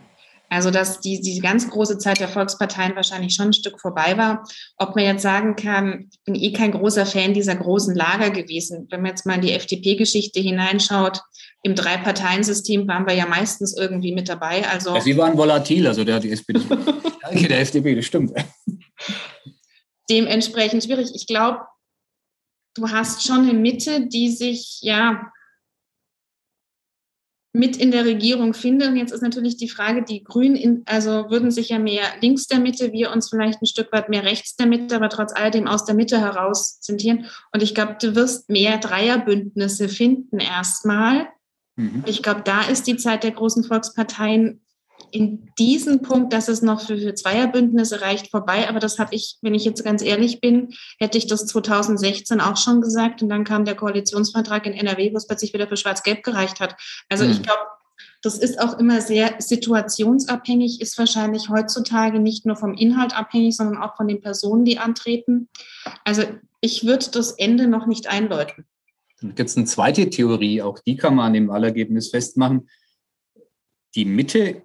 Also 0.50 0.72
dass 0.72 1.02
die, 1.02 1.20
die 1.20 1.40
ganz 1.40 1.70
große 1.70 1.98
Zeit 1.98 2.22
der 2.22 2.30
Volksparteien 2.30 2.96
wahrscheinlich 2.96 3.34
schon 3.36 3.48
ein 3.48 3.54
Stück 3.54 3.82
vorbei 3.82 4.18
war. 4.18 4.48
Ob 4.78 4.96
man 4.96 5.04
jetzt 5.04 5.22
sagen 5.22 5.58
kann, 5.58 6.08
ich 6.10 6.20
bin 6.24 6.36
eh 6.36 6.54
kein 6.54 6.72
großer 6.72 7.06
Fan 7.06 7.34
dieser 7.34 7.56
großen 7.56 7.94
Lager 7.94 8.30
gewesen. 8.30 8.88
Wenn 8.90 9.02
man 9.02 9.10
jetzt 9.10 9.26
mal 9.26 9.36
in 9.36 9.42
die 9.42 9.52
FDP-Geschichte 9.52 10.40
hineinschaut, 10.40 11.20
im 11.64 11.76
Drei-Parteien-System 11.76 12.88
waren 12.88 13.06
wir 13.06 13.14
ja 13.14 13.26
meistens 13.26 13.76
irgendwie 13.76 14.14
mit 14.14 14.30
dabei. 14.30 14.66
Also 14.70 14.96
ja, 14.96 15.02
Sie 15.02 15.18
waren 15.18 15.38
volatil, 15.38 15.86
also 15.86 16.06
der 16.06 16.22
die 16.22 16.32
SPD. 16.32 16.62
der 17.50 17.60
FDP, 17.60 17.96
das 17.96 18.06
stimmt. 18.06 18.32
Dementsprechend 20.10 20.86
schwierig. 20.86 21.10
Ich 21.14 21.28
glaube, 21.28 21.60
du 22.76 22.90
hast 22.90 23.28
schon 23.28 23.50
eine 23.50 23.54
Mitte, 23.54 24.08
die 24.08 24.30
sich 24.30 24.80
ja 24.82 25.30
mit 27.58 27.76
in 27.76 27.92
der 27.92 28.06
Regierung 28.06 28.54
finde. 28.54 28.88
Und 28.88 28.96
jetzt 28.98 29.12
ist 29.12 29.22
natürlich 29.22 29.58
die 29.58 29.70
Frage, 29.70 30.04
die 30.04 30.24
Grünen, 30.24 30.56
in, 30.56 30.84
also 30.86 31.30
würden 31.30 31.52
sich 31.52 31.70
ja 31.70 31.80
mehr 31.80 32.04
links 32.22 32.48
der 32.48 32.60
Mitte, 32.60 32.94
wir 32.94 33.12
uns 33.12 33.30
vielleicht 33.30 33.62
ein 33.62 33.66
Stück 33.66 33.92
weit 33.92 34.10
mehr 34.10 34.24
rechts 34.24 34.56
der 34.56 34.68
Mitte, 34.68 34.96
aber 34.96 35.10
trotz 35.10 35.34
alledem 35.34 35.68
aus 35.68 35.86
der 35.86 35.96
Mitte 35.96 36.20
heraus 36.20 36.80
zentrieren. 36.80 37.26
Und 37.52 37.64
ich 37.64 37.74
glaube, 37.74 37.98
du 38.00 38.16
wirst 38.16 38.50
mehr 38.50 38.78
Dreierbündnisse 38.78 39.90
finden 39.90 40.40
erstmal. 40.40 41.28
Mhm. 41.76 42.04
Ich 42.06 42.22
glaube, 42.22 42.42
da 42.46 42.62
ist 42.62 42.86
die 42.86 42.98
Zeit 42.98 43.24
der 43.24 43.32
großen 43.32 43.64
Volksparteien 43.64 44.62
in 45.12 45.52
diesem 45.58 46.02
Punkt, 46.02 46.34
dass 46.34 46.48
es 46.48 46.62
noch 46.62 46.82
für, 46.82 46.98
für 46.98 47.14
Zweierbündnisse 47.14 48.02
reicht, 48.02 48.30
vorbei. 48.30 48.68
Aber 48.68 48.80
das 48.80 49.00
habe 49.00 49.16
ich, 49.16 49.38
wenn 49.42 49.56
ich 49.56 49.66
jetzt 49.66 49.84
ganz 49.84 50.02
ehrlich 50.02 50.42
bin, 50.42 50.74
hätte 51.00 51.18
ich 51.18 51.28
das 51.28 51.46
2016 51.46 52.42
auch 52.42 52.58
schon 52.58 52.82
gesagt. 52.82 53.22
Und 53.22 53.30
dann 53.30 53.44
kam 53.44 53.66
der 53.66 53.76
Koalitionsvertrag 53.76 54.66
in 54.66 54.74
NRW, 54.74 55.14
wo 55.14 55.18
es 55.18 55.28
plötzlich 55.28 55.54
wieder 55.54 55.68
für 55.68 55.78
Schwarz-Gelb 55.78 56.24
gereicht 56.24 56.60
hat. 56.60 56.76
Also 57.10 57.26
mhm. 57.26 57.32
ich 57.32 57.44
glaube, 57.44 57.62
das 58.22 58.38
ist 58.38 58.60
auch 58.60 58.78
immer 58.80 59.02
sehr 59.02 59.36
situationsabhängig, 59.40 60.82
ist 60.82 60.98
wahrscheinlich 60.98 61.50
heutzutage 61.50 62.20
nicht 62.20 62.46
nur 62.46 62.56
vom 62.56 62.74
Inhalt 62.74 63.16
abhängig, 63.16 63.56
sondern 63.56 63.82
auch 63.82 63.96
von 63.96 64.08
den 64.08 64.22
Personen, 64.22 64.66
die 64.66 64.80
antreten. 64.80 65.50
Also 66.04 66.24
ich 66.62 66.86
würde 66.86 67.06
das 67.12 67.32
Ende 67.32 67.68
noch 67.68 67.86
nicht 67.86 68.08
einläuten. 68.08 68.66
Dann 69.22 69.36
gibt 69.36 69.50
es 69.50 69.58
eine 69.58 69.66
zweite 69.66 70.10
Theorie, 70.10 70.62
auch 70.62 70.80
die 70.80 70.96
kann 70.96 71.16
man 71.16 71.28
an 71.28 71.34
dem 71.34 71.48
Wahlergebnis 71.48 72.10
festmachen. 72.10 72.70
Die 73.96 74.06
Mitte 74.06 74.64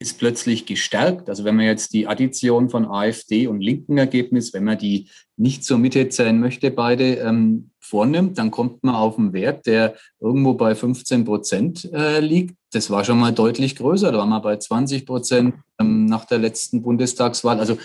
ist 0.00 0.18
plötzlich 0.18 0.64
gestärkt. 0.64 1.28
Also 1.28 1.44
wenn 1.44 1.56
man 1.56 1.66
jetzt 1.66 1.92
die 1.92 2.08
Addition 2.08 2.70
von 2.70 2.86
AfD 2.86 3.46
und 3.46 3.60
linken 3.60 3.98
Ergebnis, 3.98 4.54
wenn 4.54 4.64
man 4.64 4.78
die 4.78 5.10
nicht 5.36 5.62
zur 5.62 5.78
Mitte 5.78 6.08
zählen 6.08 6.40
möchte, 6.40 6.70
beide 6.70 7.16
ähm, 7.16 7.70
vornimmt, 7.78 8.38
dann 8.38 8.50
kommt 8.50 8.82
man 8.82 8.94
auf 8.94 9.18
einen 9.18 9.34
Wert, 9.34 9.66
der 9.66 9.94
irgendwo 10.18 10.54
bei 10.54 10.74
15 10.74 11.26
Prozent 11.26 11.84
äh, 11.92 12.20
liegt. 12.20 12.56
Das 12.72 12.88
war 12.88 13.04
schon 13.04 13.18
mal 13.18 13.32
deutlich 13.32 13.76
größer. 13.76 14.10
Da 14.10 14.18
waren 14.18 14.30
wir 14.30 14.40
bei 14.40 14.56
20 14.56 15.04
Prozent 15.04 15.54
ähm, 15.78 16.06
nach 16.06 16.24
der 16.24 16.38
letzten 16.38 16.80
Bundestagswahl. 16.80 17.60
Also 17.60 17.76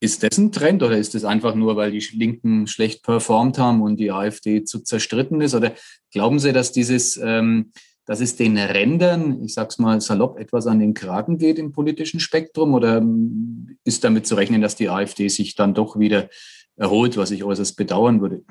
ist 0.00 0.22
das 0.22 0.38
ein 0.38 0.52
Trend 0.52 0.82
oder 0.82 0.96
ist 0.96 1.14
das 1.14 1.24
einfach 1.24 1.54
nur, 1.54 1.76
weil 1.76 1.90
die 1.90 2.06
Linken 2.14 2.66
schlecht 2.66 3.02
performt 3.02 3.58
haben 3.58 3.82
und 3.82 4.00
die 4.00 4.10
AfD 4.10 4.64
zu 4.64 4.80
zerstritten 4.80 5.42
ist? 5.42 5.54
Oder 5.54 5.74
glauben 6.12 6.38
Sie, 6.38 6.52
dass 6.52 6.72
dieses 6.72 7.20
ähm, 7.22 7.72
dass 8.08 8.20
es 8.20 8.36
den 8.36 8.56
Rändern, 8.56 9.44
ich 9.44 9.52
sage 9.52 9.68
es 9.68 9.78
mal 9.78 10.00
salopp, 10.00 10.38
etwas 10.38 10.66
an 10.66 10.78
den 10.78 10.94
Kragen 10.94 11.36
geht 11.36 11.58
im 11.58 11.72
politischen 11.72 12.20
Spektrum? 12.20 12.72
Oder 12.72 12.96
ähm, 12.96 13.76
ist 13.84 14.02
damit 14.02 14.26
zu 14.26 14.34
rechnen, 14.34 14.62
dass 14.62 14.76
die 14.76 14.88
AfD 14.88 15.28
sich 15.28 15.56
dann 15.56 15.74
doch 15.74 15.98
wieder 15.98 16.30
erholt, 16.76 17.18
was 17.18 17.32
ich 17.32 17.44
äußerst 17.44 17.76
bedauern 17.76 18.22
würde? 18.22 18.44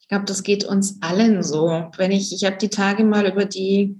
Ich 0.00 0.08
glaube, 0.08 0.24
das 0.24 0.42
geht 0.42 0.64
uns 0.64 1.00
allen 1.02 1.44
so. 1.44 1.88
Wenn 1.96 2.10
ich, 2.10 2.32
ich 2.32 2.44
habe 2.44 2.56
die 2.56 2.68
Tage 2.68 3.04
mal 3.04 3.28
über 3.28 3.44
die, 3.44 3.96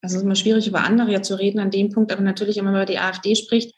also 0.00 0.14
es 0.14 0.22
ist 0.22 0.24
immer 0.24 0.36
schwierig, 0.36 0.66
über 0.66 0.80
andere 0.80 1.20
zu 1.20 1.38
reden 1.38 1.58
an 1.58 1.70
dem 1.70 1.90
Punkt, 1.90 2.10
aber 2.12 2.22
natürlich 2.22 2.56
immer 2.56 2.70
über 2.70 2.86
die 2.86 2.98
AfD 2.98 3.34
spricht, 3.34 3.74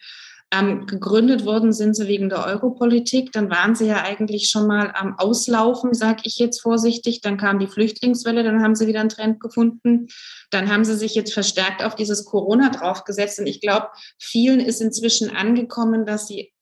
ähm, 0.50 0.86
gegründet 0.86 1.44
worden 1.44 1.72
sind 1.72 1.94
sie 1.94 2.08
wegen 2.08 2.30
der 2.30 2.46
Europolitik. 2.46 3.32
Dann 3.32 3.50
waren 3.50 3.74
sie 3.74 3.86
ja 3.86 4.02
eigentlich 4.02 4.48
schon 4.48 4.66
mal 4.66 4.92
am 4.94 5.18
Auslaufen, 5.18 5.92
sage 5.92 6.22
ich 6.24 6.38
jetzt 6.38 6.62
vorsichtig. 6.62 7.20
Dann 7.20 7.36
kam 7.36 7.58
die 7.58 7.66
Flüchtlingswelle, 7.66 8.42
dann 8.42 8.62
haben 8.62 8.74
sie 8.74 8.86
wieder 8.86 9.00
einen 9.00 9.10
Trend 9.10 9.40
gefunden. 9.40 10.08
Dann 10.50 10.72
haben 10.72 10.84
sie 10.84 10.96
sich 10.96 11.14
jetzt 11.14 11.34
verstärkt 11.34 11.84
auf 11.84 11.94
dieses 11.96 12.24
Corona 12.24 12.70
draufgesetzt. 12.70 13.38
Und 13.38 13.46
ich 13.46 13.60
glaube, 13.60 13.88
vielen 14.18 14.60
ist 14.60 14.80
inzwischen 14.80 15.34
angekommen, 15.34 16.06
dass 16.06 16.26
sie 16.26 16.52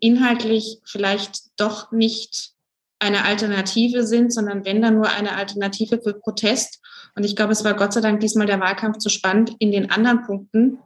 inhaltlich 0.00 0.80
vielleicht 0.84 1.42
doch 1.56 1.92
nicht 1.92 2.50
eine 2.98 3.24
Alternative 3.24 4.06
sind, 4.06 4.32
sondern 4.32 4.64
wenn 4.64 4.82
dann 4.82 4.96
nur 4.96 5.08
eine 5.08 5.36
Alternative 5.36 6.00
für 6.02 6.14
Protest. 6.14 6.80
Und 7.14 7.24
ich 7.24 7.36
glaube, 7.36 7.52
es 7.52 7.62
war 7.62 7.74
Gott 7.74 7.92
sei 7.92 8.00
Dank 8.00 8.20
diesmal 8.20 8.46
der 8.46 8.60
Wahlkampf 8.60 8.98
zu 8.98 9.08
spannend 9.08 9.54
in 9.60 9.70
den 9.70 9.90
anderen 9.90 10.22
Punkten 10.22 10.78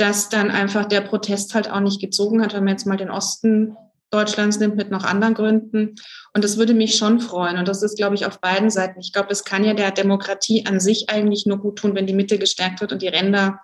dass 0.00 0.28
dann 0.28 0.50
einfach 0.50 0.86
der 0.86 1.02
Protest 1.02 1.54
halt 1.54 1.70
auch 1.70 1.80
nicht 1.80 2.00
gezogen 2.00 2.42
hat, 2.42 2.54
wenn 2.54 2.64
man 2.64 2.72
jetzt 2.72 2.86
mal 2.86 2.96
den 2.96 3.10
Osten 3.10 3.76
Deutschlands 4.10 4.58
nimmt 4.58 4.76
mit 4.76 4.90
noch 4.90 5.04
anderen 5.04 5.34
Gründen. 5.34 5.94
Und 6.34 6.42
das 6.42 6.56
würde 6.56 6.74
mich 6.74 6.96
schon 6.96 7.20
freuen. 7.20 7.58
Und 7.58 7.68
das 7.68 7.82
ist, 7.82 7.96
glaube 7.96 8.16
ich, 8.16 8.26
auf 8.26 8.40
beiden 8.40 8.70
Seiten. 8.70 8.98
Ich 8.98 9.12
glaube, 9.12 9.30
es 9.30 9.44
kann 9.44 9.62
ja 9.62 9.74
der 9.74 9.92
Demokratie 9.92 10.66
an 10.66 10.80
sich 10.80 11.10
eigentlich 11.10 11.46
nur 11.46 11.58
gut 11.58 11.78
tun, 11.78 11.94
wenn 11.94 12.06
die 12.06 12.14
Mitte 12.14 12.38
gestärkt 12.38 12.80
wird 12.80 12.92
und 12.92 13.02
die 13.02 13.08
Ränder 13.08 13.60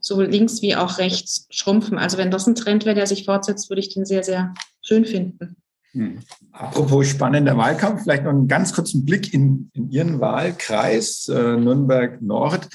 sowohl 0.00 0.26
links 0.26 0.62
wie 0.62 0.76
auch 0.76 0.98
rechts 0.98 1.46
schrumpfen. 1.50 1.98
Also 1.98 2.16
wenn 2.16 2.30
das 2.30 2.46
ein 2.46 2.54
Trend 2.54 2.84
wäre, 2.84 2.94
der 2.94 3.06
sich 3.06 3.24
fortsetzt, 3.24 3.70
würde 3.70 3.80
ich 3.80 3.92
den 3.92 4.04
sehr, 4.04 4.22
sehr 4.24 4.54
schön 4.80 5.04
finden. 5.04 5.56
Hm. 5.92 6.20
Apropos 6.52 7.06
spannender 7.06 7.56
Wahlkampf, 7.56 8.02
vielleicht 8.02 8.24
noch 8.24 8.30
einen 8.30 8.48
ganz 8.48 8.72
kurzen 8.72 9.04
Blick 9.04 9.34
in, 9.34 9.70
in 9.74 9.90
Ihren 9.90 10.20
Wahlkreis, 10.20 11.28
äh, 11.28 11.56
Nürnberg 11.56 12.22
Nord. 12.22 12.68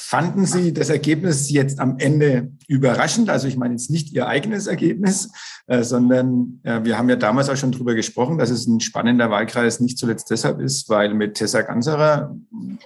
Fanden 0.00 0.46
Sie 0.46 0.72
das 0.72 0.90
Ergebnis 0.90 1.50
jetzt 1.50 1.80
am 1.80 1.98
Ende 1.98 2.52
überraschend? 2.68 3.28
Also 3.30 3.48
ich 3.48 3.56
meine 3.56 3.74
jetzt 3.74 3.90
nicht 3.90 4.12
Ihr 4.12 4.28
eigenes 4.28 4.68
Ergebnis, 4.68 5.30
äh, 5.66 5.82
sondern 5.82 6.60
äh, 6.62 6.84
wir 6.84 6.96
haben 6.96 7.08
ja 7.08 7.16
damals 7.16 7.48
auch 7.48 7.56
schon 7.56 7.72
darüber 7.72 7.96
gesprochen, 7.96 8.38
dass 8.38 8.50
es 8.50 8.68
ein 8.68 8.78
spannender 8.78 9.28
Wahlkreis 9.28 9.80
nicht 9.80 9.98
zuletzt 9.98 10.30
deshalb 10.30 10.60
ist, 10.60 10.88
weil 10.88 11.14
mit 11.14 11.34
Tessa 11.34 11.62
Ganserer 11.62 12.32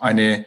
eine 0.00 0.46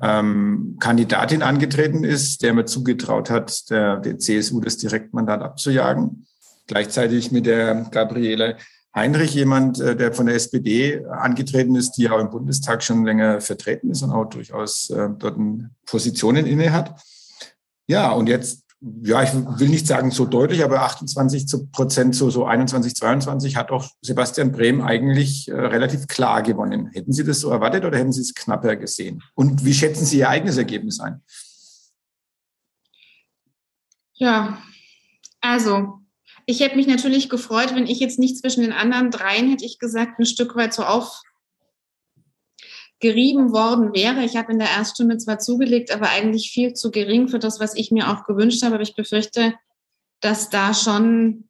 ähm, 0.00 0.76
Kandidatin 0.78 1.42
angetreten 1.42 2.04
ist, 2.04 2.40
der 2.42 2.54
mir 2.54 2.66
zugetraut 2.66 3.28
hat, 3.28 3.68
der, 3.68 3.96
der 3.96 4.18
CSU 4.18 4.60
das 4.60 4.76
Direktmandat 4.76 5.42
abzujagen. 5.42 6.24
Gleichzeitig 6.68 7.32
mit 7.32 7.46
der 7.46 7.88
Gabriele 7.90 8.58
Heinrich 8.96 9.34
jemand, 9.34 9.78
äh, 9.78 9.94
der 9.94 10.14
von 10.14 10.26
der 10.26 10.34
SPD 10.34 11.04
angetreten 11.04 11.76
ist, 11.76 11.92
die 11.92 12.08
auch 12.08 12.18
im 12.18 12.30
Bundestag 12.30 12.82
schon 12.82 13.04
länger 13.04 13.42
vertreten 13.42 13.90
ist 13.90 14.02
und 14.02 14.10
auch 14.10 14.24
durchaus 14.24 14.88
äh, 14.88 15.10
dort 15.18 15.36
Positionen 15.84 16.46
inne 16.46 16.72
hat. 16.72 16.98
Ja, 17.86 18.10
und 18.12 18.26
jetzt, 18.26 18.64
ja, 18.80 19.22
ich 19.22 19.30
will 19.34 19.68
nicht 19.68 19.86
sagen 19.86 20.10
so 20.10 20.24
deutlich, 20.24 20.64
aber 20.64 20.80
28 20.80 21.70
Prozent 21.72 22.16
zu 22.16 22.30
so 22.30 22.46
21, 22.46 22.94
22 22.94 23.56
hat 23.56 23.70
auch 23.70 23.86
Sebastian 24.00 24.50
Brehm 24.50 24.80
eigentlich 24.80 25.48
äh, 25.48 25.54
relativ 25.54 26.06
klar 26.06 26.42
gewonnen. 26.42 26.86
Hätten 26.94 27.12
Sie 27.12 27.22
das 27.22 27.40
so 27.40 27.50
erwartet 27.50 27.84
oder 27.84 27.98
hätten 27.98 28.12
Sie 28.12 28.22
es 28.22 28.34
knapper 28.34 28.76
gesehen? 28.76 29.22
Und 29.34 29.62
wie 29.66 29.74
schätzen 29.74 30.06
Sie 30.06 30.20
Ihr 30.20 30.30
eigenes 30.30 30.56
Ergebnis 30.56 31.00
ein? 31.00 31.20
Ja, 34.14 34.56
also 35.42 36.00
ich 36.46 36.60
hätte 36.60 36.76
mich 36.76 36.86
natürlich 36.86 37.28
gefreut, 37.28 37.74
wenn 37.74 37.88
ich 37.88 37.98
jetzt 37.98 38.20
nicht 38.20 38.38
zwischen 38.38 38.62
den 38.62 38.72
anderen 38.72 39.10
dreien, 39.10 39.50
hätte 39.50 39.64
ich 39.64 39.80
gesagt, 39.80 40.20
ein 40.20 40.26
Stück 40.26 40.54
weit 40.54 40.72
so 40.72 40.84
aufgerieben 40.84 41.24
worden 43.52 43.92
wäre. 43.92 44.24
Ich 44.24 44.36
habe 44.36 44.52
in 44.52 44.60
der 44.60 44.70
Erststunde 44.70 45.18
zwar 45.18 45.40
zugelegt, 45.40 45.90
aber 45.90 46.08
eigentlich 46.08 46.52
viel 46.52 46.72
zu 46.72 46.92
gering 46.92 47.26
für 47.26 47.40
das, 47.40 47.58
was 47.58 47.74
ich 47.74 47.90
mir 47.90 48.08
auch 48.08 48.22
gewünscht 48.24 48.62
habe. 48.62 48.76
Aber 48.76 48.82
ich 48.82 48.94
befürchte, 48.94 49.54
dass 50.20 50.48
da 50.48 50.72
schon 50.72 51.48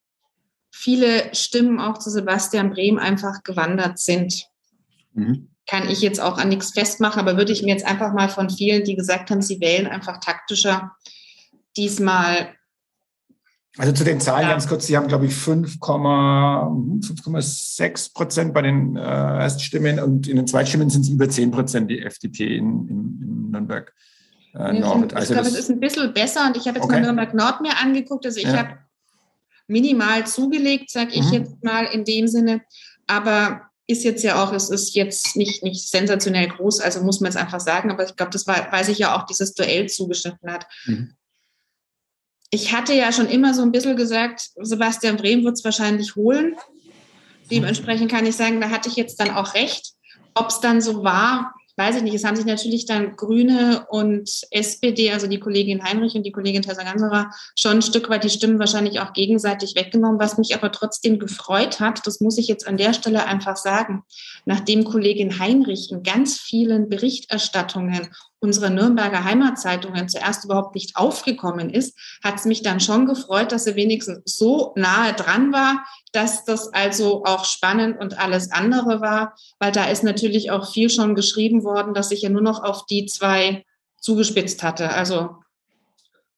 viele 0.70 1.34
Stimmen 1.34 1.78
auch 1.78 1.98
zu 1.98 2.08
Sebastian 2.08 2.70
Brehm 2.70 2.96
einfach 2.98 3.42
gewandert 3.42 3.98
sind. 3.98 4.46
Mhm. 5.12 5.50
Kann 5.66 5.90
ich 5.90 6.00
jetzt 6.00 6.20
auch 6.20 6.38
an 6.38 6.48
nichts 6.48 6.70
festmachen, 6.70 7.20
aber 7.20 7.36
würde 7.36 7.52
ich 7.52 7.62
mir 7.62 7.72
jetzt 7.72 7.84
einfach 7.84 8.14
mal 8.14 8.30
von 8.30 8.48
vielen, 8.48 8.84
die 8.84 8.96
gesagt 8.96 9.30
haben, 9.30 9.42
sie 9.42 9.60
wählen 9.60 9.88
einfach 9.88 10.20
taktischer, 10.20 10.96
diesmal 11.76 12.56
also 13.78 13.92
zu 13.92 14.04
den 14.04 14.20
Zahlen 14.20 14.44
ja. 14.44 14.52
ganz 14.52 14.66
kurz, 14.68 14.86
Sie 14.86 14.96
haben, 14.96 15.06
glaube 15.06 15.26
ich, 15.26 15.34
5,6 15.34 18.14
Prozent 18.14 18.54
bei 18.54 18.62
den 18.62 18.96
äh, 18.96 19.00
Erststimmen 19.00 20.00
und 20.00 20.26
in 20.26 20.36
den 20.36 20.46
Zweitstimmen 20.46 20.88
sind 20.88 21.02
es 21.02 21.10
über 21.10 21.28
10 21.28 21.50
Prozent 21.50 21.90
die 21.90 22.00
FDP 22.00 22.56
in, 22.56 22.88
in, 22.88 23.20
in 23.20 23.50
Nürnberg. 23.50 23.92
Äh, 24.54 24.72
Nord. 24.72 25.12
Also 25.12 25.34
ich 25.34 25.38
glaube, 25.38 25.48
es 25.48 25.58
ist 25.58 25.68
ein 25.68 25.80
bisschen 25.80 26.14
besser 26.14 26.46
und 26.46 26.56
ich 26.56 26.66
habe 26.66 26.78
jetzt 26.78 26.84
okay. 26.84 26.94
mal 26.94 27.02
Nürnberg 27.02 27.34
Nord 27.34 27.60
mir 27.60 27.76
angeguckt. 27.78 28.24
Also 28.24 28.38
ich 28.38 28.46
ja. 28.46 28.56
habe 28.56 28.78
minimal 29.66 30.26
zugelegt, 30.26 30.90
sage 30.90 31.10
ich 31.12 31.26
mhm. 31.26 31.32
jetzt 31.32 31.62
mal 31.62 31.84
in 31.84 32.04
dem 32.04 32.28
Sinne. 32.28 32.62
Aber 33.06 33.60
ist 33.86 34.04
jetzt 34.04 34.24
ja 34.24 34.42
auch, 34.42 34.54
es 34.54 34.70
ist 34.70 34.94
jetzt 34.94 35.36
nicht, 35.36 35.62
nicht 35.62 35.86
sensationell 35.88 36.48
groß, 36.48 36.80
also 36.80 37.02
muss 37.02 37.20
man 37.20 37.28
es 37.28 37.36
einfach 37.36 37.60
sagen. 37.60 37.90
Aber 37.90 38.04
ich 38.04 38.16
glaube, 38.16 38.32
das 38.32 38.46
war, 38.46 38.72
weil 38.72 38.84
sich 38.84 38.96
ja 38.98 39.14
auch 39.16 39.26
dieses 39.26 39.52
Duell 39.52 39.90
zugeschnitten 39.90 40.50
hat. 40.50 40.66
Mhm 40.86 41.12
ich 42.56 42.72
hatte 42.72 42.94
ja 42.94 43.12
schon 43.12 43.28
immer 43.28 43.52
so 43.52 43.60
ein 43.60 43.70
bisschen 43.70 43.96
gesagt, 43.96 44.48
Sebastian 44.56 45.18
Brehm 45.18 45.44
wird 45.44 45.58
es 45.58 45.64
wahrscheinlich 45.64 46.16
holen. 46.16 46.56
Dementsprechend 47.50 48.10
kann 48.10 48.24
ich 48.24 48.34
sagen, 48.34 48.62
da 48.62 48.70
hatte 48.70 48.88
ich 48.88 48.96
jetzt 48.96 49.20
dann 49.20 49.30
auch 49.30 49.52
recht. 49.52 49.92
Ob 50.34 50.48
es 50.48 50.60
dann 50.60 50.80
so 50.80 51.04
war, 51.04 51.52
weiß 51.76 51.96
ich 51.96 52.02
nicht. 52.02 52.14
Es 52.14 52.24
haben 52.24 52.34
sich 52.36 52.46
natürlich 52.46 52.86
dann 52.86 53.14
Grüne 53.16 53.86
und 53.90 54.30
SPD, 54.50 55.12
also 55.12 55.26
die 55.26 55.38
Kollegin 55.38 55.84
Heinrich 55.84 56.14
und 56.14 56.22
die 56.22 56.32
Kollegin 56.32 56.62
Tessa 56.62 56.82
Ganserer, 56.82 57.30
schon 57.58 57.72
ein 57.72 57.82
Stück 57.82 58.08
weit 58.08 58.24
die 58.24 58.30
Stimmen 58.30 58.58
wahrscheinlich 58.58 59.00
auch 59.00 59.12
gegenseitig 59.12 59.74
weggenommen, 59.76 60.18
was 60.18 60.38
mich 60.38 60.54
aber 60.54 60.72
trotzdem 60.72 61.18
gefreut 61.18 61.78
hat. 61.78 62.06
Das 62.06 62.22
muss 62.22 62.38
ich 62.38 62.48
jetzt 62.48 62.66
an 62.66 62.78
der 62.78 62.94
Stelle 62.94 63.26
einfach 63.26 63.58
sagen. 63.58 64.02
Nachdem 64.46 64.84
Kollegin 64.84 65.38
Heinrich 65.38 65.92
in 65.92 66.02
ganz 66.02 66.38
vielen 66.38 66.88
Berichterstattungen 66.88 68.08
unserer 68.40 68.70
Nürnberger 68.70 69.24
Heimatzeitungen 69.24 70.08
zuerst 70.08 70.44
überhaupt 70.44 70.74
nicht 70.74 70.96
aufgekommen 70.96 71.70
ist, 71.70 71.98
hat 72.22 72.36
es 72.36 72.44
mich 72.44 72.62
dann 72.62 72.80
schon 72.80 73.06
gefreut, 73.06 73.52
dass 73.52 73.64
sie 73.64 73.76
wenigstens 73.76 74.36
so 74.36 74.72
nahe 74.76 75.14
dran 75.14 75.52
war, 75.52 75.84
dass 76.12 76.44
das 76.44 76.72
also 76.72 77.24
auch 77.24 77.44
spannend 77.44 77.98
und 78.00 78.18
alles 78.18 78.50
andere 78.52 79.00
war, 79.00 79.34
weil 79.58 79.72
da 79.72 79.84
ist 79.84 80.04
natürlich 80.04 80.50
auch 80.50 80.70
viel 80.72 80.90
schon 80.90 81.14
geschrieben 81.14 81.64
worden, 81.64 81.94
dass 81.94 82.10
sich 82.10 82.22
ja 82.22 82.28
nur 82.28 82.42
noch 82.42 82.62
auf 82.62 82.86
die 82.86 83.06
zwei 83.06 83.64
zugespitzt 84.00 84.62
hatte. 84.62 84.90
Also 84.90 85.36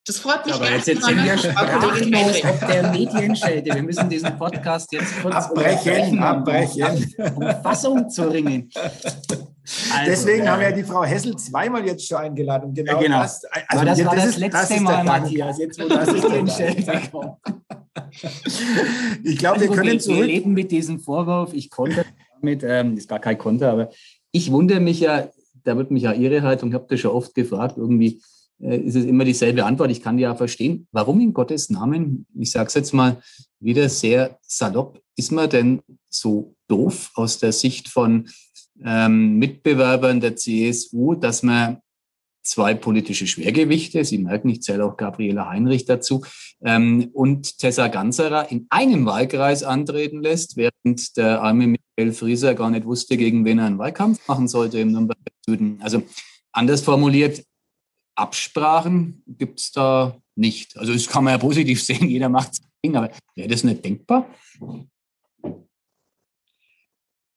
das 0.09 0.21
freut 0.21 0.47
mich. 0.47 0.55
Aber 0.55 0.71
jetzt, 0.71 0.89
jetzt 0.89 1.05
sind 1.05 1.23
wir 1.23 1.37
sprachlos 1.37 2.01
ob 2.45 2.67
der 2.67 2.91
Medienschelte. 2.91 3.75
Wir 3.75 3.83
müssen 3.83 4.09
diesen 4.09 4.39
Podcast 4.39 4.91
jetzt 4.91 5.21
kurz 5.21 5.35
abbrechen, 5.35 6.19
abbrechen. 6.23 7.15
Um 7.37 7.43
Fassung 7.63 8.09
zu 8.09 8.31
ringen. 8.31 8.71
Also, 9.93 10.11
Deswegen 10.11 10.45
äh, 10.45 10.49
haben 10.49 10.61
wir 10.61 10.71
ja 10.71 10.75
die 10.75 10.85
Frau 10.85 11.05
Hessel 11.05 11.37
zweimal 11.37 11.85
jetzt 11.85 12.07
schon 12.07 12.19
eingeladen. 12.19 12.73
Genau, 12.73 12.93
ja, 12.93 12.99
genau. 12.99 13.23
Das, 13.23 13.45
also 13.45 13.67
Aber 13.69 13.85
das 13.85 14.05
war 14.05 14.15
das, 14.15 14.25
das 14.25 14.37
letzte 14.39 14.75
das 14.75 14.81
Mal, 14.81 15.05
Matthias. 15.05 15.59
Jetzt, 15.59 15.81
wo 15.81 15.89
das 15.89 16.13
Medienschelte 16.13 17.11
kommt. 17.11 17.37
Ich 19.25 19.39
glaube, 19.39 19.61
also, 19.61 19.69
wir 19.69 19.77
können 19.77 20.01
zurück. 20.01 20.19
Wir 20.19 20.27
leben 20.27 20.53
mit 20.53 20.71
diesem 20.71 21.01
Vorwurf. 21.01 21.53
Ich 21.53 21.71
konnte 21.71 22.05
damit, 22.41 22.63
ähm, 22.63 22.97
ist 22.97 23.09
gar 23.09 23.19
kein 23.19 23.37
Konter, 23.37 23.73
aber 23.73 23.91
ich 24.33 24.51
wundere 24.53 24.81
mich 24.81 25.01
ja, 25.01 25.29
da 25.65 25.77
wird 25.77 25.91
mich 25.91 26.05
ja 26.05 26.13
Ihre 26.13 26.43
Haltung, 26.43 26.71
ich 26.71 26.75
habe 26.75 26.87
das 26.89 27.01
schon 27.01 27.11
oft 27.11 27.35
gefragt, 27.35 27.77
irgendwie, 27.77 28.21
äh, 28.61 28.79
ist 28.79 28.95
es 28.95 29.05
immer 29.05 29.25
dieselbe 29.25 29.65
Antwort. 29.65 29.91
Ich 29.91 30.03
kann 30.03 30.19
ja 30.19 30.35
verstehen, 30.35 30.87
warum 30.93 31.21
in 31.21 31.33
Gottes 31.33 31.71
Namen, 31.71 32.27
ich 32.39 32.51
sage 32.51 32.69
es 32.69 32.75
jetzt 32.75 32.95
mal 32.95 33.21
wieder 33.61 33.89
sehr 33.89 34.39
salopp, 34.43 35.01
ist 35.17 35.33
man 35.33 35.51
denn 35.51 35.83
so 36.09 36.55
doof 36.69 37.11
aus 37.15 37.39
der 37.39 37.53
Sicht 37.53 37.89
von 37.89 38.29
ähm, 38.85 39.39
Mitbewerbern 39.39 40.21
der 40.21 40.37
CSU, 40.37 41.15
dass 41.15 41.43
man 41.43 41.79
zwei 42.43 42.75
politische 42.75 43.27
Schwergewichte, 43.27 44.05
Sie 44.05 44.19
merken, 44.19 44.49
ich 44.49 44.63
zähle 44.63 44.85
auch 44.85 44.97
Gabriela 44.97 45.49
Heinrich 45.49 45.85
dazu, 45.85 46.25
ähm, 46.63 47.11
und 47.13 47.59
Tessa 47.59 47.89
Ganserer 47.89 48.51
in 48.51 48.67
einem 48.71 49.05
Wahlkreis 49.07 49.63
antreten 49.63 50.23
lässt, 50.23 50.57
während 50.57 51.17
der 51.17 51.43
arme 51.43 51.67
Michael 51.67 52.13
Frieser 52.13 52.55
gar 52.55 52.71
nicht 52.71 52.87
wusste, 52.87 53.17
gegen 53.17 53.45
wen 53.45 53.59
er 53.59 53.67
einen 53.67 53.79
Wahlkampf 53.79 54.27
machen 54.27 54.49
sollte 54.49 54.79
im 54.79 54.93
Nürnberger 54.93 55.21
Süden. 55.47 55.79
Also 55.83 56.03
anders 56.53 56.81
formuliert, 56.81 57.45
Absprachen 58.15 59.23
gibt 59.27 59.61
es 59.61 59.73
da 59.73 60.17
nicht. 60.35 60.77
Also 60.77 60.93
das 60.93 61.07
kann 61.07 61.25
man 61.25 61.35
ja 61.35 61.39
positiv 61.39 61.83
sehen, 61.85 62.09
jeder 62.09 62.29
macht 62.29 62.55
sein 62.55 62.67
Ding, 62.85 62.97
aber 62.97 63.11
wäre 63.35 63.49
das 63.49 63.65
nicht 63.65 63.85
denkbar? 63.85 64.27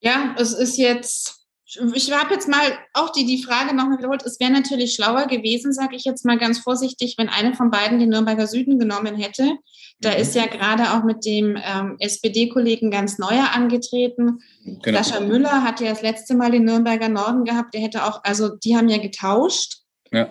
Ja, 0.02 0.34
es 0.36 0.52
ist 0.52 0.76
jetzt, 0.78 1.46
ich 1.94 2.12
habe 2.12 2.34
jetzt 2.34 2.48
mal 2.48 2.60
auch 2.92 3.10
die, 3.10 3.24
die 3.24 3.42
Frage 3.42 3.74
nochmal 3.74 3.98
wiederholt. 3.98 4.24
Es 4.24 4.40
wäre 4.40 4.50
natürlich 4.50 4.94
schlauer 4.94 5.26
gewesen, 5.26 5.72
sage 5.72 5.94
ich 5.94 6.04
jetzt 6.04 6.24
mal 6.24 6.36
ganz 6.36 6.58
vorsichtig, 6.58 7.14
wenn 7.18 7.28
eine 7.28 7.54
von 7.54 7.70
beiden 7.70 8.00
den 8.00 8.08
Nürnberger 8.08 8.48
Süden 8.48 8.80
genommen 8.80 9.16
hätte. 9.16 9.56
Da 10.00 10.10
mhm. 10.10 10.16
ist 10.16 10.34
ja 10.34 10.46
gerade 10.46 10.92
auch 10.92 11.04
mit 11.04 11.24
dem 11.24 11.56
ähm, 11.56 11.96
SPD-Kollegen 12.00 12.90
ganz 12.90 13.18
neuer 13.18 13.50
angetreten. 13.54 14.40
Genau. 14.64 14.98
Sascha 14.98 15.20
Müller 15.20 15.62
hat 15.62 15.80
ja 15.80 15.90
das 15.90 16.02
letzte 16.02 16.34
Mal 16.34 16.50
den 16.50 16.64
Nürnberger 16.64 17.08
Norden 17.08 17.44
gehabt. 17.44 17.72
Der 17.72 17.80
hätte 17.80 18.04
auch, 18.04 18.24
also 18.24 18.48
die 18.48 18.76
haben 18.76 18.88
ja 18.88 18.98
getauscht. 18.98 19.82
Ja. 20.10 20.30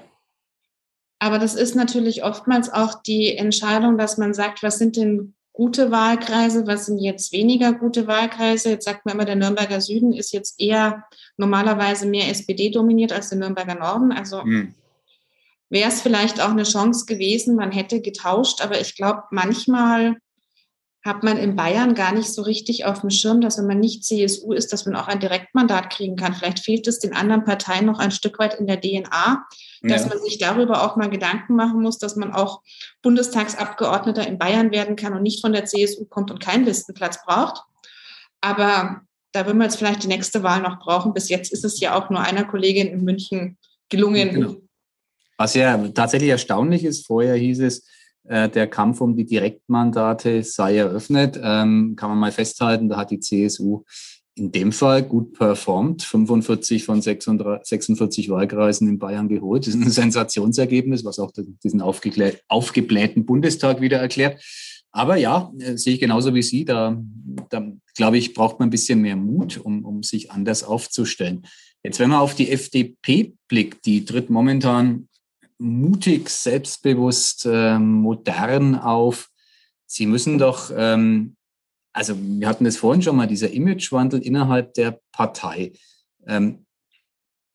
Aber 1.19 1.39
das 1.39 1.55
ist 1.55 1.75
natürlich 1.75 2.23
oftmals 2.23 2.73
auch 2.73 3.01
die 3.03 3.37
Entscheidung, 3.37 3.97
dass 3.97 4.17
man 4.17 4.33
sagt, 4.33 4.63
was 4.63 4.79
sind 4.79 4.97
denn 4.97 5.35
gute 5.53 5.91
Wahlkreise, 5.91 6.65
was 6.65 6.85
sind 6.85 6.99
jetzt 6.99 7.31
weniger 7.31 7.73
gute 7.73 8.07
Wahlkreise? 8.07 8.69
Jetzt 8.69 8.85
sagt 8.85 9.05
man 9.05 9.15
immer, 9.15 9.25
der 9.25 9.35
Nürnberger 9.35 9.81
Süden 9.81 10.13
ist 10.13 10.31
jetzt 10.31 10.59
eher 10.59 11.05
normalerweise 11.37 12.05
mehr 12.05 12.29
SPD 12.29 12.69
dominiert 12.69 13.11
als 13.11 13.29
der 13.29 13.37
Nürnberger 13.37 13.75
Norden. 13.75 14.11
Also 14.11 14.43
hm. 14.43 14.73
wäre 15.69 15.89
es 15.89 16.01
vielleicht 16.01 16.41
auch 16.41 16.51
eine 16.51 16.63
Chance 16.63 17.05
gewesen, 17.05 17.55
man 17.55 17.71
hätte 17.71 18.01
getauscht, 18.01 18.61
aber 18.61 18.79
ich 18.79 18.95
glaube, 18.95 19.23
manchmal 19.31 20.17
hat 21.03 21.23
man 21.23 21.37
in 21.37 21.55
Bayern 21.55 21.95
gar 21.95 22.13
nicht 22.13 22.31
so 22.31 22.43
richtig 22.43 22.85
auf 22.85 23.01
dem 23.01 23.09
Schirm, 23.09 23.41
dass 23.41 23.57
wenn 23.57 23.65
man 23.65 23.79
nicht 23.79 24.03
CSU 24.03 24.53
ist, 24.53 24.71
dass 24.71 24.85
man 24.85 24.95
auch 24.95 25.07
ein 25.07 25.19
Direktmandat 25.19 25.89
kriegen 25.89 26.15
kann. 26.15 26.35
Vielleicht 26.35 26.59
fehlt 26.59 26.87
es 26.87 26.99
den 26.99 27.13
anderen 27.13 27.43
Parteien 27.43 27.87
noch 27.87 27.97
ein 27.97 28.11
Stück 28.11 28.37
weit 28.37 28.59
in 28.59 28.67
der 28.67 28.79
DNA, 28.79 29.47
dass 29.81 30.03
ja. 30.03 30.09
man 30.09 30.21
sich 30.21 30.37
darüber 30.37 30.83
auch 30.83 30.97
mal 30.97 31.09
Gedanken 31.09 31.55
machen 31.55 31.81
muss, 31.81 31.97
dass 31.97 32.15
man 32.15 32.31
auch 32.31 32.61
Bundestagsabgeordneter 33.01 34.27
in 34.27 34.37
Bayern 34.37 34.71
werden 34.71 34.95
kann 34.95 35.13
und 35.13 35.23
nicht 35.23 35.41
von 35.41 35.53
der 35.53 35.65
CSU 35.65 36.05
kommt 36.05 36.29
und 36.29 36.39
keinen 36.39 36.65
Listenplatz 36.65 37.23
braucht. 37.25 37.63
Aber 38.41 39.01
da 39.31 39.45
würden 39.47 39.57
wir 39.57 39.65
jetzt 39.65 39.77
vielleicht 39.77 40.03
die 40.03 40.07
nächste 40.07 40.43
Wahl 40.43 40.61
noch 40.61 40.79
brauchen. 40.79 41.13
Bis 41.13 41.29
jetzt 41.29 41.51
ist 41.51 41.65
es 41.65 41.79
ja 41.79 41.95
auch 41.95 42.11
nur 42.11 42.21
einer 42.21 42.43
Kollegin 42.43 42.87
in 42.87 43.03
München 43.03 43.57
gelungen. 43.89 44.33
Genau. 44.33 44.55
Was 45.37 45.55
ja 45.55 45.77
tatsächlich 45.87 46.29
erstaunlich 46.29 46.83
ist, 46.83 47.07
vorher 47.07 47.35
hieß 47.35 47.61
es, 47.61 47.87
der 48.23 48.67
Kampf 48.67 49.01
um 49.01 49.15
die 49.15 49.25
Direktmandate 49.25 50.43
sei 50.43 50.77
eröffnet. 50.77 51.39
Ähm, 51.41 51.95
kann 51.95 52.09
man 52.09 52.19
mal 52.19 52.31
festhalten, 52.31 52.89
da 52.89 52.97
hat 52.97 53.11
die 53.11 53.19
CSU 53.19 53.83
in 54.35 54.51
dem 54.51 54.71
Fall 54.71 55.03
gut 55.03 55.33
performt, 55.33 56.03
45 56.03 56.85
von 56.85 57.01
46 57.01 58.29
Wahlkreisen 58.29 58.87
in 58.87 58.97
Bayern 58.97 59.27
geholt. 59.27 59.67
Das 59.67 59.75
ist 59.75 59.81
ein 59.81 59.91
Sensationsergebnis, 59.91 61.03
was 61.03 61.19
auch 61.19 61.31
diesen 61.63 61.81
aufgeblähten 61.81 63.25
Bundestag 63.25 63.81
wieder 63.81 63.97
erklärt. 63.97 64.41
Aber 64.91 65.15
ja, 65.15 65.51
äh, 65.59 65.77
sehe 65.77 65.93
ich 65.93 65.99
genauso 65.99 66.33
wie 66.33 66.41
Sie. 66.41 66.65
Da, 66.65 67.01
da 67.49 67.71
glaube 67.95 68.17
ich, 68.17 68.33
braucht 68.33 68.59
man 68.59 68.67
ein 68.67 68.71
bisschen 68.71 69.01
mehr 69.01 69.15
Mut, 69.15 69.57
um, 69.57 69.85
um 69.85 70.03
sich 70.03 70.31
anders 70.31 70.63
aufzustellen. 70.63 71.43
Jetzt, 71.83 71.99
wenn 71.99 72.09
man 72.09 72.19
auf 72.19 72.35
die 72.35 72.51
FDP 72.51 73.33
blickt, 73.47 73.85
die 73.85 74.05
tritt 74.05 74.29
momentan 74.29 75.07
mutig, 75.61 76.29
selbstbewusst, 76.29 77.45
äh, 77.45 77.77
modern 77.77 78.75
auf. 78.75 79.29
Sie 79.85 80.07
müssen 80.07 80.37
doch, 80.37 80.71
ähm, 80.75 81.35
also 81.93 82.15
wir 82.17 82.47
hatten 82.47 82.65
das 82.65 82.77
vorhin 82.77 83.01
schon 83.01 83.15
mal, 83.15 83.27
dieser 83.27 83.51
Imagewandel 83.51 84.21
innerhalb 84.21 84.73
der 84.73 84.99
Partei. 85.11 85.73
Ähm, 86.25 86.65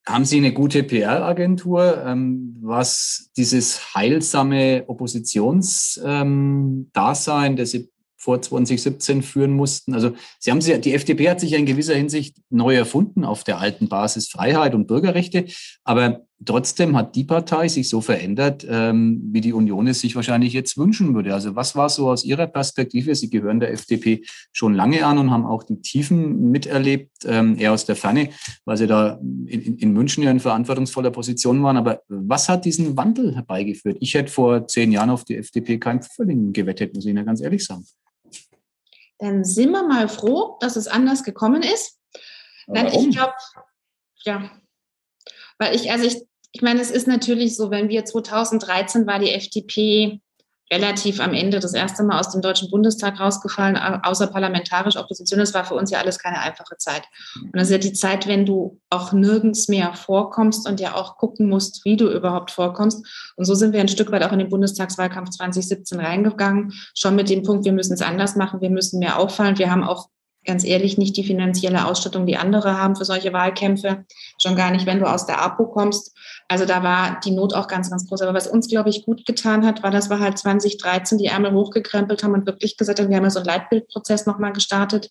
haben 0.06 0.24
Sie 0.24 0.36
eine 0.36 0.52
gute 0.52 0.84
PR-Agentur, 0.84 2.04
ähm, 2.06 2.56
was 2.60 3.30
dieses 3.36 3.94
heilsame 3.94 4.84
Oppositionsdasein, 4.86 7.50
ähm, 7.50 7.56
das 7.56 7.70
Sie 7.72 7.90
vor 8.16 8.40
2017 8.40 9.22
führen 9.22 9.52
mussten. 9.52 9.94
Also 9.94 10.12
Sie 10.38 10.50
haben 10.50 10.60
sie, 10.60 10.80
die 10.80 10.94
FDP 10.94 11.30
hat 11.30 11.40
sich 11.40 11.52
in 11.52 11.66
gewisser 11.66 11.94
Hinsicht 11.94 12.38
neu 12.50 12.74
erfunden 12.74 13.24
auf 13.24 13.44
der 13.44 13.58
alten 13.58 13.88
Basis 13.88 14.28
Freiheit 14.28 14.74
und 14.74 14.86
Bürgerrechte, 14.86 15.46
aber 15.84 16.26
trotzdem 16.44 16.96
hat 16.96 17.16
die 17.16 17.24
Partei 17.24 17.68
sich 17.68 17.88
so 17.88 18.00
verändert, 18.00 18.66
ähm, 18.68 19.22
wie 19.32 19.40
die 19.40 19.52
Union 19.52 19.86
es 19.86 20.00
sich 20.00 20.14
wahrscheinlich 20.16 20.52
jetzt 20.52 20.76
wünschen 20.76 21.14
würde. 21.14 21.32
Also 21.32 21.56
was 21.56 21.74
war 21.74 21.88
so 21.88 22.10
aus 22.10 22.24
Ihrer 22.24 22.46
Perspektive? 22.46 23.14
Sie 23.14 23.30
gehören 23.30 23.60
der 23.60 23.72
FDP 23.72 24.24
schon 24.52 24.74
lange 24.74 25.06
an 25.06 25.18
und 25.18 25.30
haben 25.30 25.46
auch 25.46 25.62
die 25.62 25.80
Tiefen 25.80 26.50
miterlebt, 26.50 27.24
ähm, 27.24 27.58
eher 27.58 27.72
aus 27.72 27.86
der 27.86 27.96
Ferne, 27.96 28.30
weil 28.64 28.76
Sie 28.76 28.86
da 28.86 29.18
in, 29.46 29.78
in 29.78 29.92
München 29.92 30.22
ja 30.22 30.30
in 30.30 30.40
verantwortungsvoller 30.40 31.10
Position 31.10 31.62
waren. 31.62 31.76
Aber 31.76 32.02
was 32.08 32.48
hat 32.48 32.64
diesen 32.64 32.96
Wandel 32.96 33.34
herbeigeführt? 33.34 33.96
Ich 34.00 34.14
hätte 34.14 34.30
vor 34.30 34.66
zehn 34.68 34.92
Jahren 34.92 35.10
auf 35.10 35.24
die 35.24 35.36
FDP 35.36 35.78
kein 35.78 36.02
Pfifferling 36.02 36.52
gewettet, 36.52 36.94
muss 36.94 37.04
ich 37.04 37.10
Ihnen 37.10 37.24
ganz 37.24 37.40
ehrlich 37.40 37.64
sagen 37.64 37.84
dann 39.18 39.44
sind 39.44 39.70
wir 39.70 39.82
mal 39.82 40.08
froh, 40.08 40.58
dass 40.60 40.76
es 40.76 40.88
anders 40.88 41.24
gekommen 41.24 41.62
ist. 41.62 41.98
Nein, 42.66 42.88
ich 42.88 43.10
glaube, 43.10 43.32
ja, 44.24 44.50
weil 45.58 45.74
ich, 45.74 45.90
also 45.90 46.06
ich, 46.06 46.22
ich 46.52 46.62
meine, 46.62 46.80
es 46.80 46.90
ist 46.90 47.06
natürlich 47.06 47.56
so, 47.56 47.70
wenn 47.70 47.88
wir 47.88 48.04
2013 48.04 49.06
war 49.06 49.18
die 49.18 49.30
FDP 49.30 50.20
relativ 50.72 51.20
am 51.20 51.32
Ende 51.32 51.60
das 51.60 51.74
erste 51.74 52.02
Mal 52.02 52.18
aus 52.18 52.30
dem 52.32 52.42
Deutschen 52.42 52.70
Bundestag 52.70 53.20
rausgefallen, 53.20 53.76
außerparlamentarisch 53.76 54.96
Opposition. 54.96 55.38
Das 55.38 55.54
war 55.54 55.64
für 55.64 55.74
uns 55.74 55.90
ja 55.90 56.00
alles 56.00 56.18
keine 56.18 56.40
einfache 56.40 56.76
Zeit. 56.76 57.02
Und 57.40 57.54
das 57.54 57.64
ist 57.64 57.72
ja 57.72 57.78
die 57.78 57.92
Zeit, 57.92 58.26
wenn 58.26 58.44
du 58.44 58.80
auch 58.90 59.12
nirgends 59.12 59.68
mehr 59.68 59.94
vorkommst 59.94 60.68
und 60.68 60.80
ja 60.80 60.94
auch 60.94 61.18
gucken 61.18 61.48
musst, 61.48 61.84
wie 61.84 61.96
du 61.96 62.10
überhaupt 62.10 62.50
vorkommst. 62.50 63.06
Und 63.36 63.44
so 63.44 63.54
sind 63.54 63.72
wir 63.72 63.80
ein 63.80 63.88
Stück 63.88 64.10
weit 64.10 64.24
auch 64.24 64.32
in 64.32 64.40
den 64.40 64.48
Bundestagswahlkampf 64.48 65.30
2017 65.30 66.00
reingegangen, 66.00 66.72
schon 66.94 67.14
mit 67.14 67.30
dem 67.30 67.44
Punkt, 67.44 67.64
wir 67.64 67.72
müssen 67.72 67.92
es 67.92 68.02
anders 68.02 68.34
machen, 68.34 68.60
wir 68.60 68.70
müssen 68.70 68.98
mehr 68.98 69.18
auffallen. 69.18 69.58
Wir 69.58 69.70
haben 69.70 69.84
auch 69.84 70.08
ganz 70.46 70.64
ehrlich 70.64 70.96
nicht 70.96 71.16
die 71.16 71.24
finanzielle 71.24 71.86
Ausstattung, 71.86 72.26
die 72.26 72.36
andere 72.36 72.80
haben 72.80 72.96
für 72.96 73.04
solche 73.04 73.32
Wahlkämpfe. 73.32 74.04
Schon 74.40 74.56
gar 74.56 74.70
nicht, 74.70 74.86
wenn 74.86 75.00
du 75.00 75.06
aus 75.06 75.26
der 75.26 75.42
APO 75.42 75.66
kommst. 75.66 76.16
Also 76.48 76.64
da 76.64 76.82
war 76.82 77.20
die 77.24 77.32
Not 77.32 77.54
auch 77.54 77.68
ganz, 77.68 77.90
ganz 77.90 78.08
groß. 78.08 78.22
Aber 78.22 78.34
was 78.34 78.46
uns, 78.46 78.68
glaube 78.68 78.90
ich, 78.90 79.04
gut 79.04 79.26
getan 79.26 79.66
hat, 79.66 79.82
war, 79.82 79.90
dass 79.90 80.08
wir 80.08 80.20
halt 80.20 80.38
2013 80.38 81.18
die 81.18 81.26
Ärmel 81.26 81.52
hochgekrempelt 81.52 82.22
haben 82.22 82.34
und 82.34 82.46
wirklich 82.46 82.76
gesagt 82.76 83.00
haben, 83.00 83.10
wir 83.10 83.16
haben 83.16 83.24
ja 83.24 83.30
so 83.30 83.40
einen 83.40 83.46
Leitbildprozess 83.46 84.26
nochmal 84.26 84.52
gestartet. 84.52 85.10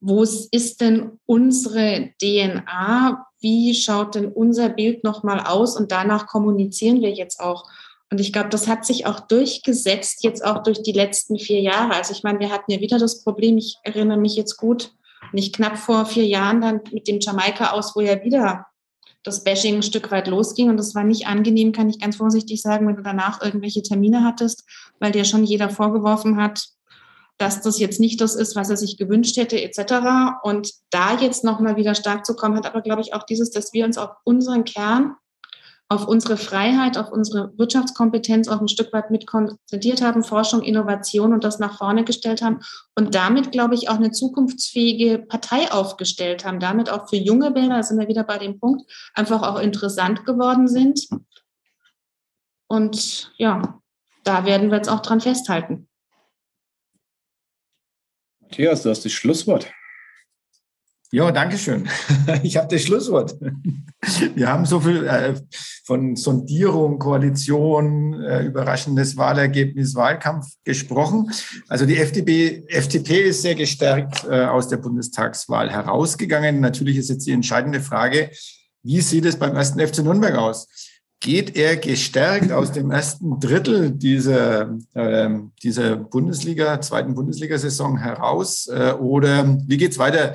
Wo 0.00 0.22
ist 0.22 0.80
denn 0.80 1.18
unsere 1.24 2.10
DNA? 2.20 3.26
Wie 3.40 3.74
schaut 3.74 4.14
denn 4.14 4.30
unser 4.30 4.68
Bild 4.68 5.04
nochmal 5.04 5.40
aus? 5.40 5.76
Und 5.76 5.90
danach 5.90 6.26
kommunizieren 6.26 7.00
wir 7.00 7.10
jetzt 7.10 7.40
auch. 7.40 7.64
Und 8.10 8.20
ich 8.20 8.32
glaube, 8.32 8.50
das 8.50 8.68
hat 8.68 8.86
sich 8.86 9.06
auch 9.06 9.20
durchgesetzt, 9.20 10.22
jetzt 10.22 10.44
auch 10.44 10.62
durch 10.62 10.82
die 10.82 10.92
letzten 10.92 11.38
vier 11.38 11.60
Jahre. 11.60 11.94
Also 11.94 12.12
ich 12.12 12.22
meine, 12.22 12.38
wir 12.38 12.50
hatten 12.50 12.70
ja 12.70 12.80
wieder 12.80 12.98
das 12.98 13.24
Problem, 13.24 13.58
ich 13.58 13.76
erinnere 13.82 14.18
mich 14.18 14.36
jetzt 14.36 14.56
gut, 14.56 14.92
nicht 15.32 15.54
knapp 15.54 15.76
vor 15.76 16.06
vier 16.06 16.26
Jahren 16.26 16.60
dann 16.60 16.80
mit 16.92 17.08
dem 17.08 17.18
Jamaika 17.20 17.70
aus, 17.70 17.96
wo 17.96 18.00
ja 18.00 18.22
wieder 18.22 18.66
das 19.24 19.42
Bashing 19.42 19.76
ein 19.76 19.82
Stück 19.82 20.10
weit 20.12 20.28
losging. 20.28 20.70
Und 20.70 20.76
das 20.76 20.94
war 20.94 21.02
nicht 21.02 21.26
angenehm, 21.26 21.72
kann 21.72 21.90
ich 21.90 21.98
ganz 21.98 22.16
vorsichtig 22.16 22.62
sagen, 22.62 22.86
wenn 22.86 22.96
du 22.96 23.02
danach 23.02 23.42
irgendwelche 23.42 23.82
Termine 23.82 24.22
hattest, 24.24 24.64
weil 25.00 25.10
dir 25.10 25.24
schon 25.24 25.44
jeder 25.44 25.68
vorgeworfen 25.68 26.40
hat, 26.40 26.68
dass 27.38 27.60
das 27.60 27.78
jetzt 27.78 28.00
nicht 28.00 28.20
das 28.20 28.34
ist, 28.34 28.56
was 28.56 28.70
er 28.70 28.76
sich 28.76 28.96
gewünscht 28.96 29.36
hätte, 29.36 29.60
etc. 29.60 30.36
Und 30.42 30.70
da 30.90 31.18
jetzt 31.18 31.44
nochmal 31.44 31.76
wieder 31.76 31.94
stark 31.94 32.24
zu 32.24 32.34
kommen, 32.34 32.56
hat 32.56 32.66
aber, 32.66 32.82
glaube 32.82 33.02
ich, 33.02 33.14
auch 33.14 33.24
dieses, 33.24 33.50
dass 33.50 33.72
wir 33.72 33.84
uns 33.84 33.98
auf 33.98 34.10
unseren 34.24 34.64
Kern 34.64 35.16
auf 35.88 36.08
unsere 36.08 36.36
Freiheit, 36.36 36.98
auf 36.98 37.12
unsere 37.12 37.56
Wirtschaftskompetenz 37.58 38.48
auch 38.48 38.60
ein 38.60 38.68
Stück 38.68 38.92
weit 38.92 39.10
mit 39.10 39.26
konzentriert 39.26 40.02
haben, 40.02 40.24
Forschung, 40.24 40.62
Innovation 40.62 41.32
und 41.32 41.44
das 41.44 41.60
nach 41.60 41.78
vorne 41.78 42.04
gestellt 42.04 42.42
haben 42.42 42.60
und 42.96 43.14
damit, 43.14 43.52
glaube 43.52 43.74
ich, 43.74 43.88
auch 43.88 43.94
eine 43.94 44.10
zukunftsfähige 44.10 45.18
Partei 45.18 45.70
aufgestellt 45.70 46.44
haben, 46.44 46.58
damit 46.58 46.90
auch 46.90 47.08
für 47.08 47.16
junge 47.16 47.54
Wähler, 47.54 47.76
da 47.76 47.82
sind 47.84 48.00
wir 48.00 48.08
wieder 48.08 48.24
bei 48.24 48.38
dem 48.38 48.58
Punkt, 48.58 48.90
einfach 49.14 49.42
auch 49.42 49.60
interessant 49.60 50.24
geworden 50.24 50.66
sind. 50.66 51.08
Und 52.68 53.32
ja, 53.36 53.80
da 54.24 54.44
werden 54.44 54.70
wir 54.70 54.78
jetzt 54.78 54.88
auch 54.88 55.00
dran 55.00 55.20
festhalten. 55.20 55.88
Matthias, 58.40 58.82
du 58.82 58.90
hast 58.90 59.04
das 59.04 59.12
Schlusswort. 59.12 59.70
Ja, 61.16 61.32
danke 61.32 61.56
schön. 61.56 61.88
Ich 62.42 62.58
habe 62.58 62.68
das 62.68 62.82
Schlusswort. 62.82 63.36
Wir 64.34 64.48
haben 64.48 64.66
so 64.66 64.80
viel 64.80 65.06
äh, 65.06 65.32
von 65.86 66.14
Sondierung, 66.14 66.98
Koalition, 66.98 68.22
äh, 68.22 68.42
überraschendes 68.42 69.16
Wahlergebnis, 69.16 69.94
Wahlkampf 69.94 70.46
gesprochen. 70.64 71.30
Also 71.68 71.86
die 71.86 71.96
FDP, 71.96 72.64
FDP 72.68 73.28
ist 73.30 73.40
sehr 73.40 73.54
gestärkt 73.54 74.26
äh, 74.28 74.44
aus 74.44 74.68
der 74.68 74.76
Bundestagswahl 74.76 75.70
herausgegangen. 75.70 76.60
Natürlich 76.60 76.98
ist 76.98 77.08
jetzt 77.08 77.26
die 77.26 77.32
entscheidende 77.32 77.80
Frage, 77.80 78.30
wie 78.82 79.00
sieht 79.00 79.24
es 79.24 79.38
beim 79.38 79.56
ersten 79.56 79.80
FC 79.80 80.00
Nürnberg 80.00 80.34
aus? 80.34 80.68
Geht 81.20 81.56
er 81.56 81.78
gestärkt 81.78 82.52
aus 82.52 82.72
dem 82.72 82.90
ersten 82.90 83.40
Drittel 83.40 83.90
dieser, 83.90 84.76
äh, 84.92 85.30
dieser 85.62 85.96
Bundesliga, 85.96 86.78
zweiten 86.82 87.14
Bundesliga-Saison 87.14 87.96
heraus? 87.96 88.68
Äh, 88.70 88.92
oder 88.92 89.56
wie 89.66 89.78
geht's 89.78 89.96
weiter? 89.96 90.34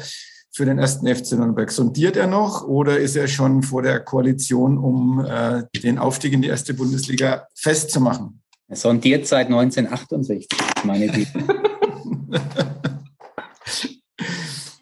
Für 0.52 0.66
den 0.66 0.80
ersten 0.80 1.08
FC 1.08 1.34
Nürnberg. 1.34 1.72
Sondiert 1.72 2.18
er 2.18 2.28
noch 2.28 2.68
oder 2.68 2.99
ist 2.99 3.16
er 3.16 3.28
schon 3.28 3.64
vor 3.64 3.82
der 3.82 4.02
Koalition, 4.02 4.78
um 4.78 5.26
äh, 5.26 5.64
den 5.80 5.97
Aufstieg 5.97 6.34
in 6.34 6.41
die 6.41 6.49
erste 6.49 6.74
Bundesliga 6.74 7.47
festzumachen? 7.56 8.41
Er 8.68 8.76
sondiert 8.76 9.28
seit 9.28 9.47
1968, 9.47 10.47
meine 10.84 11.08
Güte. 11.08 11.32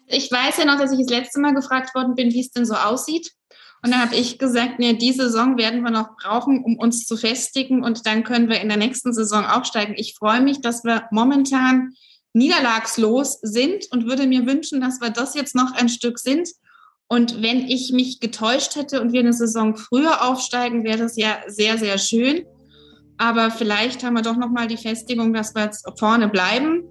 ich 0.06 0.30
weiß 0.30 0.58
ja 0.58 0.64
noch, 0.64 0.78
dass 0.78 0.92
ich 0.92 0.98
das 0.98 1.10
letzte 1.10 1.40
Mal 1.40 1.54
gefragt 1.54 1.94
worden 1.94 2.14
bin, 2.14 2.32
wie 2.32 2.40
es 2.40 2.50
denn 2.50 2.66
so 2.66 2.74
aussieht. 2.74 3.32
Und 3.82 3.92
dann 3.92 4.02
habe 4.02 4.14
ich 4.14 4.38
gesagt, 4.38 4.78
nee, 4.78 4.92
die 4.92 5.12
Saison 5.12 5.56
werden 5.56 5.82
wir 5.82 5.90
noch 5.90 6.16
brauchen, 6.16 6.62
um 6.62 6.76
uns 6.76 7.06
zu 7.06 7.16
festigen 7.16 7.82
und 7.82 8.06
dann 8.06 8.24
können 8.24 8.48
wir 8.48 8.60
in 8.60 8.68
der 8.68 8.76
nächsten 8.76 9.12
Saison 9.12 9.44
aufsteigen. 9.46 9.94
Ich 9.96 10.14
freue 10.18 10.42
mich, 10.42 10.60
dass 10.60 10.84
wir 10.84 11.04
momentan 11.10 11.94
niederlagslos 12.32 13.38
sind 13.42 13.86
und 13.90 14.06
würde 14.06 14.26
mir 14.26 14.46
wünschen, 14.46 14.80
dass 14.80 15.00
wir 15.00 15.10
das 15.10 15.34
jetzt 15.34 15.54
noch 15.54 15.72
ein 15.72 15.88
Stück 15.88 16.18
sind. 16.18 16.48
Und 17.08 17.42
wenn 17.42 17.68
ich 17.68 17.92
mich 17.92 18.20
getäuscht 18.20 18.76
hätte 18.76 19.00
und 19.00 19.12
wir 19.12 19.20
eine 19.20 19.32
Saison 19.32 19.76
früher 19.76 20.28
aufsteigen, 20.28 20.84
wäre 20.84 20.98
das 20.98 21.16
ja 21.16 21.38
sehr, 21.48 21.76
sehr 21.76 21.98
schön. 21.98 22.44
Aber 23.18 23.50
vielleicht 23.50 24.04
haben 24.04 24.14
wir 24.14 24.22
doch 24.22 24.36
noch 24.36 24.50
mal 24.50 24.68
die 24.68 24.76
Festigung, 24.76 25.32
dass 25.32 25.54
wir 25.54 25.64
jetzt 25.64 25.86
vorne 25.98 26.28
bleiben 26.28 26.84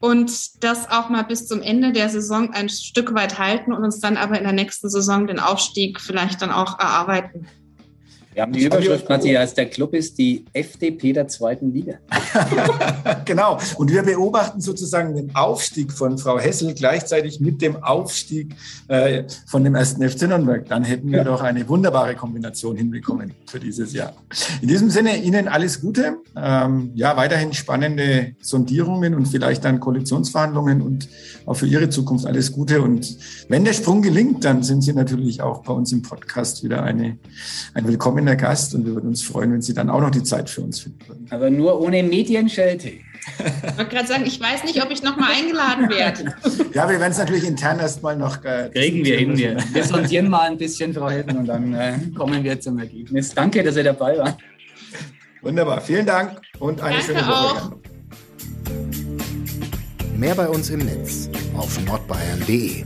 und 0.00 0.64
das 0.64 0.90
auch 0.90 1.10
mal 1.10 1.22
bis 1.22 1.46
zum 1.46 1.60
Ende 1.60 1.92
der 1.92 2.08
Saison 2.08 2.54
ein 2.54 2.68
Stück 2.68 3.14
weit 3.14 3.38
halten 3.38 3.72
und 3.72 3.84
uns 3.84 4.00
dann 4.00 4.16
aber 4.16 4.38
in 4.38 4.44
der 4.44 4.54
nächsten 4.54 4.88
Saison 4.88 5.26
den 5.26 5.38
Aufstieg 5.38 6.00
vielleicht 6.00 6.40
dann 6.40 6.50
auch 6.50 6.78
erarbeiten. 6.78 7.46
Wir 8.32 8.42
haben 8.42 8.52
die 8.52 8.64
Überschrift, 8.64 9.08
Matthias, 9.08 9.54
der 9.54 9.66
Club 9.66 9.92
ist 9.92 10.16
die 10.16 10.44
FDP 10.52 11.12
der 11.12 11.26
zweiten 11.26 11.72
Liga. 11.72 11.94
genau. 13.24 13.58
Und 13.76 13.90
wir 13.90 14.04
beobachten 14.04 14.60
sozusagen 14.60 15.16
den 15.16 15.34
Aufstieg 15.34 15.90
von 15.90 16.16
Frau 16.16 16.38
Hessel 16.38 16.74
gleichzeitig 16.74 17.40
mit 17.40 17.60
dem 17.60 17.82
Aufstieg 17.82 18.54
äh, 18.86 19.24
von 19.46 19.64
dem 19.64 19.74
ersten 19.74 20.08
FC 20.08 20.28
Nürnberg. 20.28 20.64
Dann 20.68 20.84
hätten 20.84 21.10
wir 21.10 21.18
ja. 21.18 21.24
doch 21.24 21.42
eine 21.42 21.68
wunderbare 21.68 22.14
Kombination 22.14 22.76
hinbekommen 22.76 23.34
für 23.46 23.58
dieses 23.58 23.92
Jahr. 23.94 24.12
In 24.62 24.68
diesem 24.68 24.90
Sinne 24.90 25.16
Ihnen 25.16 25.48
alles 25.48 25.80
Gute. 25.80 26.18
Ähm, 26.36 26.92
ja, 26.94 27.16
weiterhin 27.16 27.52
spannende 27.52 28.36
Sondierungen 28.40 29.14
und 29.14 29.26
vielleicht 29.26 29.64
dann 29.64 29.80
Koalitionsverhandlungen 29.80 30.82
und 30.82 31.08
auch 31.46 31.54
für 31.54 31.66
Ihre 31.66 31.90
Zukunft 31.90 32.26
alles 32.26 32.52
Gute. 32.52 32.80
Und 32.80 33.16
wenn 33.48 33.64
der 33.64 33.72
Sprung 33.72 34.02
gelingt, 34.02 34.44
dann 34.44 34.62
sind 34.62 34.82
Sie 34.82 34.92
natürlich 34.92 35.42
auch 35.42 35.64
bei 35.64 35.72
uns 35.72 35.90
im 35.90 36.02
Podcast 36.02 36.62
wieder 36.62 36.84
eine, 36.84 37.18
ein 37.74 37.88
Willkommen 37.88 38.19
willkommener 38.20 38.36
Gast 38.36 38.74
und 38.74 38.84
wir 38.84 38.94
würden 38.94 39.08
uns 39.08 39.22
freuen, 39.22 39.52
wenn 39.52 39.62
Sie 39.62 39.74
dann 39.74 39.88
auch 39.90 40.00
noch 40.00 40.10
die 40.10 40.22
Zeit 40.22 40.50
für 40.50 40.60
uns 40.60 40.80
finden 40.80 41.00
würden. 41.08 41.26
Aber 41.30 41.50
nur 41.50 41.80
ohne 41.80 42.02
Medienschelte. 42.02 42.88
Ich 42.88 43.76
wollte 43.76 43.90
gerade 43.90 44.08
sagen, 44.08 44.24
ich 44.26 44.40
weiß 44.40 44.64
nicht, 44.64 44.82
ob 44.82 44.90
ich 44.90 45.02
nochmal 45.02 45.32
eingeladen 45.32 45.88
werde. 45.90 46.34
ja, 46.74 46.88
wir 46.88 46.98
werden 46.98 47.12
es 47.12 47.18
natürlich 47.18 47.44
intern 47.44 47.78
erstmal 47.78 48.16
noch. 48.16 48.44
Äh, 48.44 48.70
Kriegen 48.72 49.04
wir 49.04 49.18
hin. 49.18 49.36
Wir, 49.36 49.56
wir 49.72 49.84
sondieren 49.84 50.28
mal 50.28 50.50
ein 50.50 50.58
bisschen, 50.58 50.92
Frau 50.94 51.08
Helden, 51.08 51.38
und 51.38 51.46
dann 51.46 51.74
äh, 51.74 51.98
kommen 52.16 52.42
wir 52.42 52.60
zum 52.60 52.78
Ergebnis. 52.78 53.34
Danke, 53.34 53.62
dass 53.62 53.76
ihr 53.76 53.84
dabei 53.84 54.18
wart. 54.18 54.38
Wunderbar, 55.42 55.80
vielen 55.80 56.06
Dank 56.06 56.40
und 56.58 56.80
eine 56.82 56.96
Danke 56.96 57.06
schöne 57.06 57.26
Woche. 57.26 57.62
Auch. 57.62 57.72
Mehr 60.16 60.34
bei 60.34 60.48
uns 60.48 60.68
im 60.68 60.80
Netz 60.80 61.30
auf 61.56 61.82
nordbayern.de. 61.86 62.84